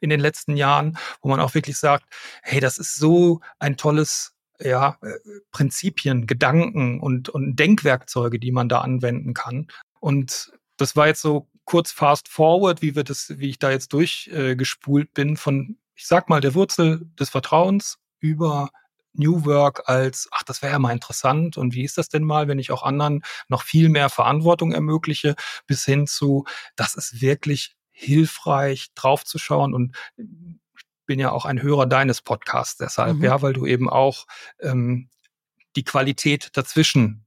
in 0.00 0.10
den 0.10 0.20
letzten 0.20 0.56
Jahren, 0.56 0.98
wo 1.22 1.28
man 1.28 1.40
auch 1.40 1.54
wirklich 1.54 1.78
sagt, 1.78 2.04
hey, 2.42 2.60
das 2.60 2.78
ist 2.78 2.96
so 2.96 3.40
ein 3.58 3.76
tolles 3.76 4.34
ja, 4.60 4.98
äh, 5.02 5.18
Prinzipien, 5.50 6.26
Gedanken 6.26 7.00
und, 7.00 7.28
und 7.28 7.56
Denkwerkzeuge, 7.56 8.38
die 8.38 8.52
man 8.52 8.68
da 8.68 8.80
anwenden 8.80 9.34
kann. 9.34 9.68
Und 10.00 10.52
das 10.76 10.96
war 10.96 11.06
jetzt 11.06 11.22
so 11.22 11.48
kurz 11.64 11.90
fast 11.90 12.28
forward, 12.28 12.82
wie 12.82 12.94
wir 12.94 13.04
das, 13.04 13.38
wie 13.38 13.50
ich 13.50 13.58
da 13.58 13.70
jetzt 13.70 13.92
durchgespult 13.92 15.08
äh, 15.08 15.12
bin 15.12 15.36
von, 15.36 15.78
ich 15.94 16.06
sag 16.06 16.28
mal, 16.28 16.40
der 16.40 16.54
Wurzel 16.54 17.08
des 17.18 17.30
Vertrauens 17.30 17.98
über 18.20 18.70
New 19.18 19.44
Work 19.44 19.88
als, 19.88 20.28
ach, 20.32 20.42
das 20.42 20.62
wäre 20.62 20.72
ja 20.72 20.78
mal 20.78 20.92
interessant 20.92 21.56
und 21.56 21.74
wie 21.74 21.84
ist 21.84 21.98
das 21.98 22.08
denn 22.08 22.24
mal, 22.24 22.48
wenn 22.48 22.58
ich 22.58 22.70
auch 22.70 22.82
anderen 22.82 23.22
noch 23.48 23.62
viel 23.62 23.88
mehr 23.88 24.08
Verantwortung 24.08 24.72
ermögliche, 24.72 25.34
bis 25.66 25.84
hin 25.84 26.06
zu, 26.06 26.44
das 26.76 26.94
ist 26.94 27.20
wirklich 27.20 27.76
hilfreich, 27.90 28.88
draufzuschauen 28.94 29.74
und 29.74 29.96
bin 31.06 31.18
ja 31.18 31.30
auch 31.30 31.44
ein 31.44 31.62
Hörer 31.62 31.86
deines 31.86 32.20
Podcasts 32.20 32.76
deshalb, 32.76 33.18
mhm. 33.18 33.24
ja, 33.24 33.42
weil 33.42 33.52
du 33.52 33.64
eben 33.64 33.88
auch 33.88 34.26
ähm, 34.60 35.08
die 35.76 35.84
Qualität 35.84 36.50
dazwischen 36.54 37.26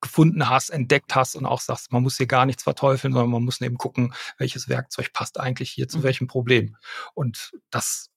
gefunden 0.00 0.48
hast, 0.48 0.70
entdeckt 0.70 1.14
hast 1.14 1.34
und 1.36 1.46
auch 1.46 1.60
sagst, 1.60 1.92
man 1.92 2.02
muss 2.02 2.18
hier 2.18 2.26
gar 2.26 2.46
nichts 2.46 2.62
verteufeln, 2.62 3.12
sondern 3.12 3.30
man 3.30 3.44
muss 3.44 3.60
eben 3.60 3.78
gucken, 3.78 4.14
welches 4.38 4.68
Werkzeug 4.68 5.12
passt 5.12 5.40
eigentlich 5.40 5.70
hier 5.70 5.88
zu 5.88 5.98
mhm. 5.98 6.02
welchem 6.04 6.26
Problem. 6.26 6.76
Und 7.14 7.52
das 7.70 8.10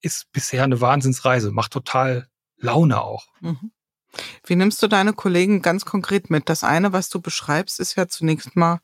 ist 0.00 0.30
bisher 0.32 0.64
eine 0.64 0.80
Wahnsinnsreise, 0.80 1.52
macht 1.52 1.72
total 1.72 2.28
Laune 2.58 3.00
auch. 3.00 3.26
Mhm. 3.40 3.70
Wie 4.44 4.56
nimmst 4.56 4.82
du 4.82 4.88
deine 4.88 5.12
Kollegen 5.12 5.62
ganz 5.62 5.84
konkret 5.84 6.30
mit? 6.30 6.48
Das 6.48 6.64
eine, 6.64 6.92
was 6.92 7.08
du 7.08 7.20
beschreibst, 7.20 7.80
ist 7.80 7.96
ja 7.96 8.08
zunächst 8.08 8.56
mal, 8.56 8.80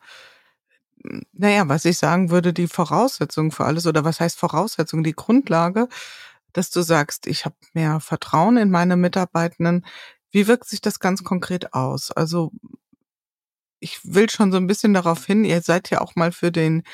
naja, 1.33 1.69
was 1.69 1.85
ich 1.85 1.99
sagen 1.99 2.31
würde, 2.31 2.53
die 2.53 2.69
Voraussetzung 2.69 3.51
für 3.51 3.65
alles 3.65 3.87
oder 3.87 4.05
was 4.05 4.21
heißt 4.21 4.39
Voraussetzung, 4.39 5.03
die 5.03 5.15
Grundlage, 5.15 5.89
dass 6.53 6.71
du 6.71 6.83
sagst, 6.83 7.27
ich 7.27 7.45
habe 7.45 7.57
mehr 7.73 8.01
Vertrauen 8.01 8.57
in 8.57 8.71
meine 8.71 8.97
Mitarbeitenden. 8.97 9.87
Wie 10.31 10.47
wirkt 10.47 10.69
sich 10.69 10.81
das 10.81 11.01
ganz 11.01 11.25
konkret 11.25 11.73
aus? 11.75 12.11
Also 12.11 12.53
ich 13.81 13.99
will 14.05 14.31
schon 14.31 14.53
so 14.53 14.59
ein 14.59 14.69
bisschen 14.69 14.95
darauf 14.95 15.27
hin, 15.27 15.45
ihr 15.45 15.61
seid 15.61 15.91
ja 15.91 16.01
auch 16.01 16.15
mal 16.15 16.31
für 16.31 16.53
den 16.53 16.85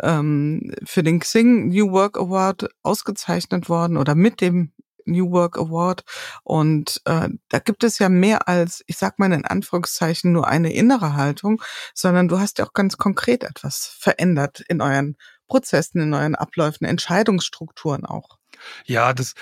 ähm, 0.00 0.74
für 0.84 1.02
den 1.02 1.20
Xing 1.20 1.68
New 1.68 1.90
Work 1.92 2.16
Award 2.16 2.70
ausgezeichnet 2.82 3.68
worden 3.68 3.98
oder 3.98 4.14
mit 4.14 4.40
dem 4.40 4.72
New 5.08 5.30
Work 5.30 5.58
Award. 5.58 6.04
Und 6.44 7.00
äh, 7.04 7.28
da 7.48 7.58
gibt 7.58 7.84
es 7.84 7.98
ja 7.98 8.08
mehr 8.08 8.48
als, 8.48 8.82
ich 8.86 8.96
sag 8.96 9.18
mal 9.18 9.32
in 9.32 9.44
Anführungszeichen, 9.44 10.32
nur 10.32 10.46
eine 10.46 10.72
innere 10.72 11.14
Haltung, 11.14 11.62
sondern 11.94 12.28
du 12.28 12.38
hast 12.38 12.58
ja 12.58 12.66
auch 12.66 12.72
ganz 12.72 12.96
konkret 12.96 13.44
etwas 13.44 13.86
verändert 13.98 14.60
in 14.68 14.80
euren 14.80 15.16
Prozessen, 15.48 16.00
in 16.00 16.14
euren 16.14 16.34
Abläufen, 16.34 16.86
Entscheidungsstrukturen 16.86 18.04
auch. 18.04 18.38
Ja, 18.84 19.12
das, 19.12 19.34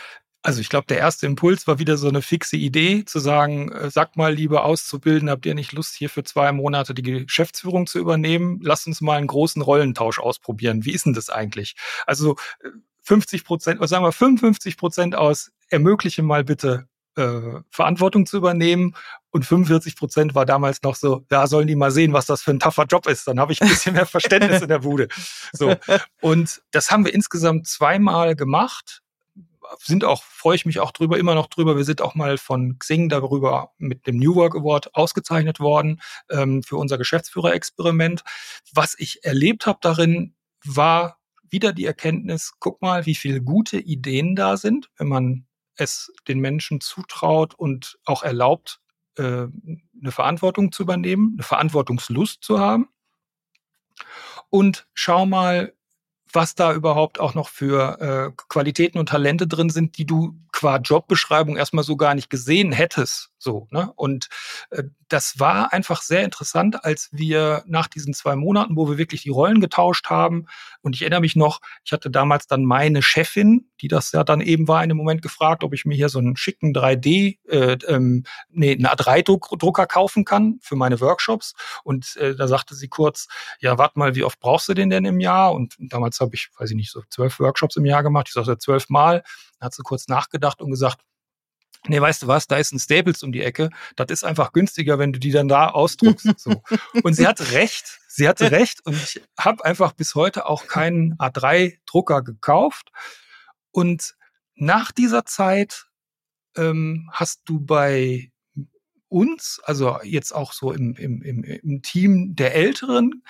also 0.46 0.60
ich 0.60 0.68
glaube, 0.68 0.86
der 0.86 0.98
erste 0.98 1.26
Impuls 1.26 1.66
war 1.66 1.80
wieder 1.80 1.96
so 1.96 2.08
eine 2.08 2.22
fixe 2.22 2.56
Idee, 2.56 3.04
zu 3.04 3.18
sagen, 3.18 3.72
äh, 3.72 3.90
sag 3.90 4.16
mal, 4.16 4.32
liebe 4.32 4.62
Auszubilden, 4.62 5.28
habt 5.28 5.44
ihr 5.44 5.54
nicht 5.54 5.72
Lust, 5.72 5.96
hier 5.96 6.08
für 6.08 6.22
zwei 6.22 6.52
Monate 6.52 6.94
die 6.94 7.02
Geschäftsführung 7.02 7.88
zu 7.88 7.98
übernehmen? 7.98 8.60
Lasst 8.62 8.86
uns 8.86 9.00
mal 9.00 9.18
einen 9.18 9.26
großen 9.26 9.60
Rollentausch 9.60 10.20
ausprobieren. 10.20 10.84
Wie 10.84 10.92
ist 10.92 11.04
denn 11.04 11.14
das 11.14 11.30
eigentlich? 11.30 11.74
Also 12.06 12.36
50 13.02 13.40
äh, 13.40 13.44
Prozent, 13.44 13.88
sagen 13.88 14.04
wir 14.04 14.12
55 14.12 14.76
Prozent 14.76 15.16
aus, 15.16 15.50
ermögliche 15.70 16.22
mal 16.22 16.44
bitte 16.44 16.88
äh, 17.16 17.60
Verantwortung 17.70 18.26
zu 18.26 18.36
übernehmen. 18.36 18.94
Und 19.30 19.44
45 19.44 19.96
Prozent 19.96 20.34
war 20.34 20.46
damals 20.46 20.82
noch 20.82 20.94
so, 20.94 21.24
ja, 21.30 21.46
sollen 21.46 21.66
die 21.66 21.76
mal 21.76 21.90
sehen, 21.90 22.12
was 22.12 22.26
das 22.26 22.42
für 22.42 22.52
ein 22.52 22.58
tougher 22.58 22.86
Job 22.86 23.06
ist. 23.06 23.26
Dann 23.26 23.40
habe 23.40 23.52
ich 23.52 23.60
ein 23.60 23.68
bisschen 23.68 23.94
mehr 23.94 24.06
Verständnis 24.06 24.62
in 24.62 24.68
der 24.68 24.80
Bude. 24.80 25.08
So. 25.52 25.74
Und 26.20 26.62
das 26.70 26.90
haben 26.90 27.04
wir 27.04 27.14
insgesamt 27.14 27.66
zweimal 27.66 28.36
gemacht. 28.36 29.02
Sind 29.78 30.04
auch, 30.04 30.22
freue 30.22 30.54
ich 30.54 30.64
mich 30.64 30.78
auch 30.78 30.92
drüber, 30.92 31.18
immer 31.18 31.34
noch 31.34 31.48
drüber. 31.48 31.76
Wir 31.76 31.84
sind 31.84 32.00
auch 32.00 32.14
mal 32.14 32.38
von 32.38 32.78
Xing 32.78 33.08
darüber 33.08 33.72
mit 33.78 34.06
dem 34.06 34.16
New 34.16 34.34
Work 34.36 34.54
Award 34.54 34.94
ausgezeichnet 34.94 35.58
worden 35.58 36.00
ähm, 36.30 36.62
für 36.62 36.76
unser 36.76 36.98
Geschäftsführerexperiment. 36.98 38.22
Was 38.72 38.94
ich 38.96 39.24
erlebt 39.24 39.66
habe 39.66 39.78
darin, 39.82 40.34
war 40.64 41.18
wieder 41.50 41.72
die 41.72 41.84
Erkenntnis, 41.84 42.52
guck 42.58 42.80
mal, 42.82 43.06
wie 43.06 43.14
viele 43.14 43.40
gute 43.40 43.78
Ideen 43.78 44.36
da 44.36 44.56
sind, 44.56 44.90
wenn 44.98 45.08
man 45.08 45.45
es 45.76 46.12
den 46.28 46.40
Menschen 46.40 46.80
zutraut 46.80 47.54
und 47.54 47.98
auch 48.04 48.22
erlaubt, 48.22 48.80
äh, 49.16 49.22
eine 49.22 50.12
Verantwortung 50.12 50.72
zu 50.72 50.82
übernehmen, 50.82 51.34
eine 51.34 51.42
Verantwortungslust 51.42 52.42
zu 52.42 52.58
haben. 52.58 52.88
Und 54.50 54.86
schau 54.94 55.26
mal, 55.26 55.74
was 56.32 56.54
da 56.54 56.74
überhaupt 56.74 57.18
auch 57.18 57.34
noch 57.34 57.48
für 57.48 58.00
äh, 58.00 58.42
Qualitäten 58.48 58.98
und 58.98 59.08
Talente 59.08 59.46
drin 59.46 59.70
sind, 59.70 59.96
die 59.96 60.06
du 60.06 60.38
qua 60.56 60.78
Jobbeschreibung 60.78 61.58
erstmal 61.58 61.84
so 61.84 61.96
gar 61.96 62.14
nicht 62.14 62.30
gesehen 62.30 62.72
hättest. 62.72 63.30
So, 63.36 63.68
ne? 63.70 63.92
Und 63.94 64.28
äh, 64.70 64.84
das 65.08 65.38
war 65.38 65.74
einfach 65.74 66.00
sehr 66.00 66.24
interessant, 66.24 66.82
als 66.82 67.10
wir 67.12 67.62
nach 67.66 67.88
diesen 67.88 68.14
zwei 68.14 68.36
Monaten, 68.36 68.74
wo 68.74 68.88
wir 68.88 68.96
wirklich 68.96 69.22
die 69.22 69.28
Rollen 69.28 69.60
getauscht 69.60 70.06
haben, 70.08 70.46
und 70.80 70.94
ich 70.94 71.02
erinnere 71.02 71.20
mich 71.20 71.36
noch, 71.36 71.60
ich 71.84 71.92
hatte 71.92 72.10
damals 72.10 72.46
dann 72.46 72.64
meine 72.64 73.02
Chefin, 73.02 73.68
die 73.82 73.88
das 73.88 74.12
ja 74.12 74.24
dann 74.24 74.40
eben 74.40 74.66
war, 74.66 74.82
in 74.82 74.88
dem 74.88 74.96
Moment 74.96 75.20
gefragt, 75.20 75.62
ob 75.62 75.74
ich 75.74 75.84
mir 75.84 75.94
hier 75.94 76.08
so 76.08 76.20
einen 76.20 76.36
schicken 76.36 76.72
3D, 76.72 77.38
äh, 77.48 77.76
ähm, 77.86 78.24
nee, 78.48 78.72
einen 78.72 78.86
A3-Drucker 78.86 79.86
kaufen 79.86 80.24
kann 80.24 80.58
für 80.62 80.76
meine 80.76 81.00
Workshops. 81.00 81.54
Und 81.84 82.16
äh, 82.16 82.34
da 82.34 82.48
sagte 82.48 82.74
sie 82.74 82.88
kurz, 82.88 83.28
ja, 83.60 83.76
warte 83.76 83.98
mal, 83.98 84.14
wie 84.14 84.24
oft 84.24 84.40
brauchst 84.40 84.68
du 84.70 84.74
den 84.74 84.88
denn 84.88 85.04
im 85.04 85.20
Jahr? 85.20 85.52
Und 85.52 85.74
damals 85.78 86.18
habe 86.20 86.34
ich, 86.34 86.48
weiß 86.58 86.70
ich 86.70 86.76
nicht, 86.76 86.90
so 86.90 87.02
zwölf 87.10 87.38
Workshops 87.40 87.76
im 87.76 87.84
Jahr 87.84 88.02
gemacht. 88.02 88.28
Ich 88.28 88.34
sagte 88.34 88.56
zwölf 88.56 88.88
Mal. 88.88 89.22
Dann 89.58 89.66
hat 89.66 89.74
sie 89.74 89.82
kurz 89.82 90.08
nachgedacht 90.08 90.60
und 90.60 90.70
gesagt, 90.70 91.00
nee, 91.88 92.00
weißt 92.00 92.22
du 92.22 92.26
was, 92.26 92.46
da 92.46 92.56
ist 92.56 92.72
ein 92.72 92.78
Staples 92.78 93.22
um 93.22 93.32
die 93.32 93.42
Ecke. 93.42 93.70
Das 93.96 94.08
ist 94.10 94.24
einfach 94.24 94.52
günstiger, 94.52 94.98
wenn 94.98 95.12
du 95.12 95.18
die 95.18 95.30
dann 95.30 95.48
da 95.48 95.68
ausdruckst. 95.68 96.38
So. 96.38 96.62
Und 97.02 97.14
sie 97.14 97.26
hatte 97.26 97.52
recht. 97.52 97.98
Sie 98.08 98.28
hatte 98.28 98.50
recht. 98.50 98.84
Und 98.84 98.96
ich 98.96 99.22
habe 99.38 99.64
einfach 99.64 99.92
bis 99.92 100.14
heute 100.14 100.46
auch 100.46 100.66
keinen 100.66 101.14
A3-Drucker 101.18 102.22
gekauft. 102.22 102.90
Und 103.70 104.16
nach 104.54 104.92
dieser 104.92 105.24
Zeit 105.26 105.86
ähm, 106.56 107.10
hast 107.12 107.42
du 107.44 107.60
bei 107.60 108.32
uns, 109.08 109.60
also 109.64 109.98
jetzt 110.02 110.32
auch 110.32 110.52
so 110.52 110.72
im, 110.72 110.94
im, 110.96 111.22
im, 111.22 111.44
im 111.44 111.82
Team 111.82 112.34
der 112.34 112.54
Älteren, 112.54 113.22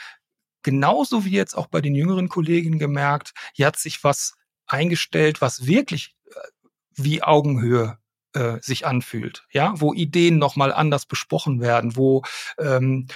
genauso 0.62 1.24
wie 1.24 1.32
jetzt 1.32 1.54
auch 1.54 1.66
bei 1.66 1.80
den 1.80 1.94
jüngeren 1.94 2.28
Kolleginnen 2.28 2.78
gemerkt, 2.78 3.34
hier 3.52 3.66
hat 3.66 3.78
sich 3.78 4.02
was 4.02 4.36
eingestellt, 4.66 5.40
was 5.40 5.66
wirklich 5.66 6.15
wie 6.96 7.22
Augenhöhe 7.22 7.98
äh, 8.32 8.58
sich 8.60 8.86
anfühlt, 8.86 9.46
ja, 9.50 9.74
wo 9.76 9.94
Ideen 9.94 10.38
nochmal 10.38 10.72
anders 10.72 11.06
besprochen 11.06 11.60
werden, 11.60 11.96
wo 11.96 12.22
ähm, 12.58 13.06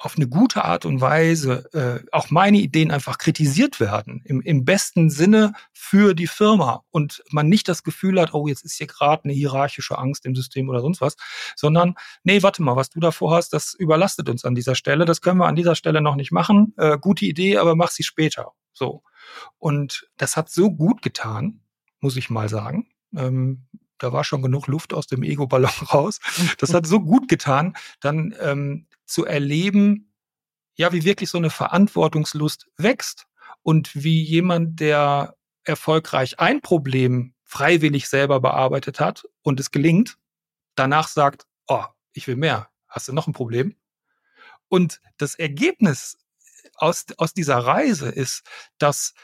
auf 0.00 0.16
eine 0.16 0.26
gute 0.26 0.64
Art 0.64 0.86
und 0.86 1.02
Weise 1.02 1.68
äh, 1.74 2.06
auch 2.10 2.30
meine 2.30 2.56
Ideen 2.56 2.90
einfach 2.90 3.18
kritisiert 3.18 3.80
werden, 3.80 4.22
im, 4.24 4.40
im 4.40 4.64
besten 4.64 5.10
Sinne 5.10 5.52
für 5.74 6.14
die 6.14 6.26
Firma 6.26 6.82
und 6.90 7.22
man 7.30 7.50
nicht 7.50 7.68
das 7.68 7.82
Gefühl 7.82 8.18
hat, 8.18 8.32
oh, 8.32 8.46
jetzt 8.46 8.64
ist 8.64 8.78
hier 8.78 8.86
gerade 8.86 9.24
eine 9.24 9.34
hierarchische 9.34 9.98
Angst 9.98 10.24
im 10.24 10.34
System 10.34 10.70
oder 10.70 10.80
sonst 10.80 11.02
was, 11.02 11.16
sondern 11.54 11.96
nee, 12.22 12.42
warte 12.42 12.62
mal, 12.62 12.76
was 12.76 12.88
du 12.88 12.98
davor 12.98 13.36
hast, 13.36 13.50
das 13.50 13.74
überlastet 13.74 14.30
uns 14.30 14.46
an 14.46 14.54
dieser 14.54 14.74
Stelle, 14.74 15.04
das 15.04 15.20
können 15.20 15.38
wir 15.38 15.46
an 15.46 15.56
dieser 15.56 15.74
Stelle 15.74 16.00
noch 16.00 16.16
nicht 16.16 16.32
machen, 16.32 16.72
äh, 16.78 16.96
gute 16.98 17.26
Idee, 17.26 17.58
aber 17.58 17.76
mach 17.76 17.90
sie 17.90 18.02
später. 18.02 18.52
So. 18.72 19.02
Und 19.58 20.08
das 20.16 20.38
hat 20.38 20.48
so 20.48 20.70
gut 20.70 21.02
getan, 21.02 21.60
muss 22.00 22.16
ich 22.16 22.30
mal 22.30 22.48
sagen. 22.48 22.88
Ähm, 23.14 23.66
da 23.98 24.12
war 24.12 24.24
schon 24.24 24.42
genug 24.42 24.66
Luft 24.66 24.94
aus 24.94 25.06
dem 25.06 25.22
Ego-Ballon 25.22 25.70
raus. 25.92 26.20
Das 26.58 26.74
hat 26.74 26.86
so 26.86 27.00
gut 27.00 27.28
getan, 27.28 27.74
dann 28.00 28.34
ähm, 28.40 28.86
zu 29.06 29.24
erleben, 29.24 30.12
ja, 30.74 30.92
wie 30.92 31.04
wirklich 31.04 31.30
so 31.30 31.38
eine 31.38 31.50
Verantwortungslust 31.50 32.68
wächst 32.76 33.26
und 33.62 33.90
wie 33.94 34.22
jemand, 34.22 34.80
der 34.80 35.36
erfolgreich 35.64 36.40
ein 36.40 36.62
Problem 36.62 37.34
freiwillig 37.44 38.08
selber 38.08 38.40
bearbeitet 38.40 39.00
hat 39.00 39.26
und 39.42 39.60
es 39.60 39.70
gelingt, 39.70 40.18
danach 40.76 41.08
sagt, 41.08 41.46
oh, 41.66 41.84
ich 42.12 42.26
will 42.26 42.36
mehr. 42.36 42.70
Hast 42.88 43.08
du 43.08 43.12
noch 43.12 43.26
ein 43.26 43.32
Problem? 43.32 43.76
Und 44.68 45.00
das 45.16 45.34
Ergebnis 45.34 46.16
aus, 46.76 47.06
aus 47.18 47.34
dieser 47.34 47.58
Reise 47.58 48.08
ist, 48.08 48.42
dass 48.78 49.14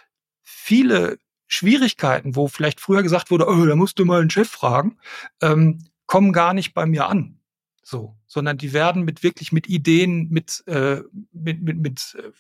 viele 0.43 1.19
Schwierigkeiten, 1.47 2.37
wo 2.37 2.49
vielleicht 2.49 2.81
früher 2.81 3.03
gesagt 3.03 3.31
wurde, 3.31 3.47
oh, 3.49 3.65
da 3.65 3.77
musst 3.77 3.99
du 3.99 4.05
mal 4.05 4.21
einen 4.21 4.31
Chef 4.31 4.49
fragen, 4.49 4.99
ähm, 5.41 5.85
kommen 6.07 6.33
gar 6.33 6.55
nicht 6.55 6.75
bei 6.75 6.87
mir 6.87 7.07
an. 7.07 7.41
So, 7.83 8.17
sondern 8.27 8.59
die 8.59 8.73
werden 8.73 9.05
mit 9.05 9.23
wirklich 9.23 9.53
mit 9.53 9.69
Ideen, 9.69 10.29
mit, 10.29 10.65
äh, 10.67 11.03
mit, 11.33 11.63
mit, 11.63 11.79
mit 11.79 12.17
äh, 12.19 12.33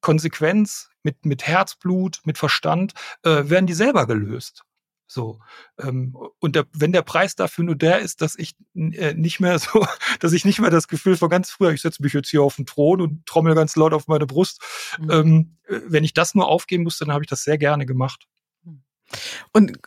Konsequenz, 0.00 0.88
mit, 1.02 1.26
mit 1.26 1.46
Herzblut, 1.46 2.20
mit 2.24 2.38
Verstand, 2.38 2.94
äh, 3.24 3.48
werden 3.50 3.66
die 3.66 3.74
selber 3.74 4.06
gelöst. 4.06 4.64
So. 5.06 5.38
Ähm, 5.78 6.16
und 6.40 6.56
der, 6.56 6.64
wenn 6.72 6.92
der 6.92 7.02
Preis 7.02 7.34
dafür 7.34 7.64
nur 7.64 7.76
der 7.76 8.00
ist, 8.00 8.20
dass 8.20 8.36
ich 8.36 8.54
äh, 8.74 9.14
nicht 9.14 9.40
mehr 9.40 9.58
so, 9.60 9.86
dass 10.20 10.32
ich 10.32 10.44
nicht 10.44 10.60
mehr 10.60 10.70
das 10.70 10.88
Gefühl 10.88 11.16
von 11.16 11.28
ganz 11.28 11.50
früher, 11.50 11.72
ich 11.72 11.82
setze 11.82 12.02
mich 12.02 12.12
jetzt 12.12 12.30
hier 12.30 12.42
auf 12.42 12.56
den 12.56 12.66
Thron 12.66 13.00
und 13.00 13.26
trommel 13.26 13.54
ganz 13.54 13.76
laut 13.76 13.92
auf 13.92 14.08
meine 14.08 14.26
Brust. 14.26 14.62
Mhm. 14.98 15.10
Ähm, 15.10 15.56
äh, 15.68 15.80
wenn 15.86 16.04
ich 16.04 16.14
das 16.14 16.34
nur 16.34 16.48
aufgeben 16.48 16.84
muss, 16.84 16.98
dann 16.98 17.12
habe 17.12 17.24
ich 17.24 17.28
das 17.28 17.44
sehr 17.44 17.58
gerne 17.58 17.86
gemacht. 17.86 18.26
Und 19.52 19.78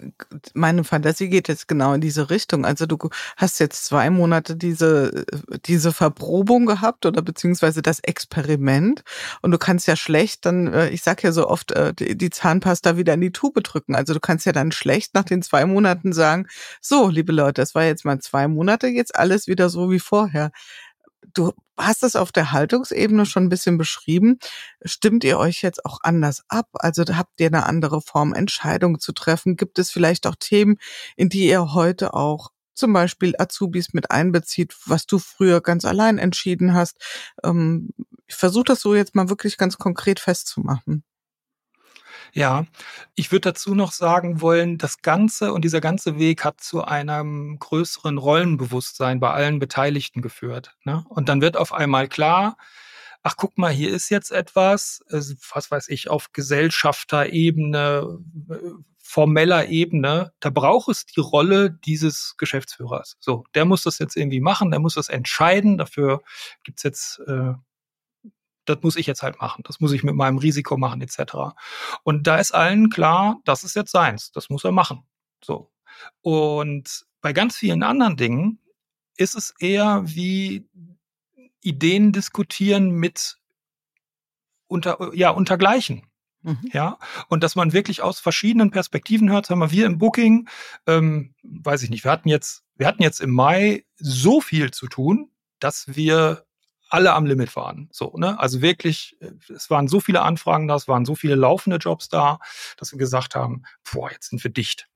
meine 0.54 0.84
Fantasie 0.84 1.30
geht 1.30 1.48
jetzt 1.48 1.68
genau 1.68 1.94
in 1.94 2.02
diese 2.02 2.30
Richtung. 2.30 2.66
Also 2.66 2.86
du 2.86 2.98
hast 3.36 3.60
jetzt 3.60 3.86
zwei 3.86 4.10
Monate 4.10 4.56
diese, 4.56 5.26
diese 5.66 5.92
Verprobung 5.92 6.66
gehabt 6.66 7.06
oder 7.06 7.22
beziehungsweise 7.22 7.82
das 7.82 8.00
Experiment 8.00 9.04
und 9.42 9.52
du 9.52 9.58
kannst 9.58 9.88
ja 9.88 9.96
schlecht 9.96 10.46
dann, 10.46 10.68
äh, 10.74 10.90
ich 10.90 11.02
sag 11.04 11.24
ja 11.24 11.32
so 11.32 11.48
oft, 11.48 11.72
äh, 11.72 11.94
die 11.94 12.30
Zahnpasta 12.30 12.98
wieder 12.98 13.14
in 13.16 13.22
die 13.22 13.32
Tube 13.32 13.62
drücken. 13.64 13.96
Also 13.96 14.14
du 14.14 14.20
kannst 14.20 14.46
ja 14.46 14.52
dann 14.52 14.72
schlecht 14.72 15.14
nach 15.14 15.24
den 15.24 15.42
zwei 15.42 15.66
Monaten 15.66 16.14
sagen, 16.14 16.48
so, 16.82 17.10
liebe 17.10 17.32
Leute, 17.32 17.62
das 17.62 17.76
war 17.76 17.84
jetzt 17.84 18.06
mal 18.06 18.20
zwei 18.20 18.48
Monate, 18.48 18.88
jetzt 18.88 19.16
alles 19.16 19.48
wieder 19.48 19.70
so 19.70 19.92
wie 19.92 20.00
vorher 20.00 20.52
du 21.38 21.54
hast 21.78 22.04
es 22.04 22.16
auf 22.16 22.32
der 22.32 22.52
Haltungsebene 22.52 23.26
schon 23.26 23.46
ein 23.46 23.50
bisschen 23.50 23.78
beschrieben. 23.78 24.40
Stimmt 24.84 25.24
ihr 25.24 25.38
euch 25.38 25.62
jetzt 25.62 25.86
auch 25.86 26.00
anders 26.02 26.44
ab? 26.48 26.68
Also 26.74 27.04
habt 27.16 27.40
ihr 27.40 27.48
eine 27.48 27.66
andere 27.66 28.02
Form, 28.02 28.34
Entscheidungen 28.34 29.00
zu 29.00 29.12
treffen? 29.12 29.56
Gibt 29.56 29.80
es 29.80 29.92
vielleicht 29.92 30.26
auch 30.28 30.36
Themen, 30.36 30.78
in 31.16 31.30
die 31.30 31.48
ihr 31.48 31.74
heute 31.74 32.14
auch 32.14 32.50
zum 32.74 32.94
Beispiel 32.94 33.36
Azubis 33.38 33.94
mit 33.94 34.12
einbezieht, 34.12 34.76
was 34.86 35.06
du 35.06 35.20
früher 35.20 35.62
ganz 35.62 35.86
allein 35.86 36.18
entschieden 36.18 36.74
hast? 36.74 36.98
Ähm, 37.44 37.90
ich 38.28 38.36
versuche 38.36 38.66
das 38.66 38.82
so 38.82 38.96
jetzt 38.96 39.16
mal 39.16 39.30
wirklich 39.30 39.58
ganz 39.58 39.78
konkret 39.78 40.20
festzumachen. 40.20 41.04
Ja, 42.34 42.66
ich 43.16 43.32
würde 43.32 43.50
dazu 43.50 43.76
noch 43.76 43.92
sagen 43.92 44.42
wollen, 44.42 44.78
das 44.78 45.02
Ganze 45.02 45.54
und 45.54 45.64
dieser 45.64 45.82
ganze 45.82 46.18
Weg 46.20 46.44
hat 46.44 46.62
zu 46.62 46.84
einem 46.84 47.58
größeren 47.60 48.18
Rollenbewusstsein 48.18 49.20
bei 49.20 49.32
allen 49.32 49.60
Beteiligten 49.60 50.22
geführt. 50.22 50.76
Ne? 50.84 51.04
Und 51.10 51.30
dann 51.30 51.42
wird 51.42 51.58
auf 51.58 51.74
einmal 51.74 52.08
klar, 52.08 52.58
ach 53.24 53.36
guck 53.38 53.58
mal, 53.58 53.72
hier 53.72 53.92
ist 53.92 54.10
jetzt 54.10 54.32
etwas, 54.32 55.04
was 55.10 55.72
weiß 55.72 55.90
ich, 55.90 56.10
auf 56.10 56.32
Gesellschafterebene, 56.32 58.20
formeller 59.08 59.68
Ebene, 59.68 60.34
da 60.42 60.50
braucht 60.50 60.90
es 60.90 61.06
die 61.06 61.22
Rolle 61.22 61.72
dieses 61.72 62.36
Geschäftsführers. 62.38 63.16
So, 63.20 63.46
der 63.56 63.64
muss 63.64 63.84
das 63.84 64.00
jetzt 64.00 64.18
irgendwie 64.18 64.42
machen, 64.42 64.70
der 64.70 64.82
muss 64.82 64.96
das 64.96 65.08
entscheiden. 65.08 65.78
Dafür 65.78 66.22
gibt's 66.64 66.84
jetzt 66.84 67.20
äh, 67.26 67.54
das 68.70 68.80
muss 68.82 68.96
ich 68.96 69.08
jetzt 69.08 69.24
halt 69.24 69.40
machen, 69.40 69.64
das 69.66 69.80
muss 69.80 69.92
ich 69.92 70.04
mit 70.04 70.16
meinem 70.16 70.38
Risiko 70.38 70.78
machen, 70.78 71.02
etc. 71.02 71.56
Und 72.04 72.28
da 72.28 72.38
ist 72.38 72.54
allen 72.54 72.90
klar, 72.90 73.40
das 73.46 73.64
ist 73.64 73.76
jetzt 73.76 73.92
seins, 73.92 74.32
das 74.32 74.50
muss 74.50 74.64
er 74.64 74.72
machen. 74.72 75.04
So. 75.44 75.72
Und 76.22 77.06
bei 77.22 77.34
ganz 77.34 77.58
vielen 77.58 77.84
anderen 77.84 78.18
Dingen 78.18 78.60
ist 79.18 79.36
es 79.36 79.54
eher 79.60 80.04
wie 80.06 80.68
Ideen 81.62 82.12
diskutieren 82.12 82.92
mit 82.92 83.38
unter, 84.68 85.14
ja, 85.14 85.32
untergleichen. 85.32 86.04
Mhm. 86.44 86.70
Ja, 86.72 87.00
und 87.30 87.44
dass 87.44 87.56
man 87.56 87.74
wirklich 87.74 88.02
aus 88.02 88.20
verschiedenen 88.20 88.72
Perspektiven 88.72 89.30
hört, 89.30 89.50
haben 89.50 89.72
wir 89.72 89.86
im 89.86 89.98
Booking, 89.98 90.48
ähm, 90.86 91.34
weiß 91.44 91.84
ich 91.84 91.90
nicht, 91.90 92.04
wir 92.04 92.12
hatten 92.12 92.30
jetzt, 92.30 92.64
wir 92.76 92.88
hatten 92.88 93.02
jetzt 93.02 93.22
im 93.22 93.32
Mai 93.32 93.86
so 93.98 94.40
viel 94.40 94.72
zu 94.72 94.88
tun, 94.88 95.32
dass 95.60 95.96
wir 95.96 96.47
alle 96.90 97.14
am 97.14 97.26
Limit 97.26 97.56
waren. 97.56 97.90
So, 97.92 98.14
ne? 98.18 98.40
Also 98.40 98.62
wirklich, 98.62 99.18
äh, 99.22 99.32
es 99.54 99.70
waren 99.70 99.88
so 99.88 100.00
viele 100.00 100.22
Anfragen 100.22 100.68
da, 100.68 100.76
es 100.76 100.88
waren 100.88 101.06
so 101.06 101.16
viele 101.16 101.36
laufende 101.36 101.78
Jobs 101.78 102.10
da, 102.10 102.40
dass 102.78 102.92
wir 102.92 103.00
gesagt 103.00 103.36
haben, 103.36 103.64
boah, 103.92 104.12
jetzt 104.12 104.30
sind 104.30 104.44
wir 104.44 104.52
dicht. 104.52 104.88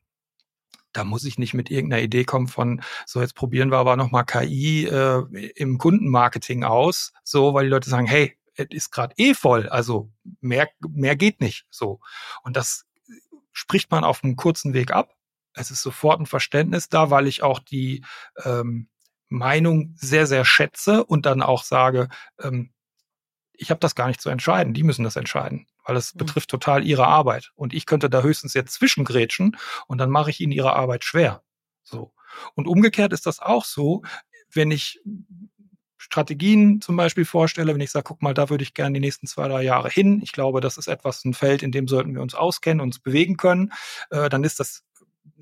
da 0.94 1.04
muss 1.04 1.24
ich 1.24 1.38
nicht 1.38 1.54
mit 1.54 1.72
irgendeiner 1.72 2.02
Idee 2.04 2.26
kommen 2.26 2.48
von, 2.48 2.82
so 3.06 3.22
jetzt 3.22 3.36
probieren 3.36 3.72
wir 3.72 3.78
aber 3.78 3.96
nochmal 3.96 4.26
KI 4.26 4.86
äh, 4.86 5.24
im 5.56 5.78
Kundenmarketing 5.78 6.64
aus, 6.64 7.14
so, 7.24 7.54
weil 7.54 7.66
die 7.66 7.70
Leute 7.70 7.90
sagen, 7.90 8.08
hey, 8.08 8.38
es 8.56 8.68
ist 8.72 8.92
gerade 8.92 9.14
eh 9.18 9.34
voll, 9.34 9.70
also 9.70 10.12
mehr, 10.42 10.70
mehr 10.82 11.16
geht 11.16 11.40
nicht. 11.40 11.66
So. 11.70 12.00
Und 12.44 12.58
das 12.58 12.86
spricht 13.54 13.92
man 13.92 14.04
auf 14.04 14.24
einem 14.24 14.36
kurzen 14.36 14.74
Weg 14.74 14.92
ab. 14.92 15.16
Es 15.54 15.72
ist 15.72 15.82
sofort 15.82 16.20
ein 16.20 16.26
Verständnis 16.26 16.90
da, 16.90 17.10
weil 17.10 17.28
ich 17.28 17.44
auch 17.44 17.60
die 17.60 18.04
ähm, 18.44 18.88
Meinung 19.32 19.96
sehr, 19.98 20.28
sehr 20.28 20.46
schätze 20.46 21.04
und 21.06 21.26
dann 21.26 21.42
auch 21.42 21.64
sage, 21.64 22.10
ähm, 22.40 22.72
ich 23.54 23.70
habe 23.70 23.80
das 23.80 23.96
gar 23.96 24.08
nicht 24.08 24.22
zu 24.22 24.30
entscheiden, 24.30 24.74
die 24.74 24.84
müssen 24.84 25.04
das 25.04 25.16
entscheiden, 25.16 25.68
weil 25.86 25.96
es 25.96 26.14
mhm. 26.14 26.20
betrifft 26.20 26.50
total 26.50 26.86
ihre 26.86 27.08
Arbeit. 27.08 27.52
Und 27.56 27.74
ich 27.74 27.86
könnte 27.86 28.10
da 28.10 28.22
höchstens 28.22 28.54
jetzt 28.54 28.74
zwischengrätschen 28.74 29.58
und 29.88 29.98
dann 30.00 30.10
mache 30.10 30.32
ich 30.32 30.40
ihnen 30.40 30.52
ihre 30.52 30.74
Arbeit 30.74 31.04
schwer. 31.04 31.44
So. 31.84 32.14
Und 32.56 32.68
umgekehrt 32.68 33.14
ist 33.14 33.26
das 33.26 33.40
auch 33.40 33.66
so, 33.66 34.04
wenn 34.54 34.72
ich 34.72 35.02
Strategien 35.98 36.82
zum 36.82 36.98
Beispiel 36.98 37.26
vorstelle, 37.26 37.74
wenn 37.74 37.82
ich 37.82 37.92
sage, 37.92 38.04
guck 38.04 38.22
mal, 38.22 38.34
da 38.34 38.50
würde 38.50 38.64
ich 38.64 38.74
gerne 38.74 38.96
die 38.96 39.00
nächsten 39.00 39.28
zwei, 39.28 39.48
drei 39.48 39.62
Jahre 39.62 39.90
hin. 39.90 40.20
Ich 40.24 40.32
glaube, 40.32 40.60
das 40.60 40.78
ist 40.78 40.88
etwas, 40.88 41.24
ein 41.24 41.34
Feld, 41.34 41.62
in 41.64 41.72
dem 41.72 41.88
sollten 41.88 42.16
wir 42.16 42.22
uns 42.22 42.34
auskennen, 42.34 42.82
uns 42.82 43.00
bewegen 43.00 43.38
können. 43.38 43.72
Äh, 44.10 44.28
dann 44.28 44.44
ist 44.44 44.60
das 44.60 44.84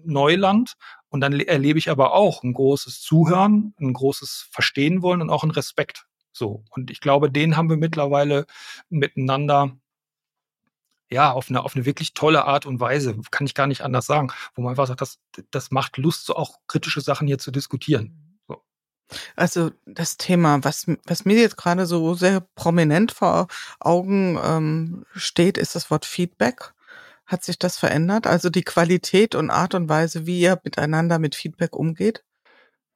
Neuland 0.06 0.76
und 1.10 1.22
dann 1.22 1.40
erlebe 1.40 1.80
ich 1.80 1.90
aber 1.90 2.14
auch 2.14 2.44
ein 2.44 2.54
großes 2.54 3.02
Zuhören, 3.02 3.74
ein 3.80 3.94
großes 3.94 4.48
Verstehen 4.52 5.02
wollen 5.02 5.22
und 5.22 5.30
auch 5.30 5.44
ein 5.44 5.52
Respekt. 5.52 6.06
So. 6.32 6.64
Und 6.70 6.92
ich 6.92 7.02
glaube, 7.02 7.32
den 7.32 7.58
haben 7.58 7.70
wir 7.70 7.78
mittlerweile 7.78 8.46
miteinander 8.90 9.78
ja, 11.12 11.32
auf 11.32 11.50
eine, 11.50 11.64
auf 11.64 11.76
eine 11.76 11.86
wirklich 11.86 12.14
tolle 12.14 12.46
Art 12.46 12.66
und 12.66 12.80
Weise, 12.80 13.18
kann 13.32 13.48
ich 13.48 13.56
gar 13.56 13.68
nicht 13.68 13.82
anders 13.82 14.06
sagen, 14.06 14.32
wo 14.54 14.62
man 14.62 14.72
einfach 14.72 14.88
sagt, 14.88 15.02
das, 15.02 15.20
das 15.52 15.72
macht 15.72 15.98
Lust, 15.98 16.26
so 16.26 16.36
auch 16.36 16.58
kritische 16.68 17.02
Sachen 17.02 17.28
hier 17.28 17.40
zu 17.40 17.52
diskutieren. 17.52 18.38
So. 18.48 18.64
Also 19.36 19.72
das 19.86 20.18
Thema, 20.18 20.64
was, 20.64 20.86
was 21.06 21.26
mir 21.26 21.36
jetzt 21.36 21.58
gerade 21.58 21.88
so 21.88 22.14
sehr 22.14 22.42
prominent 22.56 23.12
vor 23.12 23.48
Augen 23.80 24.40
ähm, 24.44 25.06
steht, 25.16 25.58
ist 25.58 25.76
das 25.76 25.90
Wort 25.90 26.06
Feedback. 26.06 26.74
Hat 27.30 27.44
sich 27.44 27.60
das 27.60 27.78
verändert? 27.78 28.26
Also 28.26 28.50
die 28.50 28.64
Qualität 28.64 29.36
und 29.36 29.52
Art 29.52 29.76
und 29.76 29.88
Weise, 29.88 30.26
wie 30.26 30.40
ihr 30.40 30.60
miteinander 30.64 31.20
mit 31.20 31.36
Feedback 31.36 31.76
umgeht? 31.76 32.24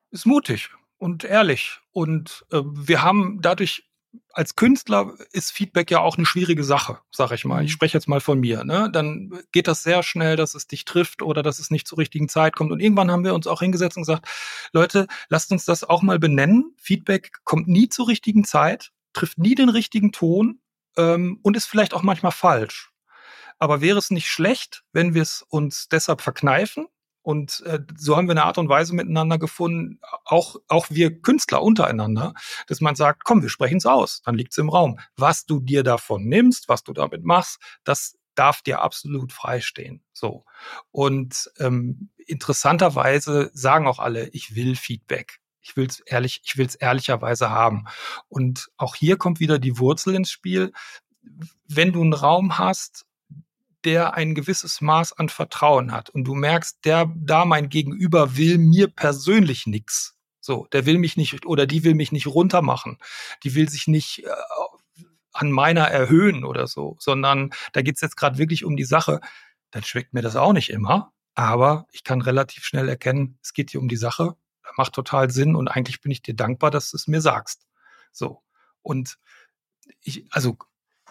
Ist 0.09 0.25
mutig 0.25 0.71
und 0.97 1.23
ehrlich. 1.23 1.79
Und 1.91 2.43
äh, 2.51 2.61
wir 2.63 3.03
haben 3.03 3.39
dadurch 3.41 3.87
als 4.31 4.55
Künstler 4.55 5.13
ist 5.31 5.51
Feedback 5.51 5.91
ja 5.91 5.99
auch 5.99 6.17
eine 6.17 6.25
schwierige 6.25 6.63
Sache, 6.63 6.99
sag 7.11 7.31
ich 7.31 7.45
mal. 7.45 7.63
Ich 7.63 7.69
mhm. 7.69 7.73
spreche 7.73 7.97
jetzt 7.97 8.07
mal 8.07 8.21
von 8.21 8.39
mir. 8.39 8.63
Ne? 8.63 8.89
Dann 8.91 9.39
geht 9.51 9.67
das 9.67 9.83
sehr 9.83 10.01
schnell, 10.01 10.35
dass 10.35 10.55
es 10.55 10.67
dich 10.67 10.85
trifft 10.85 11.21
oder 11.21 11.43
dass 11.43 11.59
es 11.59 11.69
nicht 11.69 11.87
zur 11.87 11.99
richtigen 11.99 12.29
Zeit 12.29 12.55
kommt. 12.55 12.71
Und 12.71 12.79
irgendwann 12.79 13.11
haben 13.11 13.23
wir 13.23 13.35
uns 13.35 13.45
auch 13.45 13.61
hingesetzt 13.61 13.97
und 13.97 14.03
gesagt, 14.03 14.27
Leute, 14.71 15.07
lasst 15.29 15.51
uns 15.51 15.65
das 15.65 15.83
auch 15.83 16.01
mal 16.01 16.17
benennen. 16.17 16.75
Feedback 16.77 17.33
kommt 17.43 17.67
nie 17.67 17.89
zur 17.89 18.07
richtigen 18.07 18.43
Zeit, 18.43 18.91
trifft 19.13 19.37
nie 19.37 19.53
den 19.53 19.69
richtigen 19.69 20.11
Ton 20.11 20.59
ähm, 20.97 21.39
und 21.43 21.55
ist 21.55 21.65
vielleicht 21.65 21.93
auch 21.93 22.03
manchmal 22.03 22.31
falsch. 22.31 22.92
Aber 23.63 23.79
wäre 23.79 23.97
es 23.97 24.11
nicht 24.11 24.29
schlecht, 24.29 24.83
wenn 24.91 25.13
wir 25.13 25.21
es 25.21 25.41
uns 25.41 25.87
deshalb 25.87 26.19
verkneifen? 26.19 26.87
Und 27.21 27.63
äh, 27.65 27.79
so 27.97 28.17
haben 28.17 28.27
wir 28.27 28.33
eine 28.33 28.43
Art 28.43 28.57
und 28.57 28.67
Weise 28.67 28.93
miteinander 28.93 29.37
gefunden, 29.37 30.01
auch, 30.25 30.57
auch 30.67 30.87
wir 30.89 31.21
Künstler 31.21 31.63
untereinander, 31.63 32.33
dass 32.67 32.81
man 32.81 32.95
sagt, 32.95 33.23
komm, 33.23 33.41
wir 33.41 33.47
sprechen 33.47 33.77
es 33.77 33.85
aus, 33.85 34.21
dann 34.25 34.35
liegt 34.35 34.51
es 34.51 34.57
im 34.57 34.67
Raum. 34.67 34.99
Was 35.15 35.45
du 35.45 35.61
dir 35.61 35.83
davon 35.83 36.25
nimmst, 36.25 36.67
was 36.67 36.83
du 36.83 36.91
damit 36.91 37.23
machst, 37.23 37.61
das 37.85 38.17
darf 38.35 38.63
dir 38.63 38.81
absolut 38.81 39.31
freistehen. 39.31 40.03
So. 40.11 40.43
Und 40.91 41.49
ähm, 41.59 42.09
interessanterweise 42.17 43.49
sagen 43.53 43.87
auch 43.87 43.99
alle, 43.99 44.27
ich 44.31 44.57
will 44.57 44.75
Feedback. 44.75 45.39
Ich 45.61 45.77
will 45.77 45.87
es 45.87 46.01
ehrlich, 46.01 46.41
ich 46.43 46.57
will 46.57 46.65
es 46.65 46.75
ehrlicherweise 46.75 47.49
haben. 47.49 47.85
Und 48.27 48.71
auch 48.75 48.95
hier 48.95 49.15
kommt 49.15 49.39
wieder 49.39 49.57
die 49.57 49.79
Wurzel 49.79 50.15
ins 50.15 50.31
Spiel. 50.31 50.73
Wenn 51.65 51.93
du 51.93 52.01
einen 52.01 52.11
Raum 52.11 52.57
hast, 52.57 53.05
der 53.85 54.13
ein 54.15 54.35
gewisses 54.35 54.81
Maß 54.81 55.13
an 55.13 55.29
Vertrauen 55.29 55.91
hat 55.91 56.09
und 56.09 56.25
du 56.25 56.35
merkst, 56.35 56.85
der 56.85 57.11
da 57.15 57.45
mein 57.45 57.69
Gegenüber 57.69 58.37
will 58.37 58.57
mir 58.57 58.87
persönlich 58.87 59.67
nichts. 59.67 60.17
So, 60.39 60.67
der 60.73 60.85
will 60.85 60.97
mich 60.97 61.15
nicht 61.15 61.45
oder 61.45 61.65
die 61.65 61.83
will 61.83 61.95
mich 61.95 62.11
nicht 62.11 62.27
runtermachen. 62.27 62.97
Die 63.43 63.55
will 63.55 63.69
sich 63.69 63.87
nicht 63.87 64.25
äh, 64.25 64.29
an 65.31 65.51
meiner 65.51 65.87
erhöhen 65.87 66.43
oder 66.43 66.67
so, 66.67 66.97
sondern 66.99 67.51
da 67.71 67.81
geht's 67.81 68.01
jetzt 68.01 68.17
gerade 68.17 68.37
wirklich 68.37 68.65
um 68.65 68.75
die 68.75 68.83
Sache. 68.83 69.21
Dann 69.71 69.83
schmeckt 69.83 70.13
mir 70.13 70.21
das 70.21 70.35
auch 70.35 70.53
nicht 70.53 70.69
immer, 70.69 71.13
aber 71.33 71.87
ich 71.91 72.03
kann 72.03 72.21
relativ 72.21 72.65
schnell 72.65 72.89
erkennen, 72.89 73.39
es 73.41 73.53
geht 73.53 73.71
hier 73.71 73.79
um 73.79 73.87
die 73.87 73.97
Sache, 73.97 74.35
macht 74.77 74.93
total 74.93 75.29
Sinn 75.31 75.55
und 75.55 75.67
eigentlich 75.67 76.01
bin 76.01 76.11
ich 76.11 76.21
dir 76.21 76.35
dankbar, 76.35 76.71
dass 76.71 76.91
du 76.91 76.97
es 76.97 77.07
mir 77.07 77.21
sagst. 77.21 77.65
So. 78.11 78.43
Und 78.81 79.17
ich, 80.01 80.25
also 80.31 80.57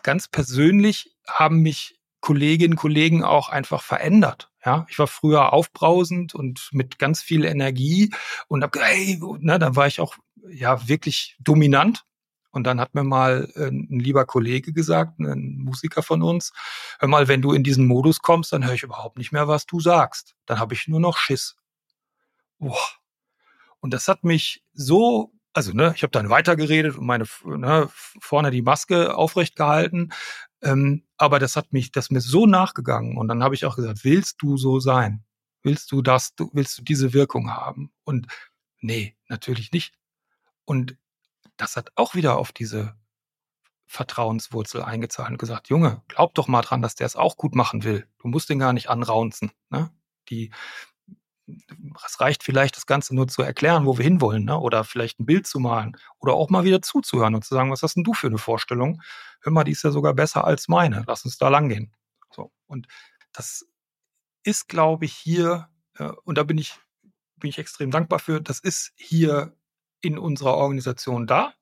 ganz 0.03 0.29
persönlich 0.29 1.17
haben 1.27 1.61
mich 1.61 1.99
Kolleginnen 2.23 2.75
und 2.75 2.79
Kollegen 2.79 3.23
auch 3.23 3.51
einfach 3.51 3.83
verändert. 3.83 4.51
Ja, 4.65 4.87
ich 4.89 4.99
war 4.99 5.09
früher 5.09 5.53
aufbrausend 5.53 6.35
und 6.35 6.69
mit 6.73 6.99
ganz 6.99 7.21
viel 7.21 7.45
Energie 7.45 8.15
und 8.49 8.63
hab, 8.63 8.77
hey, 8.77 9.21
ne, 9.41 9.59
dann 9.59 9.77
war 9.77 9.89
ich 9.89 10.01
auch 10.01 10.15
ja 10.49 10.89
wirklich 10.89 11.37
dominant. 11.41 12.05
Und 12.53 12.65
dann 12.65 12.81
hat 12.81 12.95
mir 12.95 13.03
mal 13.03 13.51
äh, 13.57 13.69
ein 13.69 13.99
lieber 13.99 14.27
Kollege 14.27 14.73
gesagt, 14.73 15.19
ein 15.19 15.57
Musiker 15.59 16.03
von 16.03 16.23
uns, 16.23 16.53
hör 16.99 17.09
mal, 17.09 17.27
wenn 17.27 17.41
du 17.43 17.53
in 17.53 17.65
diesen 17.65 17.87
Modus 17.87 18.21
kommst, 18.21 18.53
dann 18.53 18.65
höre 18.65 18.75
ich 18.75 18.83
überhaupt 18.83 19.17
nicht 19.17 19.33
mehr, 19.33 19.49
was 19.49 19.67
du 19.67 19.81
sagst. 19.81 20.35
Dann 20.47 20.59
habe 20.59 20.75
ich 20.75 20.87
nur 20.87 21.01
noch 21.01 21.17
Schiss. 21.17 21.57
Boah. 22.59 22.79
Und 23.81 23.95
das 23.95 24.07
hat 24.07 24.23
mich 24.23 24.63
so 24.75 25.33
also 25.55 25.73
ne, 25.73 25.93
ich 25.95 26.03
habe 26.03 26.11
dann 26.11 26.31
weitergeredet 26.31 26.97
und 26.97 27.07
meine 27.07 27.25
ne, 27.45 27.89
vorne 27.93 28.51
die 28.51 28.63
Maske 28.63 29.15
aufrecht 29.15 29.57
gehalten. 29.57 30.11
Ähm, 30.63 31.05
aber 31.17 31.39
das 31.39 31.57
hat 31.57 31.73
mich, 31.73 31.93
das 31.93 32.11
mir 32.11 32.21
so 32.21 32.47
nachgegangen. 32.47 33.17
Und 33.19 33.29
dann 33.29 33.43
habe 33.43 33.55
ich 33.55 33.65
auch 33.65 33.77
gesagt, 33.77 34.05
willst 34.05 34.41
du 34.41 34.57
so 34.57 34.81
sein? 34.81 35.25
Willst 35.63 35.93
du 35.93 36.03
das, 36.03 36.35
du, 36.35 36.51
willst 36.53 36.79
du 36.79 36.83
diese 36.83 37.13
Wirkung 37.13 37.51
haben? 37.51 37.93
Und 38.05 38.27
nee, 38.81 39.17
natürlich 39.29 39.73
nicht. 39.73 39.95
Und 40.65 40.97
das 41.57 41.77
hat 41.77 41.91
auch 41.97 42.15
wieder 42.15 42.39
auf 42.39 42.53
diese 42.53 42.97
Vertrauenswurzel 43.87 44.83
eingezahlt 44.83 45.31
und 45.31 45.39
gesagt, 45.39 45.69
Junge, 45.69 46.03
glaub 46.09 46.35
doch 46.35 46.49
mal 46.49 46.63
dran, 46.63 46.83
dass 46.83 46.95
der 46.95 47.07
es 47.07 47.17
auch 47.17 47.37
gut 47.37 47.55
machen 47.55 47.85
will. 47.85 48.07
Du 48.19 48.29
musst 48.29 48.49
den 48.49 48.59
gar 48.59 48.73
nicht 48.73 48.89
anraunzen. 48.89 49.53
Ne? 49.69 49.91
Die, 50.31 50.51
es 51.47 52.21
reicht 52.21 52.43
vielleicht, 52.43 52.77
das 52.77 52.87
Ganze 52.87 53.15
nur 53.15 53.29
zu 53.29 53.43
erklären, 53.43 53.87
wo 53.87 53.99
wir 53.99 54.05
hinwollen, 54.05 54.45
ne? 54.45 54.59
oder 54.59 54.85
vielleicht 54.85 55.21
ein 55.21 55.27
Bild 55.27 55.47
zu 55.47 55.59
malen 55.59 55.97
oder 56.19 56.35
auch 56.35 56.51
mal 56.51 56.65
wieder 56.65 56.83
zuzuhören 56.83 57.35
und 57.35 57.45
zu 57.45 57.55
sagen, 57.55 57.71
was 57.71 57.83
hast 57.83 57.97
denn 57.97 58.05
du 58.05 58.15
für 58.15 58.29
eine 58.29 58.39
Vorstellung? 58.39 59.03
Hör 59.41 59.53
mal, 59.53 59.65
die 59.65 59.73
ist 59.73 59.83
ja 59.83 59.91
sogar 59.91 60.15
besser 60.15 60.45
als 60.45 60.69
meine. 60.69 61.05
Lass 61.07 61.25
uns 61.25 61.39
da 61.39 61.49
langgehen. 61.49 61.93
So. 62.31 62.53
Und 62.67 62.87
das 63.33 63.67
ist, 64.45 64.69
glaube 64.69 65.05
ich, 65.05 65.15
hier, 65.15 65.69
äh, 65.97 66.11
und 66.25 66.39
da 66.39 66.45
bin 66.45 66.59
ich, 66.59 66.79
bin 67.37 67.51
ich 67.51 67.59
extrem 67.59 67.91
dankbar 67.91 68.19
für, 68.19 68.41
das 68.41 68.61
ist 68.61 68.93
hier 68.97 69.57
in 70.01 70.19
unserer 70.19 70.55
Organisation 70.55 71.27
da. 71.27 71.55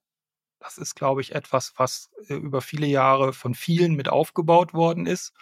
Das 0.59 0.77
ist, 0.77 0.93
glaube 0.95 1.21
ich, 1.21 1.33
etwas, 1.33 1.73
was 1.77 2.11
äh, 2.27 2.35
über 2.35 2.61
viele 2.61 2.85
Jahre 2.85 3.33
von 3.33 3.55
vielen 3.55 3.95
mit 3.95 4.09
aufgebaut 4.09 4.73
worden 4.73 5.07
ist 5.07 5.33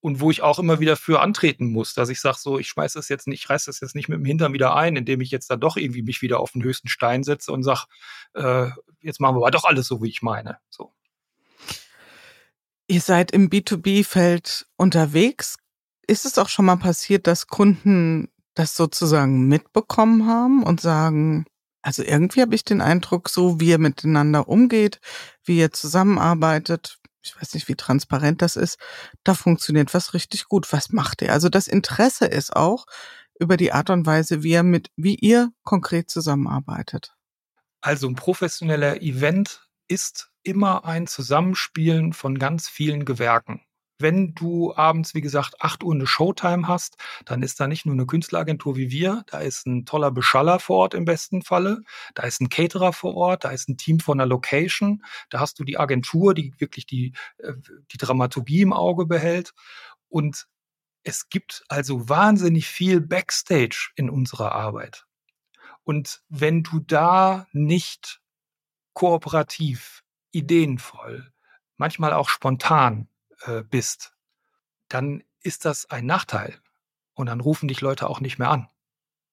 und 0.00 0.20
wo 0.20 0.30
ich 0.30 0.42
auch 0.42 0.58
immer 0.58 0.80
wieder 0.80 0.96
für 0.96 1.20
antreten 1.20 1.72
muss, 1.72 1.94
dass 1.94 2.08
ich 2.08 2.20
sage, 2.20 2.38
so, 2.38 2.58
ich 2.58 2.68
schmeiß 2.68 2.92
das 2.92 3.08
jetzt 3.08 3.26
nicht, 3.26 3.42
ich 3.42 3.50
reiß 3.50 3.64
das 3.64 3.80
jetzt 3.80 3.94
nicht 3.94 4.08
mit 4.08 4.18
dem 4.18 4.24
Hintern 4.24 4.52
wieder 4.52 4.74
ein, 4.76 4.96
indem 4.96 5.20
ich 5.20 5.30
jetzt 5.30 5.50
dann 5.50 5.60
doch 5.60 5.76
irgendwie 5.76 6.02
mich 6.02 6.22
wieder 6.22 6.40
auf 6.40 6.52
den 6.52 6.62
höchsten 6.62 6.88
Stein 6.88 7.24
setze 7.24 7.52
und 7.52 7.62
sage, 7.62 7.84
äh, 8.34 8.68
jetzt 9.00 9.20
machen 9.20 9.34
wir 9.34 9.40
aber 9.40 9.50
doch 9.50 9.64
alles 9.64 9.86
so, 9.86 10.02
wie 10.02 10.08
ich 10.08 10.22
meine. 10.22 10.58
So. 10.68 10.92
Ihr 12.86 13.00
seid 13.00 13.32
im 13.32 13.50
B2B-Feld 13.50 14.66
unterwegs. 14.76 15.56
Ist 16.06 16.24
es 16.24 16.38
auch 16.38 16.48
schon 16.48 16.64
mal 16.64 16.76
passiert, 16.76 17.26
dass 17.26 17.48
Kunden 17.48 18.28
das 18.54 18.76
sozusagen 18.76 19.46
mitbekommen 19.46 20.26
haben 20.26 20.62
und 20.62 20.80
sagen, 20.80 21.44
also 21.82 22.02
irgendwie 22.02 22.40
habe 22.40 22.54
ich 22.54 22.64
den 22.64 22.80
Eindruck, 22.80 23.28
so 23.28 23.60
wie 23.60 23.68
ihr 23.68 23.78
miteinander 23.78 24.48
umgeht, 24.48 25.00
wie 25.44 25.58
ihr 25.58 25.72
zusammenarbeitet, 25.72 26.98
ich 27.28 27.40
weiß 27.40 27.54
nicht, 27.54 27.68
wie 27.68 27.74
transparent 27.74 28.42
das 28.42 28.56
ist, 28.56 28.78
da 29.24 29.34
funktioniert 29.34 29.94
was 29.94 30.14
richtig 30.14 30.46
gut. 30.46 30.72
Was 30.72 30.90
macht 30.90 31.22
ihr? 31.22 31.32
Also 31.32 31.48
das 31.48 31.68
Interesse 31.68 32.26
ist 32.26 32.54
auch 32.54 32.86
über 33.38 33.56
die 33.56 33.72
Art 33.72 33.90
und 33.90 34.06
Weise, 34.06 34.42
wie 34.42 34.52
ihr 34.52 34.62
mit, 34.62 34.90
wie 34.96 35.14
ihr 35.14 35.50
konkret 35.62 36.10
zusammenarbeitet. 36.10 37.14
Also 37.80 38.08
ein 38.08 38.16
professioneller 38.16 39.00
Event 39.02 39.68
ist 39.86 40.30
immer 40.42 40.84
ein 40.84 41.06
Zusammenspielen 41.06 42.12
von 42.12 42.38
ganz 42.38 42.68
vielen 42.68 43.04
Gewerken 43.04 43.62
wenn 43.98 44.34
du 44.34 44.74
abends, 44.74 45.14
wie 45.14 45.20
gesagt, 45.20 45.60
acht 45.60 45.82
Uhr 45.82 45.94
eine 45.94 46.06
Showtime 46.06 46.68
hast, 46.68 46.96
dann 47.24 47.42
ist 47.42 47.58
da 47.60 47.66
nicht 47.66 47.86
nur 47.86 47.94
eine 47.94 48.06
Künstleragentur 48.06 48.76
wie 48.76 48.90
wir, 48.90 49.24
da 49.26 49.38
ist 49.40 49.66
ein 49.66 49.84
toller 49.84 50.10
Beschaller 50.10 50.58
vor 50.60 50.78
Ort 50.78 50.94
im 50.94 51.04
besten 51.04 51.42
Falle, 51.42 51.82
da 52.14 52.22
ist 52.22 52.40
ein 52.40 52.48
Caterer 52.48 52.92
vor 52.92 53.14
Ort, 53.16 53.44
da 53.44 53.50
ist 53.50 53.68
ein 53.68 53.76
Team 53.76 54.00
von 54.00 54.18
der 54.18 54.26
Location, 54.26 55.04
da 55.30 55.40
hast 55.40 55.58
du 55.58 55.64
die 55.64 55.78
Agentur, 55.78 56.34
die 56.34 56.52
wirklich 56.58 56.86
die, 56.86 57.12
äh, 57.38 57.52
die 57.92 57.98
Dramaturgie 57.98 58.62
im 58.62 58.72
Auge 58.72 59.06
behält 59.06 59.54
und 60.08 60.46
es 61.02 61.28
gibt 61.28 61.64
also 61.68 62.08
wahnsinnig 62.08 62.68
viel 62.68 63.00
Backstage 63.00 63.90
in 63.96 64.10
unserer 64.10 64.52
Arbeit. 64.52 65.06
Und 65.84 66.22
wenn 66.28 66.62
du 66.62 66.80
da 66.80 67.46
nicht 67.52 68.20
kooperativ, 68.92 70.04
ideenvoll, 70.32 71.32
manchmal 71.78 72.12
auch 72.12 72.28
spontan 72.28 73.08
äh, 73.42 73.62
bist, 73.62 74.12
dann 74.88 75.22
ist 75.42 75.64
das 75.64 75.90
ein 75.90 76.06
Nachteil. 76.06 76.58
Und 77.14 77.26
dann 77.26 77.40
rufen 77.40 77.68
dich 77.68 77.80
Leute 77.80 78.08
auch 78.08 78.20
nicht 78.20 78.38
mehr 78.38 78.50
an. 78.50 78.68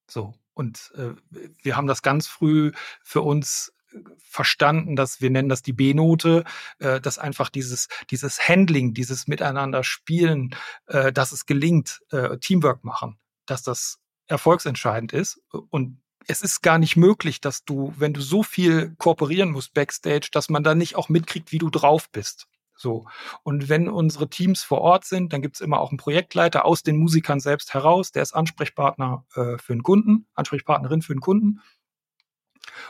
So. 0.09 0.33
Und 0.53 0.91
äh, 0.95 1.13
wir 1.61 1.75
haben 1.75 1.87
das 1.87 2.01
ganz 2.01 2.27
früh 2.27 2.71
für 3.03 3.21
uns 3.21 3.73
äh, 3.91 3.99
verstanden, 4.17 4.95
dass 4.95 5.21
wir 5.21 5.29
nennen 5.29 5.49
das 5.49 5.61
die 5.61 5.73
B-Note, 5.73 6.45
äh, 6.79 7.01
dass 7.01 7.19
einfach 7.19 7.49
dieses, 7.49 7.89
dieses 8.09 8.47
Handling, 8.47 8.93
dieses 8.93 9.27
Miteinander 9.27 9.83
spielen, 9.83 10.55
äh, 10.87 11.11
dass 11.11 11.31
es 11.31 11.45
gelingt, 11.45 12.01
äh, 12.11 12.37
Teamwork 12.37 12.83
machen, 12.83 13.19
dass 13.45 13.63
das 13.63 13.99
erfolgsentscheidend 14.27 15.13
ist. 15.13 15.41
Und 15.69 16.01
es 16.27 16.41
ist 16.41 16.61
gar 16.61 16.79
nicht 16.79 16.95
möglich, 16.95 17.41
dass 17.41 17.65
du, 17.65 17.93
wenn 17.97 18.13
du 18.13 18.21
so 18.21 18.41
viel 18.41 18.95
kooperieren 18.97 19.51
musst 19.51 19.73
backstage, 19.73 20.29
dass 20.31 20.49
man 20.49 20.63
da 20.63 20.73
nicht 20.73 20.95
auch 20.95 21.09
mitkriegt, 21.09 21.51
wie 21.51 21.59
du 21.59 21.69
drauf 21.69 22.09
bist. 22.09 22.47
So. 22.75 23.05
Und 23.43 23.69
wenn 23.69 23.87
unsere 23.87 24.29
Teams 24.29 24.63
vor 24.63 24.81
Ort 24.81 25.05
sind, 25.05 25.33
dann 25.33 25.41
gibt 25.41 25.55
es 25.55 25.61
immer 25.61 25.79
auch 25.79 25.91
einen 25.91 25.97
Projektleiter 25.97 26.65
aus 26.65 26.83
den 26.83 26.97
Musikern 26.97 27.39
selbst 27.39 27.73
heraus, 27.73 28.11
der 28.11 28.23
ist 28.23 28.33
Ansprechpartner 28.33 29.25
äh, 29.35 29.57
für 29.57 29.73
den 29.73 29.83
Kunden, 29.83 30.27
Ansprechpartnerin 30.33 31.01
für 31.01 31.13
den 31.13 31.21
Kunden. 31.21 31.61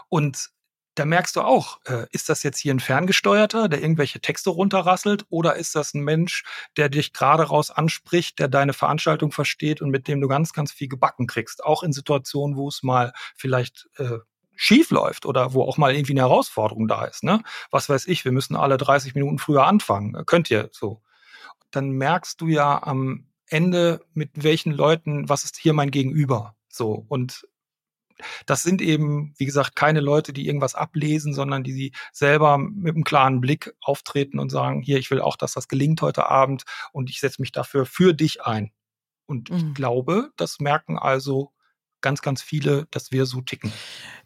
Und 0.10 0.50
da 0.96 1.04
merkst 1.04 1.36
du 1.36 1.42
auch, 1.42 1.80
äh, 1.86 2.08
ist 2.12 2.30
das 2.30 2.42
jetzt 2.44 2.58
hier 2.58 2.74
ein 2.74 2.80
Ferngesteuerter, 2.80 3.68
der 3.68 3.82
irgendwelche 3.82 4.22
Texte 4.22 4.50
runterrasselt, 4.50 5.26
oder 5.30 5.56
ist 5.58 5.76
das 5.76 5.94
ein 5.94 6.02
Mensch, 6.02 6.44
der 6.78 6.88
dich 6.90 7.12
gerade 7.12 7.44
raus 7.44 7.70
anspricht, 7.70 8.40
der 8.40 8.48
deine 8.48 8.74
Veranstaltung 8.74 9.32
versteht 9.32 9.82
und 9.82 9.90
mit 9.90 10.08
dem 10.08 10.22
du 10.22 10.28
ganz, 10.30 10.54
ganz 10.54 10.72
viel 10.72 10.88
gebacken 10.88 11.28
kriegst, 11.28 11.64
auch 11.64 11.84
in 11.84 11.92
Situationen, 11.92 12.56
wo 12.56 12.70
es 12.70 12.82
mal 12.82 13.12
vielleicht 13.36 13.90
äh, 13.98 14.20
schief 14.56 14.92
läuft 14.92 15.26
oder 15.26 15.54
wo 15.54 15.64
auch 15.64 15.78
mal 15.78 15.94
irgendwie 15.94 16.14
eine 16.14 16.22
Herausforderung 16.22 16.88
da 16.88 17.06
ist. 17.06 17.24
Ne? 17.24 17.42
Was 17.72 17.90
weiß 17.90 18.08
ich, 18.08 18.26
wir 18.26 18.32
müssen 18.32 18.56
alle 18.56 18.78
30 18.78 19.16
Minuten 19.16 19.38
früher 19.38 19.66
anfangen. 19.66 20.26
Könnt 20.26 20.50
ihr 20.50 20.70
so. 20.72 21.02
Dann 21.72 21.92
merkst 21.92 22.40
du 22.42 22.48
ja 22.48 22.82
am 22.84 23.28
Ende, 23.48 24.02
mit 24.14 24.32
welchen 24.36 24.72
Leuten, 24.72 25.30
was 25.30 25.44
ist 25.44 25.58
hier 25.58 25.74
mein 25.74 25.92
Gegenüber? 25.92 26.56
So. 26.68 27.06
Und 27.08 27.48
das 28.46 28.64
sind 28.64 28.82
eben, 28.82 29.34
wie 29.38 29.46
gesagt, 29.46 29.76
keine 29.76 30.00
Leute, 30.00 30.34
die 30.34 30.48
irgendwas 30.48 30.76
ablesen, 30.76 31.34
sondern 31.34 31.64
die 31.64 31.74
sie 31.74 31.92
selber 32.12 32.58
mit 32.58 32.96
einem 32.96 33.04
klaren 33.04 33.42
Blick 33.42 33.74
auftreten 33.82 34.40
und 34.40 34.50
sagen, 34.50 34.82
hier, 34.82 34.98
ich 34.98 35.12
will 35.12 35.22
auch, 35.22 35.36
dass 35.36 35.54
das 35.54 35.68
gelingt 35.68 36.02
heute 36.02 36.30
Abend 36.30 36.64
und 36.92 37.10
ich 37.10 37.20
setze 37.20 37.42
mich 37.42 37.52
dafür 37.52 37.86
für 37.86 38.14
dich 38.14 38.44
ein. 38.44 38.72
Und 39.26 39.50
mhm. 39.50 39.58
ich 39.58 39.74
glaube, 39.74 40.32
das 40.38 40.60
merken 40.60 40.98
also 40.98 41.52
ganz, 42.06 42.22
ganz 42.22 42.44
viele, 42.44 42.86
dass 42.92 43.12
wir 43.12 43.26
so 43.26 43.42
ticken. 43.42 43.74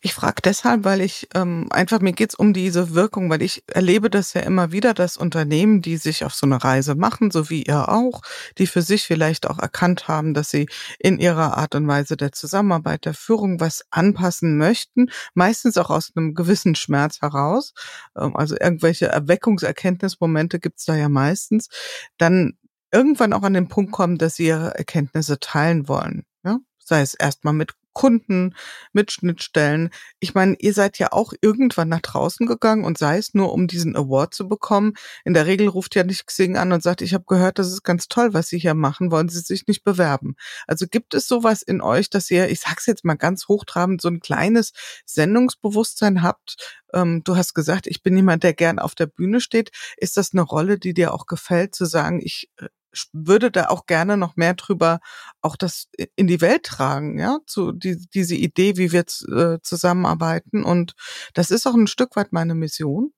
Ich 0.01 0.13
frage 0.13 0.41
deshalb, 0.43 0.83
weil 0.83 0.99
ich 0.99 1.29
ähm, 1.33 1.67
einfach, 1.69 2.01
mir 2.01 2.11
geht's 2.11 2.35
um 2.35 2.51
diese 2.51 2.93
Wirkung, 2.93 3.29
weil 3.29 3.41
ich 3.41 3.63
erlebe 3.67 4.09
das 4.09 4.33
ja 4.33 4.41
immer 4.41 4.73
wieder, 4.73 4.93
dass 4.93 5.15
Unternehmen, 5.15 5.81
die 5.81 5.95
sich 5.95 6.25
auf 6.25 6.33
so 6.35 6.45
eine 6.45 6.61
Reise 6.61 6.95
machen, 6.95 7.31
so 7.31 7.49
wie 7.49 7.63
ihr 7.63 7.87
auch, 7.87 8.21
die 8.57 8.67
für 8.67 8.81
sich 8.81 9.03
vielleicht 9.03 9.49
auch 9.49 9.59
erkannt 9.59 10.09
haben, 10.09 10.33
dass 10.33 10.49
sie 10.49 10.67
in 10.99 11.19
ihrer 11.19 11.57
Art 11.57 11.73
und 11.73 11.87
Weise 11.87 12.17
der 12.17 12.33
Zusammenarbeit, 12.33 13.05
der 13.05 13.13
Führung 13.13 13.61
was 13.61 13.85
anpassen 13.91 14.57
möchten, 14.57 15.09
meistens 15.33 15.77
auch 15.77 15.89
aus 15.89 16.11
einem 16.13 16.33
gewissen 16.33 16.75
Schmerz 16.75 17.21
heraus, 17.21 17.73
ähm, 18.17 18.35
also 18.35 18.57
irgendwelche 18.59 19.05
Erweckungserkenntnismomente 19.05 20.59
gibt's 20.59 20.83
da 20.83 20.97
ja 20.97 21.07
meistens, 21.07 21.69
dann 22.17 22.57
irgendwann 22.91 23.31
auch 23.31 23.43
an 23.43 23.53
den 23.53 23.69
Punkt 23.69 23.93
kommen, 23.93 24.17
dass 24.17 24.35
sie 24.35 24.47
ihre 24.47 24.75
Erkenntnisse 24.75 25.39
teilen 25.39 25.87
wollen. 25.87 26.25
Ja? 26.43 26.59
Sei 26.89 27.01
es 27.01 27.13
erstmal 27.13 27.53
mit 27.53 27.73
Kunden, 27.93 28.55
mit 28.93 29.11
Schnittstellen. 29.11 29.89
Ich 30.19 30.33
meine, 30.33 30.55
ihr 30.59 30.73
seid 30.73 30.99
ja 30.99 31.11
auch 31.11 31.33
irgendwann 31.41 31.89
nach 31.89 32.01
draußen 32.01 32.45
gegangen 32.45 32.85
und 32.85 32.97
sei 32.97 33.17
es 33.17 33.33
nur, 33.33 33.51
um 33.51 33.67
diesen 33.67 33.95
Award 33.95 34.33
zu 34.33 34.47
bekommen. 34.47 34.93
In 35.25 35.33
der 35.33 35.47
Regel 35.47 35.67
ruft 35.67 35.95
ja 35.95 36.03
nicht 36.03 36.25
Xing 36.25 36.55
an 36.55 36.71
und 36.71 36.83
sagt, 36.83 37.01
ich 37.01 37.13
habe 37.13 37.25
gehört, 37.27 37.59
das 37.59 37.67
ist 37.67 37.83
ganz 37.83 38.07
toll, 38.07 38.33
was 38.33 38.47
Sie 38.47 38.59
hier 38.59 38.73
machen, 38.73 39.11
wollen 39.11 39.29
Sie 39.29 39.39
sich 39.39 39.67
nicht 39.67 39.83
bewerben? 39.83 40.35
Also 40.67 40.85
gibt 40.89 41.13
es 41.13 41.27
sowas 41.27 41.61
in 41.61 41.81
euch, 41.81 42.09
dass 42.09 42.31
ihr, 42.31 42.49
ich 42.49 42.61
sag's 42.61 42.85
jetzt 42.85 43.05
mal 43.05 43.15
ganz 43.15 43.47
hochtrabend, 43.47 44.01
so 44.01 44.07
ein 44.07 44.19
kleines 44.21 44.71
Sendungsbewusstsein 45.05 46.21
habt? 46.21 46.79
Ähm, 46.93 47.21
du 47.23 47.35
hast 47.35 47.53
gesagt, 47.53 47.87
ich 47.87 48.01
bin 48.01 48.15
jemand, 48.15 48.43
der 48.43 48.53
gern 48.53 48.79
auf 48.79 48.95
der 48.95 49.07
Bühne 49.07 49.41
steht. 49.41 49.71
Ist 49.97 50.17
das 50.17 50.31
eine 50.33 50.43
Rolle, 50.43 50.79
die 50.79 50.93
dir 50.93 51.13
auch 51.13 51.25
gefällt, 51.25 51.75
zu 51.75 51.85
sagen, 51.85 52.21
ich 52.23 52.49
äh, 52.57 52.67
würde 53.13 53.51
da 53.51 53.67
auch 53.67 53.85
gerne 53.85 54.17
noch 54.17 54.35
mehr 54.35 54.53
drüber 54.53 54.99
auch 55.41 55.55
das 55.55 55.87
in 56.15 56.27
die 56.27 56.41
Welt 56.41 56.63
tragen, 56.63 57.19
ja, 57.19 57.39
zu 57.45 57.71
die, 57.71 57.97
diese 58.13 58.35
Idee, 58.35 58.77
wie 58.77 58.91
wir 58.91 59.01
äh, 59.01 59.59
zusammenarbeiten. 59.61 60.63
Und 60.63 60.93
das 61.33 61.51
ist 61.51 61.67
auch 61.67 61.75
ein 61.75 61.87
Stück 61.87 62.15
weit 62.15 62.31
meine 62.33 62.55
Mission. 62.55 63.13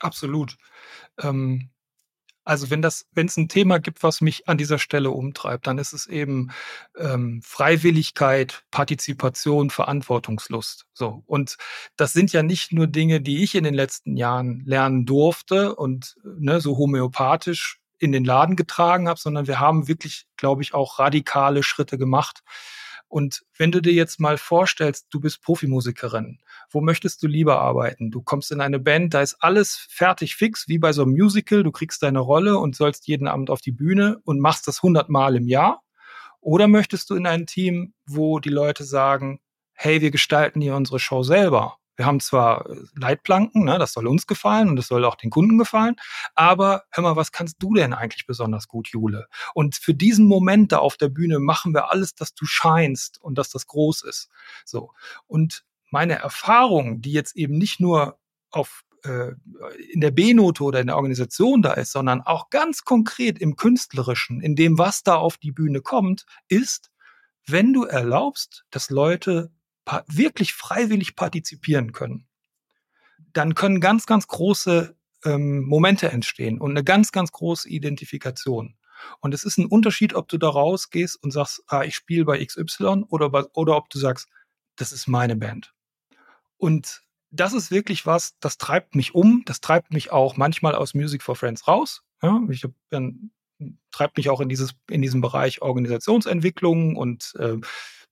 Absolut. 0.00 0.56
Ähm, 1.18 1.70
also 2.44 2.70
wenn 2.70 2.82
das, 2.82 3.06
wenn 3.12 3.26
es 3.26 3.36
ein 3.36 3.48
Thema 3.48 3.78
gibt, 3.78 4.02
was 4.02 4.20
mich 4.20 4.48
an 4.48 4.58
dieser 4.58 4.78
Stelle 4.78 5.10
umtreibt, 5.10 5.66
dann 5.66 5.78
ist 5.78 5.92
es 5.92 6.06
eben 6.06 6.50
ähm, 6.96 7.40
Freiwilligkeit, 7.44 8.64
Partizipation, 8.70 9.70
Verantwortungslust. 9.70 10.86
So 10.92 11.22
und 11.26 11.58
das 11.96 12.12
sind 12.12 12.32
ja 12.32 12.42
nicht 12.42 12.72
nur 12.72 12.86
Dinge, 12.86 13.20
die 13.20 13.44
ich 13.44 13.54
in 13.54 13.64
den 13.64 13.74
letzten 13.74 14.16
Jahren 14.16 14.64
lernen 14.64 15.04
durfte 15.06 15.76
und 15.76 16.16
ne, 16.24 16.60
so 16.60 16.76
homöopathisch 16.78 17.78
in 18.00 18.12
den 18.12 18.24
Laden 18.24 18.56
getragen 18.56 19.08
habe, 19.08 19.20
sondern 19.20 19.46
wir 19.46 19.60
haben 19.60 19.86
wirklich, 19.86 20.26
glaube 20.36 20.62
ich, 20.62 20.74
auch 20.74 20.98
radikale 20.98 21.62
Schritte 21.62 21.98
gemacht. 21.98 22.42
Und 23.08 23.42
wenn 23.58 23.72
du 23.72 23.82
dir 23.82 23.92
jetzt 23.92 24.20
mal 24.20 24.38
vorstellst, 24.38 25.08
du 25.10 25.20
bist 25.20 25.42
Profimusikerin, 25.42 26.38
wo 26.70 26.80
möchtest 26.80 27.22
du 27.22 27.26
lieber 27.26 27.60
arbeiten? 27.60 28.10
Du 28.10 28.22
kommst 28.22 28.52
in 28.52 28.60
eine 28.60 28.78
Band, 28.78 29.14
da 29.14 29.20
ist 29.20 29.36
alles 29.40 29.86
fertig 29.90 30.36
fix, 30.36 30.66
wie 30.68 30.78
bei 30.78 30.92
so 30.92 31.02
einem 31.02 31.12
Musical. 31.12 31.62
Du 31.62 31.72
kriegst 31.72 32.02
deine 32.02 32.20
Rolle 32.20 32.58
und 32.58 32.76
sollst 32.76 33.06
jeden 33.06 33.28
Abend 33.28 33.50
auf 33.50 33.60
die 33.60 33.72
Bühne 33.72 34.18
und 34.24 34.40
machst 34.40 34.66
das 34.66 34.82
hundertmal 34.82 35.36
im 35.36 35.48
Jahr. 35.48 35.82
Oder 36.40 36.68
möchtest 36.68 37.10
du 37.10 37.16
in 37.16 37.26
ein 37.26 37.46
Team, 37.46 37.92
wo 38.06 38.38
die 38.38 38.48
Leute 38.48 38.84
sagen, 38.84 39.40
hey, 39.72 40.00
wir 40.00 40.10
gestalten 40.10 40.60
hier 40.60 40.76
unsere 40.76 41.00
Show 41.00 41.22
selber 41.22 41.76
wir 41.96 42.06
haben 42.06 42.20
zwar 42.20 42.68
äh, 42.68 42.76
Leitplanken, 42.94 43.64
ne, 43.64 43.78
das 43.78 43.92
soll 43.92 44.06
uns 44.06 44.26
gefallen 44.26 44.68
und 44.68 44.76
das 44.76 44.88
soll 44.88 45.04
auch 45.04 45.16
den 45.16 45.30
Kunden 45.30 45.58
gefallen, 45.58 45.96
aber 46.34 46.84
hör 46.90 47.02
mal, 47.02 47.16
was 47.16 47.32
kannst 47.32 47.56
du 47.58 47.74
denn 47.74 47.92
eigentlich 47.92 48.26
besonders 48.26 48.68
gut, 48.68 48.88
Jule? 48.88 49.26
Und 49.54 49.76
für 49.76 49.94
diesen 49.94 50.26
Moment 50.26 50.72
da 50.72 50.78
auf 50.78 50.96
der 50.96 51.08
Bühne 51.08 51.38
machen 51.38 51.74
wir 51.74 51.90
alles, 51.90 52.14
dass 52.14 52.34
du 52.34 52.46
scheinst 52.46 53.20
und 53.20 53.36
dass 53.36 53.50
das 53.50 53.66
groß 53.66 54.02
ist. 54.02 54.28
So. 54.64 54.92
Und 55.26 55.64
meine 55.90 56.14
Erfahrung, 56.14 57.00
die 57.00 57.12
jetzt 57.12 57.36
eben 57.36 57.58
nicht 57.58 57.80
nur 57.80 58.18
auf 58.50 58.84
äh, 59.04 59.32
in 59.92 60.00
der 60.00 60.10
B-Note 60.10 60.62
oder 60.62 60.80
in 60.80 60.86
der 60.86 60.96
Organisation 60.96 61.62
da 61.62 61.72
ist, 61.72 61.92
sondern 61.92 62.20
auch 62.20 62.50
ganz 62.50 62.84
konkret 62.84 63.38
im 63.38 63.56
Künstlerischen, 63.56 64.40
in 64.40 64.56
dem, 64.56 64.78
was 64.78 65.02
da 65.02 65.16
auf 65.16 65.38
die 65.38 65.52
Bühne 65.52 65.80
kommt, 65.80 66.26
ist, 66.48 66.90
wenn 67.46 67.72
du 67.72 67.84
erlaubst, 67.84 68.64
dass 68.70 68.90
Leute 68.90 69.52
wirklich 70.06 70.54
freiwillig 70.54 71.16
partizipieren 71.16 71.92
können, 71.92 72.26
dann 73.32 73.54
können 73.54 73.80
ganz, 73.80 74.06
ganz 74.06 74.26
große 74.26 74.96
ähm, 75.24 75.62
Momente 75.62 76.10
entstehen 76.10 76.60
und 76.60 76.70
eine 76.70 76.84
ganz, 76.84 77.12
ganz 77.12 77.32
große 77.32 77.68
Identifikation. 77.68 78.76
Und 79.20 79.34
es 79.34 79.44
ist 79.44 79.58
ein 79.58 79.66
Unterschied, 79.66 80.14
ob 80.14 80.28
du 80.28 80.38
da 80.38 80.48
rausgehst 80.48 81.22
und 81.22 81.30
sagst, 81.30 81.62
ah, 81.66 81.82
ich 81.82 81.94
spiele 81.94 82.24
bei 82.24 82.44
XY 82.44 83.04
oder, 83.08 83.48
oder 83.56 83.76
ob 83.76 83.88
du 83.90 83.98
sagst, 83.98 84.28
das 84.76 84.92
ist 84.92 85.08
meine 85.08 85.36
Band. 85.36 85.72
Und 86.56 87.02
das 87.30 87.52
ist 87.52 87.70
wirklich 87.70 88.06
was, 88.06 88.36
das 88.40 88.58
treibt 88.58 88.94
mich 88.94 89.14
um, 89.14 89.42
das 89.46 89.60
treibt 89.60 89.92
mich 89.92 90.10
auch 90.12 90.36
manchmal 90.36 90.74
aus 90.74 90.94
Music 90.94 91.22
for 91.22 91.36
Friends 91.36 91.68
raus. 91.68 92.02
Ja, 92.22 92.40
ich 92.50 92.66
bin, 92.90 93.30
treibt 93.92 94.16
mich 94.16 94.28
auch 94.28 94.40
in 94.40 94.48
dieses 94.48 94.74
in 94.90 95.00
diesem 95.00 95.20
Bereich 95.20 95.62
Organisationsentwicklung 95.62 96.96
und 96.96 97.34
äh, 97.38 97.56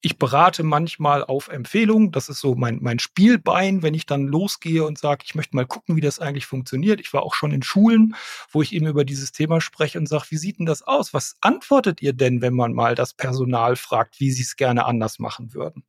ich 0.01 0.19
berate 0.19 0.63
manchmal 0.63 1.25
auf 1.25 1.49
Empfehlung. 1.49 2.13
Das 2.13 2.29
ist 2.29 2.39
so 2.41 2.55
mein, 2.55 2.79
mein 2.81 3.01
Spielbein, 3.01 3.83
wenn 3.83 3.95
ich 3.95 4.07
dann 4.07 4.27
losgehe 4.27 4.85
und 4.85 4.97
sage, 4.97 5.25
ich 5.25 5.35
möchte 5.35 5.57
mal 5.57 5.67
gucken, 5.67 5.97
wie 5.97 6.01
das 6.01 6.21
eigentlich 6.21 6.47
funktioniert. 6.47 7.01
Ich 7.01 7.13
war 7.13 7.25
auch 7.25 7.35
schon 7.35 7.51
in 7.51 7.63
Schulen, 7.63 8.15
wo 8.51 8.63
ich 8.63 8.73
eben 8.73 8.87
über 8.87 9.05
dieses 9.05 9.33
Thema 9.33 9.61
spreche 9.61 9.99
und 9.99 10.09
sage, 10.09 10.27
wie 10.29 10.37
sieht 10.37 10.61
denn 10.61 10.67
das 10.67 10.83
aus? 10.83 11.13
Was 11.15 11.37
antwortet 11.41 12.01
ihr 12.01 12.13
denn, 12.13 12.41
wenn 12.43 12.55
man 12.55 12.75
mal 12.75 12.95
das 12.95 13.13
Personal 13.13 13.75
fragt, 13.75 14.21
wie 14.21 14.31
sie 14.31 14.43
es 14.43 14.57
gerne 14.57 14.85
anders 14.85 15.19
machen 15.19 15.53
würden? 15.53 15.85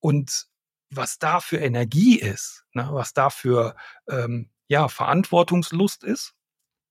Und 0.00 0.48
was 0.90 1.18
da 1.18 1.40
für 1.40 1.58
Energie 1.58 2.18
ist, 2.18 2.64
ne, 2.72 2.88
was 2.90 3.12
da 3.12 3.30
für 3.30 3.76
ähm, 4.08 4.50
ja, 4.66 4.88
Verantwortungslust 4.88 6.02
ist, 6.02 6.34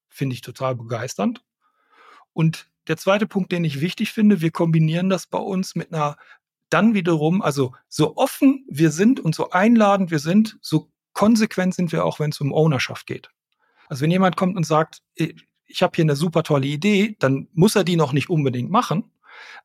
finde 0.10 0.34
ich 0.36 0.42
total 0.42 0.76
begeisternd. 0.76 1.44
Und 2.32 2.70
der 2.88 2.98
zweite 2.98 3.28
Punkt, 3.28 3.52
den 3.52 3.64
ich 3.64 3.82
wichtig 3.82 4.12
finde, 4.12 4.42
wir 4.42 4.52
kombinieren 4.52 5.10
das 5.10 5.28
bei 5.28 5.40
uns 5.40 5.76
mit 5.76 5.94
einer 5.94 6.18
dann 6.70 6.94
wiederum, 6.94 7.42
also 7.42 7.74
so 7.88 8.18
offen 8.18 8.66
wir 8.70 8.92
sind 8.92 9.20
und 9.20 9.34
so 9.34 9.52
einladend 9.52 10.12
wir 10.12 10.20
sind, 10.20 10.58
so 10.62 10.92
konsequent 11.14 11.74
sind 11.74 11.92
wir 11.92 12.04
auch, 12.04 12.20
wenn 12.20 12.32
es 12.32 12.42
um 12.42 12.54
Ownerschaft 12.54 13.08
geht. 13.08 13.30
Also 13.88 14.02
wenn 14.02 14.12
jemand 14.12 14.36
kommt 14.36 14.58
und 14.58 14.66
sagt, 14.66 15.02
ich 15.16 15.82
habe 15.82 15.94
hier 15.96 16.04
eine 16.04 16.16
super 16.16 16.44
tolle 16.44 16.68
Idee, 16.68 17.16
dann 17.20 17.48
muss 17.54 17.76
er 17.76 17.84
die 17.84 17.96
noch 17.96 18.14
nicht 18.14 18.30
unbedingt 18.30 18.70
machen. 18.70 19.12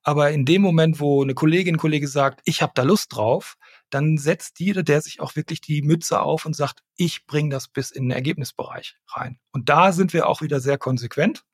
Aber 0.03 0.31
in 0.31 0.45
dem 0.45 0.63
Moment, 0.63 1.01
wo 1.01 1.23
eine 1.23 1.35
Kollegin, 1.35 1.77
Kollege 1.77 2.07
sagt, 2.07 2.41
ich 2.45 2.63
habe 2.63 2.73
da 2.75 2.83
Lust 2.83 3.15
drauf, 3.15 3.57
dann 3.91 4.19
setzt 4.19 4.61
jeder, 4.61 4.83
der 4.83 5.01
sich 5.01 5.21
auch 5.21 5.35
wirklich 5.35 5.61
die 5.61 5.83
Mütze 5.83 6.21
auf 6.21 6.47
und 6.47 6.55
sagt, 6.55 6.83
ich 6.97 7.27
bringe 7.27 7.51
das 7.51 7.69
bis 7.69 7.91
in 7.91 8.05
den 8.05 8.11
Ergebnisbereich 8.13 8.97
rein. 9.09 9.39
Und 9.53 9.69
da 9.69 9.93
sind 9.93 10.13
wir 10.13 10.29
auch 10.29 10.41
wieder 10.41 10.61
sehr 10.61 10.79
konsequent 10.79 11.45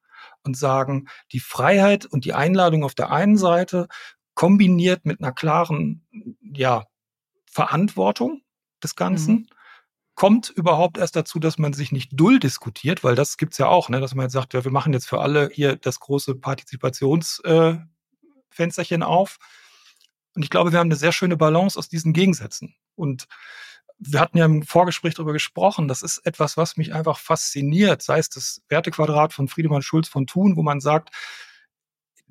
und 0.45 0.57
sagen, 0.57 1.09
die 1.33 1.41
Freiheit 1.41 2.07
und 2.07 2.25
die 2.25 2.35
Einladung 2.35 2.85
auf 2.85 2.95
der 2.95 3.11
einen 3.11 3.37
Seite 3.37 3.89
kombiniert 4.35 5.05
mit 5.05 5.21
einer 5.21 5.33
klaren, 5.33 6.07
ja, 6.41 6.87
Verantwortung 7.51 8.43
des 8.83 8.95
Ganzen. 8.95 9.35
Mhm. 9.35 9.47
Kommt 10.15 10.51
überhaupt 10.51 10.99
erst 10.99 11.17
dazu, 11.17 11.39
dass 11.39 11.59
man 11.59 11.73
sich 11.73 11.93
nicht 11.93 12.11
dull 12.13 12.39
diskutiert, 12.39 13.05
weil 13.05 13.15
das 13.15 13.37
gibt's 13.37 13.59
ja 13.59 13.67
auch, 13.67 13.89
ne, 13.89 14.01
dass 14.01 14.15
man 14.15 14.25
jetzt 14.25 14.33
sagt, 14.33 14.55
ja, 14.55 14.65
wir 14.65 14.71
machen 14.71 14.93
jetzt 14.93 15.09
für 15.09 15.21
alle 15.21 15.51
hier 15.53 15.77
das 15.77 16.01
große 16.01 16.35
Partizipationsfensterchen 16.37 17.83
äh, 19.03 19.05
auf. 19.05 19.39
Und 20.35 20.43
ich 20.43 20.51
glaube, 20.51 20.73
wir 20.73 20.79
haben 20.79 20.89
eine 20.89 20.97
sehr 20.97 21.13
schöne 21.13 21.37
Balance 21.37 21.79
aus 21.79 21.89
diesen 21.89 22.13
Gegensätzen. 22.13 22.75
Und 22.95 23.27
wir 23.99 24.21
hatten 24.21 24.39
ja 24.39 24.45
im 24.45 24.63
Vorgespräch 24.63 25.15
darüber 25.15 25.33
gesprochen, 25.33 25.89
das 25.89 26.03
ist 26.03 26.19
etwas, 26.25 26.57
was 26.57 26.77
mich 26.77 26.95
einfach 26.95 27.19
fasziniert, 27.19 28.03
sei 28.03 28.19
es 28.19 28.29
das 28.29 28.63
Wertequadrat 28.69 29.33
von 29.33 29.49
Friedemann 29.49 29.83
Schulz 29.83 30.09
von 30.09 30.27
Thun, 30.27 30.57
wo 30.57 30.63
man 30.63 30.81
sagt, 30.81 31.11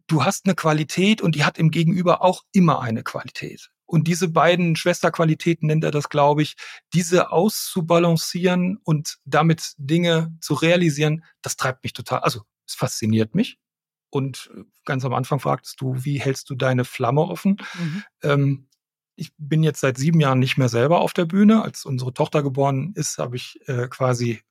du 0.07 0.23
hast 0.23 0.45
eine 0.45 0.55
Qualität 0.55 1.21
und 1.21 1.35
die 1.35 1.43
hat 1.43 1.57
im 1.57 1.69
Gegenüber 1.69 2.21
auch 2.21 2.43
immer 2.53 2.81
eine 2.81 3.03
Qualität. 3.03 3.69
Und 3.85 4.07
diese 4.07 4.27
beiden 4.27 4.75
Schwesterqualitäten 4.75 5.67
nennt 5.67 5.83
er 5.83 5.91
das, 5.91 6.09
glaube 6.09 6.41
ich, 6.41 6.55
diese 6.93 7.31
auszubalancieren 7.31 8.79
und 8.83 9.17
damit 9.23 9.73
Dinge 9.77 10.35
zu 10.41 10.55
realisieren, 10.55 11.23
das 11.41 11.55
treibt 11.55 11.83
mich 11.83 11.93
total, 11.93 12.19
also 12.19 12.41
es 12.65 12.75
fasziniert 12.75 13.33
mich. 13.33 13.57
Und 14.09 14.49
ganz 14.85 15.03
am 15.05 15.13
Anfang 15.13 15.39
fragtest 15.39 15.79
du, 15.81 16.03
wie 16.03 16.19
hältst 16.19 16.49
du 16.49 16.55
deine 16.55 16.85
Flamme 16.85 17.21
offen? 17.21 17.57
Mhm. 17.77 18.03
Ähm, 18.23 18.67
ich 19.17 19.33
bin 19.37 19.63
jetzt 19.63 19.81
seit 19.81 19.97
sieben 19.97 20.19
Jahren 20.19 20.39
nicht 20.39 20.57
mehr 20.57 20.69
selber 20.69 21.01
auf 21.01 21.11
der 21.11 21.25
Bühne. 21.25 21.63
Als 21.63 21.85
unsere 21.85 22.13
Tochter 22.13 22.43
geboren 22.43 22.93
ist, 22.95 23.17
habe 23.17 23.35
ich 23.35 23.59
äh, 23.67 23.87
quasi 23.87 24.41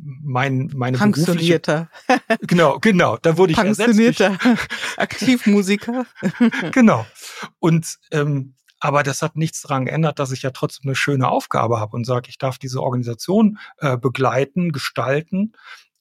mein, 0.00 0.70
meine 0.74 0.98
Pensionierter. 0.98 1.88
genau, 2.42 2.78
genau. 2.78 3.16
Da 3.16 3.36
wurde 3.36 3.52
ich 3.52 3.58
Pensionierter 3.58 4.38
Aktivmusiker. 4.96 6.06
genau. 6.72 7.06
Und 7.58 7.98
ähm, 8.10 8.54
aber 8.80 9.02
das 9.02 9.22
hat 9.22 9.36
nichts 9.36 9.62
daran 9.62 9.86
geändert, 9.86 10.18
dass 10.18 10.30
ich 10.30 10.42
ja 10.42 10.50
trotzdem 10.50 10.88
eine 10.88 10.94
schöne 10.94 11.28
Aufgabe 11.28 11.80
habe 11.80 11.96
und 11.96 12.04
sage, 12.04 12.28
ich 12.28 12.38
darf 12.38 12.58
diese 12.58 12.80
Organisation 12.80 13.58
äh, 13.78 13.96
begleiten, 13.96 14.70
gestalten. 14.70 15.52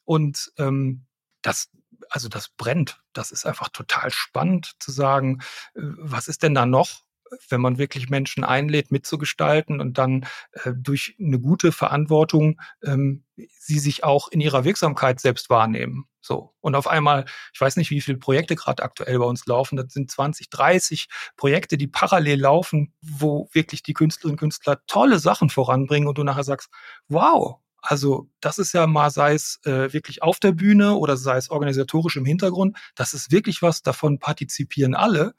Und 0.06 0.52
ähm, 0.58 1.06
das, 1.42 1.70
also 2.10 2.30
das 2.30 2.50
brennt. 2.50 3.02
Das 3.14 3.32
ist 3.32 3.46
einfach 3.46 3.70
total 3.70 4.12
spannend 4.12 4.74
zu 4.80 4.92
sagen, 4.92 5.40
äh, 5.74 5.82
was 5.82 6.28
ist 6.28 6.44
denn 6.44 6.54
da 6.54 6.66
noch? 6.66 7.07
Wenn 7.50 7.62
man 7.62 7.78
wirklich 7.78 8.10
Menschen 8.10 8.44
einlädt, 8.44 8.92
mitzugestalten 8.92 9.80
und 9.82 9.98
dann 9.98 10.26
äh, 10.64 10.74
durch 10.76 11.16
eine 11.20 11.40
gute 11.40 11.72
Verantwortung 11.72 12.60
ähm, 12.84 13.24
sie 13.60 13.80
sich 13.80 14.04
auch 14.04 14.30
in 14.30 14.42
ihrer 14.42 14.64
Wirksamkeit 14.64 15.20
selbst 15.20 15.50
wahrnehmen. 15.50 16.06
So. 16.22 16.54
Und 16.60 16.76
auf 16.76 16.88
einmal, 16.88 17.26
ich 17.54 17.62
weiß 17.62 17.78
nicht, 17.78 17.90
wie 17.90 18.02
viele 18.02 18.18
Projekte 18.18 18.56
gerade 18.56 18.84
aktuell 18.84 19.20
bei 19.20 19.26
uns 19.26 19.46
laufen, 19.46 19.78
das 19.78 19.94
sind 19.94 20.12
20, 20.12 20.50
30 20.50 21.08
Projekte, 21.38 21.78
die 21.78 21.88
parallel 21.88 22.42
laufen, 22.42 22.94
wo 23.02 23.48
wirklich 23.54 23.84
die 23.84 23.94
Künstlerinnen 23.94 24.34
und 24.34 24.40
Künstler 24.40 24.82
tolle 24.88 25.20
Sachen 25.20 25.50
voranbringen 25.50 26.08
und 26.08 26.18
du 26.18 26.24
nachher 26.24 26.44
sagst, 26.44 26.70
wow, 27.08 27.60
also 27.82 28.30
das 28.42 28.58
ist 28.58 28.74
ja 28.74 28.88
mal, 28.88 29.10
sei 29.10 29.34
es 29.34 29.60
äh, 29.64 29.94
wirklich 29.94 30.22
auf 30.22 30.40
der 30.40 30.52
Bühne 30.52 30.96
oder 30.96 31.16
sei 31.16 31.38
es 31.38 31.50
organisatorisch 31.50 32.18
im 32.18 32.26
Hintergrund, 32.26 32.78
das 32.96 33.14
ist 33.14 33.32
wirklich 33.32 33.62
was, 33.62 33.82
davon 33.82 34.20
partizipieren 34.20 34.96
alle 34.96 35.34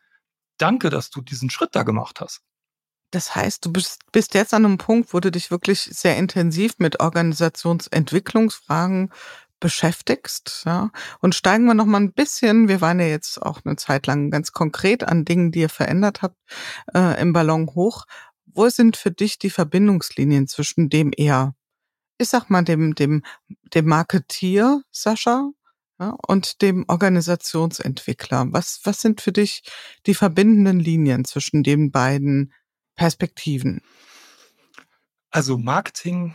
danke, 0.58 0.90
dass 0.90 1.10
du 1.10 1.20
diesen 1.20 1.50
Schritt 1.50 1.70
da 1.72 1.82
gemacht 1.82 2.20
hast. 2.20 2.42
Das 3.10 3.34
heißt, 3.34 3.64
du 3.64 3.72
bist, 3.72 4.02
bist 4.12 4.34
jetzt 4.34 4.52
an 4.52 4.66
einem 4.66 4.78
Punkt, 4.78 5.14
wo 5.14 5.20
du 5.20 5.30
dich 5.30 5.50
wirklich 5.50 5.80
sehr 5.80 6.18
intensiv 6.18 6.74
mit 6.78 7.00
Organisationsentwicklungsfragen 7.00 9.10
beschäftigst, 9.60 10.62
ja. 10.66 10.90
Und 11.20 11.34
steigen 11.34 11.64
wir 11.64 11.74
noch 11.74 11.86
mal 11.86 12.00
ein 12.00 12.12
bisschen, 12.12 12.68
wir 12.68 12.80
waren 12.80 13.00
ja 13.00 13.06
jetzt 13.06 13.42
auch 13.42 13.60
eine 13.64 13.76
Zeit 13.76 14.06
lang 14.06 14.30
ganz 14.30 14.52
konkret 14.52 15.02
an 15.04 15.24
Dingen, 15.24 15.50
die 15.50 15.60
ihr 15.60 15.68
verändert 15.68 16.22
habt, 16.22 16.36
äh, 16.94 17.20
im 17.20 17.32
Ballon 17.32 17.66
hoch. 17.74 18.04
Wo 18.46 18.68
sind 18.68 18.96
für 18.96 19.10
dich 19.10 19.38
die 19.38 19.50
Verbindungslinien 19.50 20.46
zwischen 20.46 20.90
dem 20.90 21.10
eher, 21.16 21.54
ich 22.18 22.28
sag 22.28 22.50
mal, 22.50 22.62
dem, 22.62 22.94
dem, 22.94 23.22
dem 23.74 23.86
Marketier, 23.86 24.82
Sascha, 24.90 25.50
ja, 25.98 26.16
und 26.26 26.62
dem 26.62 26.84
Organisationsentwickler. 26.88 28.46
Was, 28.50 28.80
was 28.84 29.00
sind 29.00 29.20
für 29.20 29.32
dich 29.32 29.62
die 30.06 30.14
verbindenden 30.14 30.78
Linien 30.78 31.24
zwischen 31.24 31.62
den 31.62 31.90
beiden 31.90 32.52
Perspektiven? 32.94 33.82
Also 35.30 35.58
Marketing, 35.58 36.34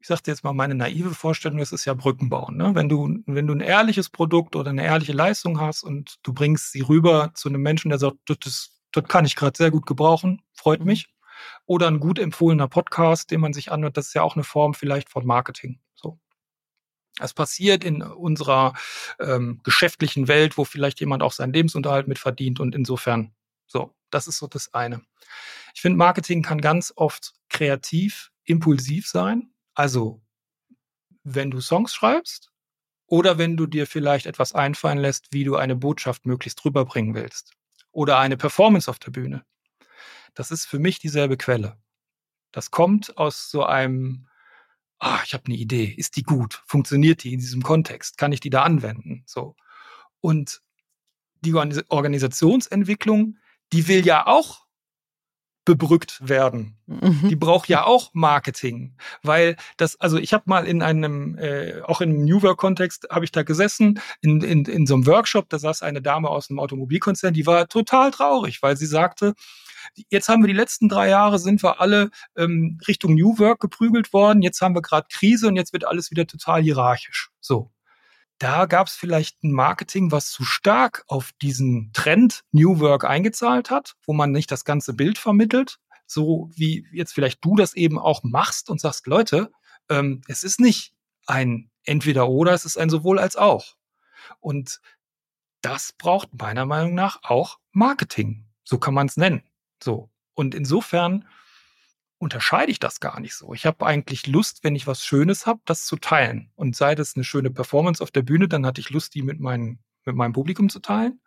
ich 0.00 0.06
sagte 0.06 0.30
jetzt 0.30 0.44
mal 0.44 0.52
meine 0.52 0.74
naive 0.74 1.14
Vorstellung, 1.14 1.58
das 1.58 1.72
ist 1.72 1.84
ja 1.84 1.94
Brückenbauen. 1.94 2.56
Ne? 2.56 2.74
Wenn, 2.74 2.88
du, 2.88 3.22
wenn 3.26 3.46
du 3.46 3.54
ein 3.54 3.60
ehrliches 3.60 4.08
Produkt 4.08 4.56
oder 4.56 4.70
eine 4.70 4.84
ehrliche 4.84 5.12
Leistung 5.12 5.60
hast 5.60 5.82
und 5.82 6.18
du 6.22 6.32
bringst 6.32 6.72
sie 6.72 6.80
rüber 6.80 7.32
zu 7.34 7.48
einem 7.48 7.62
Menschen, 7.62 7.90
der 7.90 7.98
sagt, 7.98 8.16
das, 8.26 8.80
das 8.92 9.04
kann 9.04 9.24
ich 9.24 9.36
gerade 9.36 9.56
sehr 9.56 9.70
gut 9.70 9.86
gebrauchen, 9.86 10.42
freut 10.54 10.80
mhm. 10.80 10.86
mich. 10.86 11.08
Oder 11.66 11.88
ein 11.88 11.98
gut 11.98 12.18
empfohlener 12.18 12.68
Podcast, 12.68 13.30
den 13.30 13.40
man 13.40 13.52
sich 13.52 13.72
anhört, 13.72 13.96
das 13.96 14.08
ist 14.08 14.14
ja 14.14 14.22
auch 14.22 14.36
eine 14.36 14.44
Form 14.44 14.74
vielleicht 14.74 15.08
von 15.08 15.26
Marketing. 15.26 15.80
Es 17.22 17.34
passiert 17.34 17.84
in 17.84 18.02
unserer 18.02 18.74
ähm, 19.20 19.60
geschäftlichen 19.62 20.28
Welt, 20.28 20.58
wo 20.58 20.64
vielleicht 20.64 21.00
jemand 21.00 21.22
auch 21.22 21.32
seinen 21.32 21.52
Lebensunterhalt 21.52 22.08
mit 22.08 22.18
verdient 22.18 22.60
und 22.60 22.74
insofern 22.74 23.32
so, 23.66 23.94
das 24.10 24.26
ist 24.26 24.38
so 24.38 24.46
das 24.46 24.74
eine. 24.74 25.02
Ich 25.74 25.80
finde, 25.80 25.98
Marketing 25.98 26.42
kann 26.42 26.60
ganz 26.60 26.92
oft 26.96 27.32
kreativ, 27.48 28.30
impulsiv 28.44 29.08
sein. 29.08 29.52
Also, 29.74 30.20
wenn 31.22 31.50
du 31.50 31.60
Songs 31.60 31.94
schreibst 31.94 32.50
oder 33.06 33.38
wenn 33.38 33.56
du 33.56 33.66
dir 33.66 33.86
vielleicht 33.86 34.26
etwas 34.26 34.54
einfallen 34.54 34.98
lässt, 34.98 35.32
wie 35.32 35.44
du 35.44 35.56
eine 35.56 35.76
Botschaft 35.76 36.26
möglichst 36.26 36.64
rüberbringen 36.64 37.14
willst 37.14 37.52
oder 37.92 38.18
eine 38.18 38.36
Performance 38.36 38.90
auf 38.90 38.98
der 38.98 39.12
Bühne. 39.12 39.44
Das 40.34 40.50
ist 40.50 40.66
für 40.66 40.78
mich 40.78 40.98
dieselbe 40.98 41.36
Quelle. 41.36 41.78
Das 42.50 42.70
kommt 42.70 43.16
aus 43.16 43.50
so 43.50 43.64
einem 43.64 44.28
ah, 45.02 45.20
ich 45.24 45.34
habe 45.34 45.44
eine 45.46 45.56
Idee, 45.56 45.84
ist 45.84 46.16
die 46.16 46.22
gut? 46.22 46.62
Funktioniert 46.66 47.24
die 47.24 47.34
in 47.34 47.40
diesem 47.40 47.62
Kontext? 47.62 48.16
Kann 48.18 48.32
ich 48.32 48.40
die 48.40 48.50
da 48.50 48.62
anwenden? 48.62 49.24
So. 49.26 49.56
Und 50.20 50.62
die 51.40 51.54
Organisationsentwicklung, 51.54 53.36
die 53.72 53.88
will 53.88 54.06
ja 54.06 54.26
auch 54.28 54.62
bebrückt 55.64 56.28
werden. 56.28 56.78
Mhm. 56.86 57.28
Die 57.28 57.36
braucht 57.36 57.68
ja 57.68 57.84
auch 57.84 58.10
Marketing, 58.12 58.96
weil 59.22 59.56
das, 59.76 60.00
also 60.00 60.18
ich 60.18 60.32
habe 60.32 60.44
mal 60.46 60.66
in 60.66 60.82
einem, 60.82 61.36
äh, 61.36 61.80
auch 61.82 62.00
in 62.00 62.10
einem 62.10 62.24
New 62.24 62.42
Work-Kontext, 62.42 63.08
habe 63.10 63.24
ich 63.24 63.32
da 63.32 63.42
gesessen, 63.42 64.00
in, 64.20 64.40
in, 64.40 64.64
in 64.64 64.86
so 64.86 64.94
einem 64.94 65.06
Workshop, 65.06 65.48
da 65.48 65.58
saß 65.58 65.82
eine 65.82 66.02
Dame 66.02 66.28
aus 66.28 66.50
einem 66.50 66.58
Automobilkonzern, 66.58 67.34
die 67.34 67.46
war 67.46 67.68
total 67.68 68.10
traurig, 68.10 68.62
weil 68.62 68.76
sie 68.76 68.86
sagte, 68.86 69.34
Jetzt 70.10 70.28
haben 70.28 70.42
wir 70.42 70.48
die 70.48 70.52
letzten 70.52 70.88
drei 70.88 71.08
Jahre 71.08 71.38
sind 71.38 71.62
wir 71.62 71.80
alle 71.80 72.10
ähm, 72.36 72.78
Richtung 72.86 73.14
New 73.14 73.38
Work 73.38 73.60
geprügelt 73.60 74.12
worden. 74.12 74.42
Jetzt 74.42 74.60
haben 74.60 74.74
wir 74.74 74.82
gerade 74.82 75.06
Krise 75.10 75.48
und 75.48 75.56
jetzt 75.56 75.72
wird 75.72 75.84
alles 75.84 76.10
wieder 76.10 76.26
total 76.26 76.62
hierarchisch. 76.62 77.30
So. 77.40 77.70
Da 78.38 78.66
gab 78.66 78.88
es 78.88 78.94
vielleicht 78.94 79.44
ein 79.44 79.52
Marketing, 79.52 80.10
was 80.10 80.30
zu 80.32 80.44
stark 80.44 81.04
auf 81.06 81.30
diesen 81.40 81.92
Trend 81.92 82.42
New 82.50 82.80
Work 82.80 83.04
eingezahlt 83.04 83.70
hat, 83.70 83.94
wo 84.04 84.12
man 84.12 84.32
nicht 84.32 84.50
das 84.50 84.64
ganze 84.64 84.94
Bild 84.94 85.16
vermittelt, 85.16 85.78
so 86.06 86.50
wie 86.54 86.84
jetzt 86.92 87.12
vielleicht 87.12 87.44
du 87.44 87.54
das 87.54 87.74
eben 87.74 88.00
auch 88.00 88.24
machst 88.24 88.68
und 88.68 88.80
sagst, 88.80 89.06
Leute, 89.06 89.52
ähm, 89.88 90.22
es 90.26 90.42
ist 90.42 90.60
nicht 90.60 90.92
ein 91.26 91.70
entweder 91.84 92.28
oder, 92.28 92.52
es 92.52 92.64
ist 92.64 92.78
ein 92.78 92.90
sowohl 92.90 93.18
als 93.18 93.36
auch. 93.36 93.76
Und 94.40 94.80
das 95.60 95.92
braucht 95.92 96.30
meiner 96.34 96.66
Meinung 96.66 96.94
nach 96.94 97.20
auch 97.22 97.58
Marketing. 97.70 98.46
So 98.64 98.78
kann 98.78 98.94
man 98.94 99.06
es 99.06 99.16
nennen. 99.16 99.42
So. 99.82 100.10
Und 100.34 100.54
insofern 100.54 101.26
unterscheide 102.18 102.70
ich 102.70 102.78
das 102.78 103.00
gar 103.00 103.18
nicht 103.20 103.34
so. 103.34 103.52
Ich 103.52 103.66
habe 103.66 103.84
eigentlich 103.84 104.26
Lust, 104.28 104.62
wenn 104.62 104.76
ich 104.76 104.86
was 104.86 105.04
Schönes 105.04 105.44
habe, 105.44 105.60
das 105.64 105.86
zu 105.86 105.96
teilen. 105.96 106.52
Und 106.54 106.76
sei 106.76 106.94
das 106.94 107.16
eine 107.16 107.24
schöne 107.24 107.50
Performance 107.50 108.02
auf 108.02 108.12
der 108.12 108.22
Bühne, 108.22 108.46
dann 108.48 108.64
hatte 108.64 108.80
ich 108.80 108.90
Lust, 108.90 109.14
die 109.14 109.22
mit, 109.22 109.40
meinen, 109.40 109.80
mit 110.04 110.14
meinem 110.14 110.32
Publikum 110.32 110.68
zu 110.68 110.78
teilen. 110.78 111.20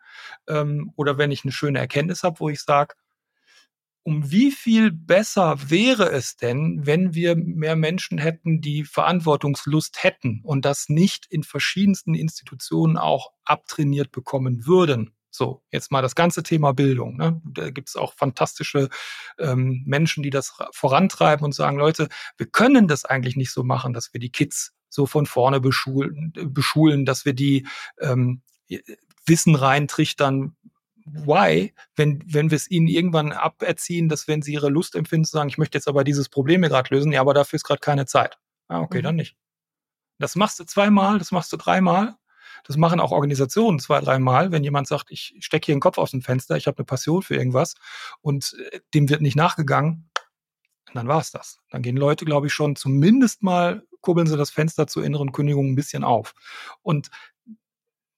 Ähm, 0.48 0.92
oder 0.96 1.18
wenn 1.18 1.30
ich 1.30 1.44
eine 1.44 1.52
schöne 1.52 1.78
Erkenntnis 1.78 2.22
habe, 2.22 2.40
wo 2.40 2.48
ich 2.48 2.62
sage, 2.62 2.94
um 4.04 4.30
wie 4.30 4.52
viel 4.52 4.92
besser 4.92 5.68
wäre 5.68 6.12
es 6.12 6.36
denn, 6.36 6.86
wenn 6.86 7.12
wir 7.12 7.34
mehr 7.34 7.74
Menschen 7.74 8.18
hätten, 8.18 8.60
die 8.60 8.84
Verantwortungslust 8.84 10.02
hätten 10.02 10.42
und 10.44 10.64
das 10.64 10.88
nicht 10.88 11.26
in 11.26 11.42
verschiedensten 11.42 12.14
Institutionen 12.14 12.98
auch 12.98 13.32
abtrainiert 13.44 14.12
bekommen 14.12 14.64
würden. 14.64 15.15
So, 15.36 15.62
jetzt 15.70 15.92
mal 15.92 16.02
das 16.02 16.14
ganze 16.14 16.42
Thema 16.42 16.72
Bildung. 16.72 17.16
Ne? 17.16 17.40
Da 17.44 17.70
gibt 17.70 17.88
es 17.88 17.96
auch 17.96 18.14
fantastische 18.14 18.88
ähm, 19.38 19.82
Menschen, 19.86 20.22
die 20.22 20.30
das 20.30 20.56
vorantreiben 20.72 21.44
und 21.44 21.54
sagen, 21.54 21.76
Leute, 21.76 22.08
wir 22.36 22.46
können 22.46 22.88
das 22.88 23.04
eigentlich 23.04 23.36
nicht 23.36 23.52
so 23.52 23.62
machen, 23.62 23.92
dass 23.92 24.12
wir 24.12 24.20
die 24.20 24.30
Kids 24.30 24.72
so 24.88 25.06
von 25.06 25.26
vorne 25.26 25.60
beschulen, 25.60 26.32
beschulen 26.34 27.04
dass 27.04 27.24
wir 27.24 27.34
die 27.34 27.66
ähm, 28.00 28.42
Wissen 29.26 29.54
reintrichtern, 29.54 30.56
why, 31.04 31.74
wenn, 31.94 32.22
wenn 32.26 32.50
wir 32.50 32.56
es 32.56 32.70
ihnen 32.70 32.88
irgendwann 32.88 33.32
aberziehen, 33.32 34.08
dass 34.08 34.26
wenn 34.26 34.42
sie 34.42 34.54
ihre 34.54 34.70
Lust 34.70 34.94
empfinden, 34.94 35.24
zu 35.24 35.32
sagen, 35.32 35.48
ich 35.48 35.58
möchte 35.58 35.78
jetzt 35.78 35.88
aber 35.88 36.02
dieses 36.02 36.28
Problem 36.28 36.62
mir 36.62 36.68
gerade 36.68 36.94
lösen, 36.94 37.12
ja, 37.12 37.20
aber 37.20 37.34
dafür 37.34 37.56
ist 37.56 37.64
gerade 37.64 37.80
keine 37.80 38.06
Zeit. 38.06 38.38
Ah, 38.68 38.80
okay, 38.80 38.98
mhm. 38.98 39.02
dann 39.02 39.16
nicht. 39.16 39.36
Das 40.18 40.34
machst 40.34 40.58
du 40.58 40.64
zweimal, 40.64 41.18
das 41.18 41.30
machst 41.30 41.52
du 41.52 41.56
dreimal. 41.56 42.16
Das 42.66 42.76
machen 42.76 43.00
auch 43.00 43.12
Organisationen 43.12 43.78
zwei, 43.78 44.00
dreimal, 44.00 44.52
wenn 44.52 44.64
jemand 44.64 44.88
sagt, 44.88 45.10
ich 45.10 45.36
stecke 45.40 45.66
hier 45.66 45.74
den 45.74 45.80
Kopf 45.80 45.98
aus 45.98 46.10
dem 46.10 46.22
Fenster, 46.22 46.56
ich 46.56 46.66
habe 46.66 46.78
eine 46.78 46.84
Passion 46.84 47.22
für 47.22 47.36
irgendwas 47.36 47.74
und 48.20 48.56
äh, 48.72 48.80
dem 48.94 49.08
wird 49.08 49.20
nicht 49.20 49.36
nachgegangen, 49.36 50.10
dann 50.94 51.08
war 51.08 51.20
es 51.20 51.30
das. 51.30 51.60
Dann 51.70 51.82
gehen 51.82 51.96
Leute, 51.96 52.24
glaube 52.24 52.46
ich, 52.46 52.52
schon 52.52 52.76
zumindest 52.76 53.42
mal, 53.42 53.82
kurbeln 54.00 54.26
sie 54.26 54.36
das 54.36 54.50
Fenster 54.50 54.86
zur 54.86 55.04
inneren 55.04 55.32
Kündigung 55.32 55.70
ein 55.70 55.76
bisschen 55.76 56.04
auf. 56.04 56.34
Und 56.82 57.10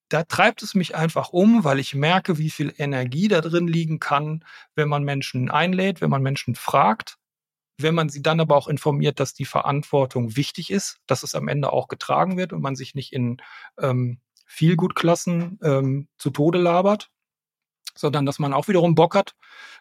da 0.08 0.22
treibt 0.22 0.62
es 0.62 0.74
mich 0.74 0.94
einfach 0.94 1.30
um, 1.30 1.64
weil 1.64 1.78
ich 1.78 1.94
merke, 1.94 2.38
wie 2.38 2.50
viel 2.50 2.72
Energie 2.78 3.28
da 3.28 3.40
drin 3.40 3.68
liegen 3.68 4.00
kann, 4.00 4.44
wenn 4.74 4.88
man 4.88 5.04
Menschen 5.04 5.50
einlädt, 5.50 6.00
wenn 6.00 6.10
man 6.10 6.22
Menschen 6.22 6.54
fragt, 6.54 7.18
wenn 7.78 7.94
man 7.94 8.08
sie 8.08 8.22
dann 8.22 8.40
aber 8.40 8.56
auch 8.56 8.68
informiert, 8.68 9.20
dass 9.20 9.34
die 9.34 9.44
Verantwortung 9.44 10.36
wichtig 10.36 10.70
ist, 10.70 10.98
dass 11.06 11.22
es 11.22 11.34
am 11.34 11.48
Ende 11.48 11.72
auch 11.72 11.88
getragen 11.88 12.36
wird 12.36 12.52
und 12.52 12.62
man 12.62 12.74
sich 12.74 12.94
nicht 12.94 13.12
in 13.12 13.40
ähm, 13.78 14.20
Vielgutklassen 14.48 15.60
ähm, 15.62 16.08
zu 16.16 16.30
Tode 16.30 16.58
labert, 16.58 17.10
sondern 17.94 18.26
dass 18.26 18.38
man 18.38 18.54
auch 18.54 18.66
wiederum 18.66 18.94
Bock 18.94 19.14
hat, 19.14 19.36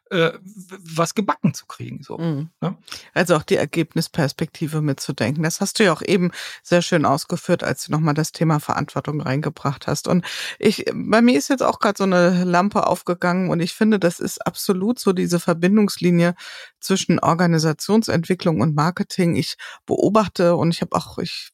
äh, 0.10 0.32
was 0.42 1.16
gebacken 1.16 1.54
zu 1.54 1.66
kriegen. 1.66 2.04
So. 2.04 2.18
Mhm. 2.18 2.50
Ne? 2.62 2.78
Also 3.14 3.36
auch 3.36 3.44
die 3.44 3.56
Ergebnisperspektive 3.56 4.82
mitzudenken. 4.82 5.44
Das 5.44 5.62
hast 5.62 5.80
du 5.80 5.84
ja 5.84 5.94
auch 5.94 6.02
eben 6.02 6.32
sehr 6.64 6.82
schön 6.82 7.06
ausgeführt, 7.06 7.64
als 7.64 7.86
du 7.86 7.92
nochmal 7.92 8.14
das 8.14 8.32
Thema 8.32 8.60
Verantwortung 8.60 9.22
reingebracht 9.22 9.88
hast. 9.88 10.08
Und 10.08 10.26
ich, 10.60 10.86
bei 10.94 11.22
mir 11.22 11.38
ist 11.38 11.50
jetzt 11.50 11.64
auch 11.64 11.80
gerade 11.80 11.98
so 11.98 12.04
eine 12.04 12.44
Lampe 12.44 12.88
aufgegangen 12.88 13.50
und 13.50 13.60
ich 13.60 13.74
finde, 13.74 14.00
das 14.00 14.20
ist 14.20 14.46
absolut 14.46 15.00
so 15.00 15.14
diese 15.14 15.40
Verbindungslinie 15.40 16.36
zwischen 16.80 17.20
Organisationsentwicklung 17.20 18.62
und 18.62 18.76
Marketing. 18.76 19.36
Ich 19.36 19.56
beobachte 19.86 20.56
und 20.56 20.74
ich 20.74 20.82
habe 20.82 20.96
auch, 20.96 21.18
ich 21.18 21.52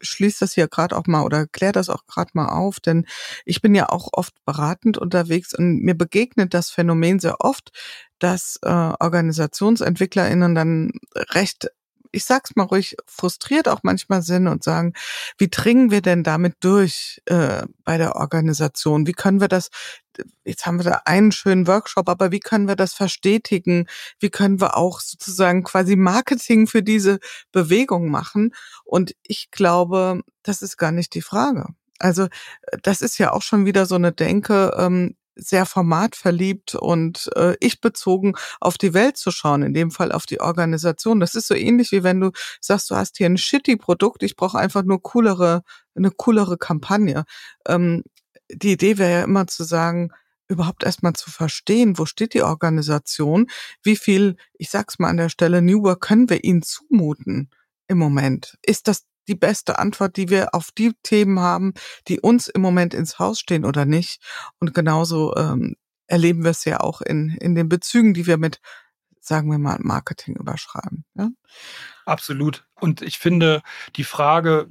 schließe 0.00 0.40
das 0.40 0.54
hier 0.54 0.68
gerade 0.68 0.96
auch 0.96 1.06
mal 1.06 1.22
oder 1.22 1.46
kläre 1.46 1.72
das 1.72 1.88
auch 1.88 2.06
gerade 2.06 2.30
mal 2.34 2.48
auf, 2.48 2.80
denn 2.80 3.06
ich 3.44 3.60
bin 3.62 3.74
ja 3.74 3.88
auch 3.88 4.08
oft 4.12 4.34
beratend 4.44 4.98
unterwegs 4.98 5.54
und 5.54 5.82
mir 5.82 5.94
begegnet 5.94 6.54
das 6.54 6.70
Phänomen 6.70 7.18
sehr 7.18 7.40
oft, 7.40 7.70
dass 8.24 8.58
äh, 8.62 8.70
OrganisationsentwicklerInnen 8.70 10.54
dann 10.54 10.92
recht 11.14 11.68
ich 12.10 12.24
sag's 12.24 12.54
mal 12.54 12.62
ruhig, 12.62 12.96
frustriert 13.06 13.68
auch 13.68 13.80
manchmal 13.82 14.22
sind 14.22 14.46
und 14.46 14.62
sagen, 14.62 14.92
wie 15.36 15.48
dringen 15.48 15.90
wir 15.90 16.00
denn 16.00 16.22
damit 16.22 16.54
durch 16.60 17.20
äh, 17.26 17.64
bei 17.84 17.98
der 17.98 18.14
Organisation? 18.14 19.08
Wie 19.08 19.14
können 19.14 19.40
wir 19.40 19.48
das, 19.48 19.70
jetzt 20.44 20.64
haben 20.64 20.78
wir 20.78 20.84
da 20.84 21.02
einen 21.06 21.32
schönen 21.32 21.66
Workshop, 21.66 22.08
aber 22.08 22.30
wie 22.30 22.38
können 22.38 22.68
wir 22.68 22.76
das 22.76 22.94
verstetigen? 22.94 23.88
Wie 24.20 24.30
können 24.30 24.60
wir 24.60 24.76
auch 24.76 25.00
sozusagen 25.00 25.64
quasi 25.64 25.96
Marketing 25.96 26.68
für 26.68 26.84
diese 26.84 27.18
Bewegung 27.50 28.08
machen? 28.10 28.54
Und 28.84 29.16
ich 29.24 29.50
glaube, 29.50 30.20
das 30.44 30.62
ist 30.62 30.76
gar 30.76 30.92
nicht 30.92 31.14
die 31.14 31.22
Frage. 31.22 31.66
Also 31.98 32.28
das 32.82 33.00
ist 33.00 33.18
ja 33.18 33.32
auch 33.32 33.42
schon 33.42 33.66
wieder 33.66 33.86
so 33.86 33.96
eine 33.96 34.12
Denke, 34.12 34.72
ähm, 34.78 35.16
sehr 35.36 35.66
formatverliebt 35.66 36.74
und 36.74 37.30
äh, 37.36 37.56
ich 37.60 37.80
bezogen 37.80 38.34
auf 38.60 38.78
die 38.78 38.94
Welt 38.94 39.16
zu 39.16 39.30
schauen, 39.30 39.62
in 39.62 39.74
dem 39.74 39.90
Fall 39.90 40.12
auf 40.12 40.26
die 40.26 40.40
Organisation. 40.40 41.20
Das 41.20 41.34
ist 41.34 41.48
so 41.48 41.54
ähnlich 41.54 41.92
wie 41.92 42.02
wenn 42.02 42.20
du 42.20 42.30
sagst, 42.60 42.90
du 42.90 42.96
hast 42.96 43.16
hier 43.16 43.26
ein 43.26 43.38
shitty 43.38 43.76
Produkt, 43.76 44.22
ich 44.22 44.36
brauche 44.36 44.58
einfach 44.58 44.82
nur 44.84 45.02
coolere, 45.02 45.62
eine 45.94 46.10
coolere 46.10 46.58
Kampagne. 46.58 47.24
Ähm, 47.66 48.02
die 48.50 48.72
Idee 48.72 48.98
wäre 48.98 49.10
ja 49.10 49.24
immer 49.24 49.46
zu 49.46 49.64
sagen, 49.64 50.10
überhaupt 50.48 50.84
erstmal 50.84 51.14
zu 51.14 51.30
verstehen, 51.30 51.98
wo 51.98 52.06
steht 52.06 52.34
die 52.34 52.42
Organisation, 52.42 53.46
wie 53.82 53.96
viel, 53.96 54.36
ich 54.58 54.70
sag's 54.70 54.98
mal 54.98 55.08
an 55.08 55.16
der 55.16 55.30
Stelle, 55.30 55.62
New 55.62 55.82
Work 55.82 56.02
können 56.02 56.28
wir 56.28 56.44
ihnen 56.44 56.62
zumuten 56.62 57.50
im 57.88 57.98
Moment? 57.98 58.58
Ist 58.62 58.88
das 58.88 59.04
die 59.28 59.34
beste 59.34 59.78
Antwort, 59.78 60.16
die 60.16 60.28
wir 60.28 60.54
auf 60.54 60.70
die 60.76 60.92
Themen 61.02 61.40
haben, 61.40 61.74
die 62.08 62.20
uns 62.20 62.48
im 62.48 62.62
Moment 62.62 62.94
ins 62.94 63.18
Haus 63.18 63.40
stehen 63.40 63.64
oder 63.64 63.84
nicht. 63.84 64.20
Und 64.58 64.74
genauso 64.74 65.34
ähm, 65.36 65.76
erleben 66.06 66.44
wir 66.44 66.50
es 66.50 66.64
ja 66.64 66.80
auch 66.80 67.00
in, 67.00 67.30
in 67.40 67.54
den 67.54 67.68
Bezügen, 67.68 68.14
die 68.14 68.26
wir 68.26 68.36
mit, 68.36 68.60
sagen 69.20 69.50
wir 69.50 69.58
mal, 69.58 69.78
Marketing 69.80 70.36
überschreiben. 70.36 71.04
Ja? 71.14 71.30
Absolut. 72.04 72.66
Und 72.80 73.00
ich 73.00 73.18
finde 73.18 73.62
die 73.96 74.04
Frage, 74.04 74.68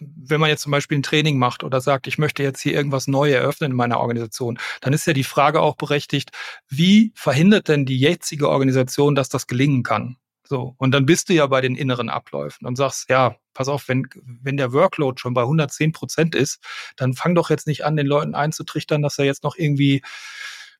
wenn 0.00 0.40
man 0.40 0.48
jetzt 0.48 0.62
zum 0.62 0.72
Beispiel 0.72 0.98
ein 0.98 1.02
Training 1.02 1.38
macht 1.38 1.62
oder 1.62 1.80
sagt, 1.80 2.06
ich 2.06 2.16
möchte 2.16 2.42
jetzt 2.42 2.60
hier 2.60 2.72
irgendwas 2.72 3.06
neu 3.06 3.30
eröffnen 3.30 3.72
in 3.72 3.76
meiner 3.76 4.00
Organisation, 4.00 4.58
dann 4.80 4.94
ist 4.94 5.06
ja 5.06 5.12
die 5.12 5.24
Frage 5.24 5.60
auch 5.60 5.76
berechtigt, 5.76 6.30
wie 6.68 7.12
verhindert 7.14 7.68
denn 7.68 7.84
die 7.84 7.98
jetzige 7.98 8.48
Organisation, 8.48 9.14
dass 9.14 9.28
das 9.28 9.46
gelingen 9.46 9.82
kann? 9.82 10.16
So. 10.46 10.74
Und 10.76 10.92
dann 10.92 11.06
bist 11.06 11.28
du 11.28 11.32
ja 11.34 11.46
bei 11.46 11.60
den 11.60 11.74
inneren 11.74 12.08
Abläufen 12.08 12.66
und 12.66 12.76
sagst, 12.76 13.08
ja, 13.08 13.36
pass 13.54 13.68
auf, 13.68 13.88
wenn, 13.88 14.06
wenn 14.42 14.56
der 14.56 14.72
Workload 14.72 15.18
schon 15.20 15.34
bei 15.34 15.42
110 15.42 15.92
Prozent 15.92 16.34
ist, 16.34 16.60
dann 16.96 17.14
fang 17.14 17.34
doch 17.34 17.50
jetzt 17.50 17.66
nicht 17.66 17.84
an, 17.84 17.96
den 17.96 18.06
Leuten 18.06 18.34
einzutrichtern, 18.34 19.00
dass 19.00 19.18
er 19.18 19.24
jetzt 19.24 19.42
noch 19.42 19.56
irgendwie 19.56 20.02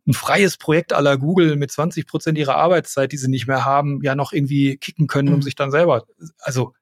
ein 0.07 0.13
freies 0.13 0.59
Projekt 0.59 0.93
aller 0.93 1.17
Google 1.17 1.57
mit 1.57 1.71
20 1.71 2.07
Prozent 2.07 2.37
ihrer 2.37 2.57
Arbeitszeit, 2.57 3.13
die 3.13 3.17
sie 3.17 3.31
nicht 3.31 3.47
mehr 3.47 3.65
haben, 3.65 4.03
ja 4.03 4.15
noch 4.15 4.33
irgendwie 4.33 4.77
kicken 4.77 5.07
können, 5.07 5.29
um 5.29 5.37
mhm. 5.37 5.43
sich 5.43 5.55
dann 5.55 5.71
selber, 5.71 6.05
also 6.41 6.75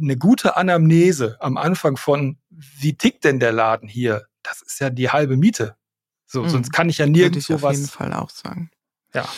eine 0.00 0.16
gute 0.16 0.56
Anamnese 0.56 1.36
am 1.40 1.56
Anfang 1.56 1.96
von, 1.96 2.38
wie 2.50 2.94
tickt 2.94 3.24
denn 3.24 3.40
der 3.40 3.50
Laden 3.52 3.88
hier? 3.88 4.26
Das 4.44 4.62
ist 4.62 4.80
ja 4.80 4.90
die 4.90 5.10
halbe 5.10 5.36
Miete. 5.36 5.76
So, 6.26 6.42
mhm. 6.42 6.48
sonst 6.48 6.72
kann 6.72 6.88
ich 6.88 6.98
ja 6.98 7.06
nirgendwo 7.06 7.54
was. 7.54 7.64
Auf 7.64 7.72
jeden 7.72 7.88
Fall 7.88 8.12
auch 8.14 8.30
sagen. 8.30 8.70
Ja. 9.12 9.28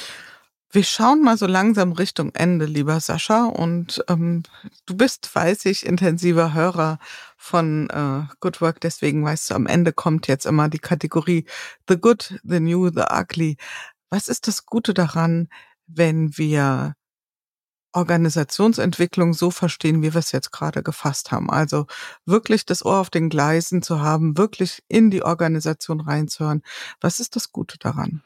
Wir 0.75 0.83
schauen 0.83 1.23
mal 1.23 1.39
so 1.39 1.47
langsam 1.47 1.93
Richtung 1.93 2.35
Ende, 2.35 2.65
lieber 2.65 2.99
Sascha. 2.99 3.45
Und 3.45 4.05
ähm, 4.09 4.43
du 4.87 4.97
bist, 4.97 5.33
weiß 5.33 5.67
ich, 5.67 5.87
intensiver 5.87 6.53
Hörer 6.53 6.99
von 7.37 7.89
äh, 7.91 8.35
Good 8.41 8.61
Work. 8.61 8.81
Deswegen 8.81 9.25
weißt 9.25 9.51
du, 9.51 9.55
am 9.55 9.69
Ende 9.69 9.93
kommt 9.93 10.27
jetzt 10.27 10.47
immer 10.47 10.69
die 10.69 10.81
Kategorie 10.81 11.47
The 11.89 11.97
Good, 11.97 12.41
The 12.43 12.59
New, 12.59 12.89
The 12.89 13.05
Ugly. 13.09 13.57
Was 14.11 14.27
ist 14.27 14.49
das 14.49 14.67
Gute 14.67 14.95
daran, 14.95 15.49
wenn 15.87 16.37
wir 16.37 16.95
Organisationsentwicklung 17.93 19.33
so 19.33 19.53
verstehen, 19.53 20.03
wie 20.03 20.13
wir 20.13 20.19
es 20.19 20.33
jetzt 20.33 20.51
gerade 20.51 20.83
gefasst 20.83 21.31
haben. 21.31 21.49
Also 21.49 21.87
wirklich 22.27 22.67
das 22.67 22.85
Ohr 22.85 22.99
auf 22.99 23.11
den 23.11 23.29
Gleisen 23.29 23.81
zu 23.81 24.01
haben, 24.01 24.37
wirklich 24.37 24.83
in 24.89 25.13
die 25.13 25.23
Organisation 25.23 26.01
reinzuhören. 26.01 26.63
Was 27.01 27.21
ist 27.21 27.37
das 27.37 27.53
Gute 27.53 27.79
daran? 27.79 28.25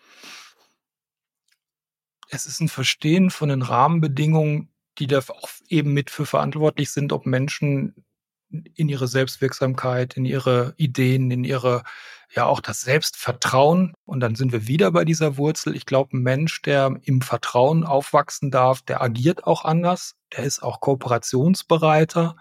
Es 2.31 2.47
ist 2.47 2.61
ein 2.61 2.69
Verstehen 2.69 3.31
von 3.31 3.49
den 3.49 3.63
Rahmenbedingungen, 3.63 4.71
die 4.99 5.07
da 5.07 5.19
auch 5.19 5.49
eben 5.69 5.93
mit 5.93 6.11
für 6.11 6.27
verantwortlich 6.27 6.91
sind, 6.91 7.13
ob 7.13 7.27
Menschen 7.27 8.05
in 8.51 8.89
ihre 8.89 9.09
Selbstwirksamkeit, 9.09 10.17
in 10.17 10.25
ihre 10.25 10.75
Ideen, 10.77 11.31
in 11.31 11.45
ihre, 11.45 11.83
ja 12.35 12.47
auch 12.47 12.61
das 12.61 12.81
Selbstvertrauen. 12.81 13.95
Und 14.05 14.21
dann 14.21 14.35
sind 14.35 14.53
wir 14.53 14.67
wieder 14.67 14.91
bei 14.91 15.05
dieser 15.05 15.37
Wurzel. 15.37 15.77
Ich 15.77 15.87
glaube, 15.87 16.17
ein 16.17 16.23
Mensch, 16.23 16.63
der 16.63 16.99
im 17.03 17.21
Vertrauen 17.21 17.85
aufwachsen 17.85 18.51
darf, 18.51 18.83
der 18.83 19.03
agiert 19.03 19.45
auch 19.45 19.65
anders, 19.65 20.17
der 20.37 20.45
ist 20.45 20.63
auch 20.63 20.81
kooperationsbereiter, 20.81 22.37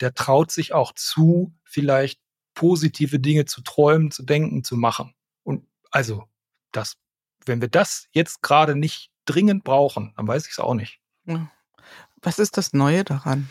der 0.00 0.14
traut 0.14 0.50
sich 0.50 0.72
auch 0.72 0.92
zu, 0.92 1.54
vielleicht 1.62 2.20
positive 2.54 3.18
Dinge 3.18 3.44
zu 3.44 3.62
träumen, 3.62 4.10
zu 4.10 4.24
denken, 4.24 4.64
zu 4.64 4.76
machen. 4.76 5.14
Und 5.42 5.66
also, 5.90 6.24
das, 6.72 6.96
wenn 7.46 7.60
wir 7.60 7.68
das 7.68 8.08
jetzt 8.12 8.42
gerade 8.42 8.74
nicht 8.74 9.10
dringend 9.24 9.64
brauchen, 9.64 10.12
dann 10.16 10.26
weiß 10.26 10.46
ich 10.46 10.52
es 10.52 10.58
auch 10.58 10.74
nicht. 10.74 11.00
Was 12.22 12.38
ist 12.38 12.56
das 12.56 12.72
Neue 12.72 13.04
daran? 13.04 13.48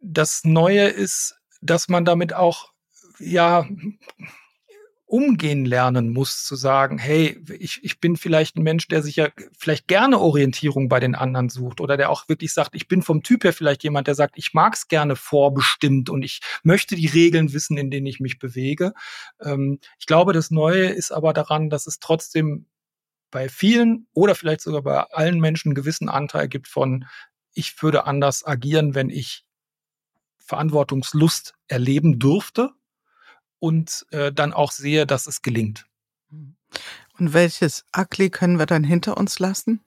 Das 0.00 0.44
Neue 0.44 0.86
ist, 0.88 1.36
dass 1.60 1.88
man 1.88 2.04
damit 2.04 2.34
auch, 2.34 2.72
ja, 3.18 3.66
umgehen 5.08 5.64
lernen 5.64 6.10
muss, 6.12 6.44
zu 6.44 6.54
sagen, 6.54 6.98
hey, 6.98 7.42
ich, 7.58 7.82
ich 7.82 7.98
bin 7.98 8.16
vielleicht 8.16 8.56
ein 8.56 8.62
Mensch, 8.62 8.88
der 8.88 9.02
sich 9.02 9.16
ja 9.16 9.28
vielleicht 9.56 9.88
gerne 9.88 10.18
Orientierung 10.18 10.90
bei 10.90 11.00
den 11.00 11.14
anderen 11.14 11.48
sucht 11.48 11.80
oder 11.80 11.96
der 11.96 12.10
auch 12.10 12.28
wirklich 12.28 12.52
sagt, 12.52 12.74
ich 12.74 12.88
bin 12.88 13.00
vom 13.00 13.22
Typ 13.22 13.44
her 13.44 13.54
vielleicht 13.54 13.82
jemand, 13.82 14.06
der 14.06 14.14
sagt, 14.14 14.36
ich 14.36 14.52
mag 14.52 14.74
es 14.74 14.86
gerne 14.86 15.16
vorbestimmt 15.16 16.10
und 16.10 16.22
ich 16.22 16.40
möchte 16.62 16.94
die 16.94 17.06
Regeln 17.06 17.54
wissen, 17.54 17.78
in 17.78 17.90
denen 17.90 18.06
ich 18.06 18.20
mich 18.20 18.38
bewege. 18.38 18.92
Ähm, 19.40 19.80
ich 19.98 20.04
glaube, 20.04 20.34
das 20.34 20.50
Neue 20.50 20.88
ist 20.88 21.10
aber 21.10 21.32
daran, 21.32 21.70
dass 21.70 21.86
es 21.86 22.00
trotzdem 22.00 22.66
bei 23.30 23.48
vielen 23.48 24.06
oder 24.12 24.34
vielleicht 24.34 24.62
sogar 24.62 24.82
bei 24.82 24.98
allen 24.98 25.40
Menschen 25.40 25.68
einen 25.68 25.74
gewissen 25.74 26.08
Anteil 26.08 26.48
gibt 26.48 26.68
von, 26.68 27.06
ich 27.52 27.82
würde 27.82 28.06
anders 28.06 28.46
agieren, 28.46 28.94
wenn 28.94 29.10
ich 29.10 29.44
Verantwortungslust 30.38 31.54
erleben 31.66 32.18
durfte 32.18 32.70
und 33.58 34.06
äh, 34.10 34.32
dann 34.32 34.52
auch 34.52 34.72
sehe, 34.72 35.06
dass 35.06 35.26
es 35.26 35.42
gelingt. 35.42 35.86
Und 37.18 37.32
welches 37.32 37.84
Ugly 37.96 38.30
können 38.30 38.58
wir 38.58 38.66
dann 38.66 38.84
hinter 38.84 39.16
uns 39.16 39.38
lassen? 39.38 39.80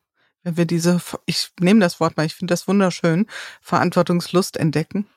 Wenn 0.44 0.58
wir 0.58 0.66
diese, 0.66 1.02
ich 1.26 1.52
nehme 1.60 1.80
das 1.80 2.00
Wort 2.00 2.18
mal, 2.18 2.26
ich 2.26 2.36
finde 2.36 2.52
das 2.52 2.68
wunderschön, 2.68 3.28
Verantwortungslust 3.62 4.58
entdecken? 4.58 5.08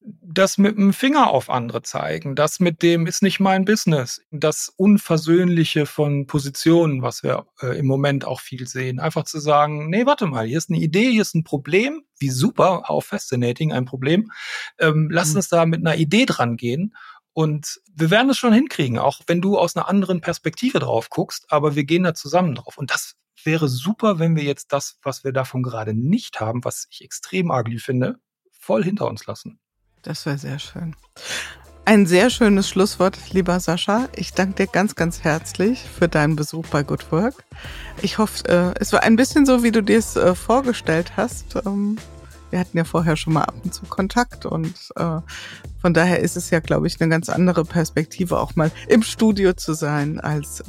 Das 0.00 0.58
mit 0.58 0.76
dem 0.76 0.92
Finger 0.92 1.30
auf 1.30 1.50
andere 1.50 1.82
zeigen, 1.82 2.34
das 2.34 2.60
mit 2.60 2.82
dem 2.82 3.06
ist 3.06 3.22
nicht 3.22 3.40
mein 3.40 3.64
Business, 3.64 4.22
das 4.30 4.72
Unversöhnliche 4.76 5.86
von 5.86 6.26
Positionen, 6.26 7.02
was 7.02 7.22
wir 7.22 7.46
äh, 7.60 7.78
im 7.78 7.86
Moment 7.86 8.24
auch 8.24 8.40
viel 8.40 8.68
sehen. 8.68 9.00
Einfach 9.00 9.24
zu 9.24 9.40
sagen, 9.40 9.90
nee, 9.90 10.06
warte 10.06 10.26
mal, 10.26 10.46
hier 10.46 10.58
ist 10.58 10.70
eine 10.70 10.78
Idee, 10.78 11.10
hier 11.10 11.22
ist 11.22 11.34
ein 11.34 11.44
Problem, 11.44 12.04
wie 12.18 12.30
super, 12.30 12.88
auch 12.90 13.02
fascinating, 13.02 13.72
ein 13.72 13.84
Problem. 13.84 14.30
Ähm, 14.78 15.08
lass 15.10 15.30
mhm. 15.30 15.36
uns 15.36 15.48
da 15.48 15.66
mit 15.66 15.80
einer 15.80 15.96
Idee 15.96 16.26
dran 16.26 16.56
gehen. 16.56 16.94
Und 17.32 17.80
wir 17.94 18.10
werden 18.10 18.30
es 18.30 18.38
schon 18.38 18.52
hinkriegen, 18.52 18.98
auch 18.98 19.20
wenn 19.26 19.40
du 19.40 19.58
aus 19.58 19.76
einer 19.76 19.88
anderen 19.88 20.20
Perspektive 20.20 20.80
drauf 20.80 21.08
guckst, 21.08 21.46
aber 21.48 21.76
wir 21.76 21.84
gehen 21.84 22.02
da 22.02 22.14
zusammen 22.14 22.54
drauf. 22.54 22.78
Und 22.78 22.90
das 22.90 23.14
wäre 23.44 23.68
super, 23.68 24.18
wenn 24.18 24.36
wir 24.36 24.42
jetzt 24.42 24.72
das, 24.72 24.98
was 25.02 25.22
wir 25.24 25.32
davon 25.32 25.62
gerade 25.62 25.94
nicht 25.94 26.40
haben, 26.40 26.64
was 26.64 26.86
ich 26.90 27.02
extrem 27.02 27.50
ugly 27.50 27.78
finde, 27.78 28.16
voll 28.50 28.82
hinter 28.82 29.06
uns 29.06 29.26
lassen. 29.26 29.60
Das 30.08 30.24
wäre 30.24 30.38
sehr 30.38 30.58
schön. 30.58 30.96
Ein 31.84 32.06
sehr 32.06 32.30
schönes 32.30 32.66
Schlusswort, 32.66 33.18
lieber 33.32 33.60
Sascha. 33.60 34.08
Ich 34.16 34.32
danke 34.32 34.54
dir 34.54 34.66
ganz, 34.66 34.94
ganz 34.94 35.22
herzlich 35.22 35.80
für 35.80 36.08
deinen 36.08 36.34
Besuch 36.34 36.66
bei 36.68 36.82
Good 36.82 37.12
Work. 37.12 37.44
Ich 38.00 38.16
hoffe, 38.16 38.48
äh, 38.48 38.80
es 38.80 38.94
war 38.94 39.02
ein 39.02 39.16
bisschen 39.16 39.44
so, 39.44 39.62
wie 39.62 39.70
du 39.70 39.82
dir 39.82 39.98
es 39.98 40.16
äh, 40.16 40.34
vorgestellt 40.34 41.12
hast. 41.18 41.56
Ähm, 41.66 41.98
wir 42.48 42.58
hatten 42.58 42.78
ja 42.78 42.84
vorher 42.84 43.18
schon 43.18 43.34
mal 43.34 43.42
ab 43.42 43.56
und 43.62 43.74
zu 43.74 43.84
Kontakt 43.84 44.46
und 44.46 44.74
äh, 44.96 45.20
von 45.82 45.92
daher 45.92 46.20
ist 46.20 46.38
es 46.38 46.48
ja, 46.48 46.60
glaube 46.60 46.86
ich, 46.86 46.98
eine 46.98 47.10
ganz 47.10 47.28
andere 47.28 47.66
Perspektive, 47.66 48.40
auch 48.40 48.56
mal 48.56 48.70
im 48.88 49.02
Studio 49.02 49.52
zu 49.52 49.74
sein, 49.74 50.20
als 50.20 50.62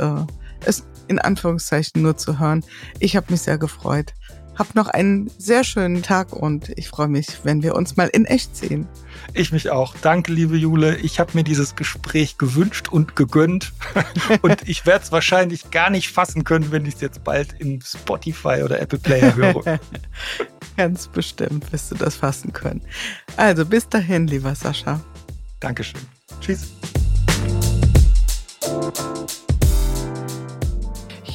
es 0.65 0.83
in 1.07 1.19
Anführungszeichen 1.19 2.01
nur 2.01 2.17
zu 2.17 2.39
hören. 2.39 2.65
Ich 2.99 3.15
habe 3.15 3.31
mich 3.31 3.41
sehr 3.43 3.57
gefreut. 3.57 4.13
Hab 4.59 4.75
noch 4.75 4.89
einen 4.89 5.31
sehr 5.37 5.63
schönen 5.63 6.03
Tag 6.03 6.33
und 6.33 6.67
ich 6.77 6.89
freue 6.89 7.07
mich, 7.07 7.27
wenn 7.43 7.63
wir 7.63 7.75
uns 7.75 7.95
mal 7.95 8.09
in 8.09 8.25
echt 8.25 8.57
sehen. 8.57 8.89
Ich 9.33 9.53
mich 9.53 9.69
auch. 9.69 9.95
Danke, 10.01 10.33
liebe 10.33 10.57
Jule. 10.57 10.97
Ich 10.97 11.21
habe 11.21 11.31
mir 11.33 11.45
dieses 11.45 11.77
Gespräch 11.77 12.37
gewünscht 12.37 12.89
und 12.89 13.15
gegönnt. 13.15 13.71
und 14.41 14.67
ich 14.67 14.85
werde 14.85 15.05
es 15.05 15.13
wahrscheinlich 15.13 15.71
gar 15.71 15.89
nicht 15.89 16.11
fassen 16.11 16.43
können, 16.43 16.73
wenn 16.73 16.85
ich 16.85 16.95
es 16.95 17.01
jetzt 17.01 17.23
bald 17.23 17.55
im 17.59 17.79
Spotify 17.79 18.61
oder 18.61 18.81
Apple 18.81 18.99
Player 18.99 19.33
höre. 19.33 19.79
Ganz 20.75 21.07
bestimmt 21.07 21.71
wirst 21.71 21.91
du 21.91 21.95
das 21.95 22.17
fassen 22.17 22.51
können. 22.51 22.81
Also 23.37 23.65
bis 23.65 23.87
dahin, 23.87 24.27
lieber 24.27 24.53
Sascha. 24.55 24.99
Dankeschön. 25.61 26.01
Tschüss. 26.41 26.67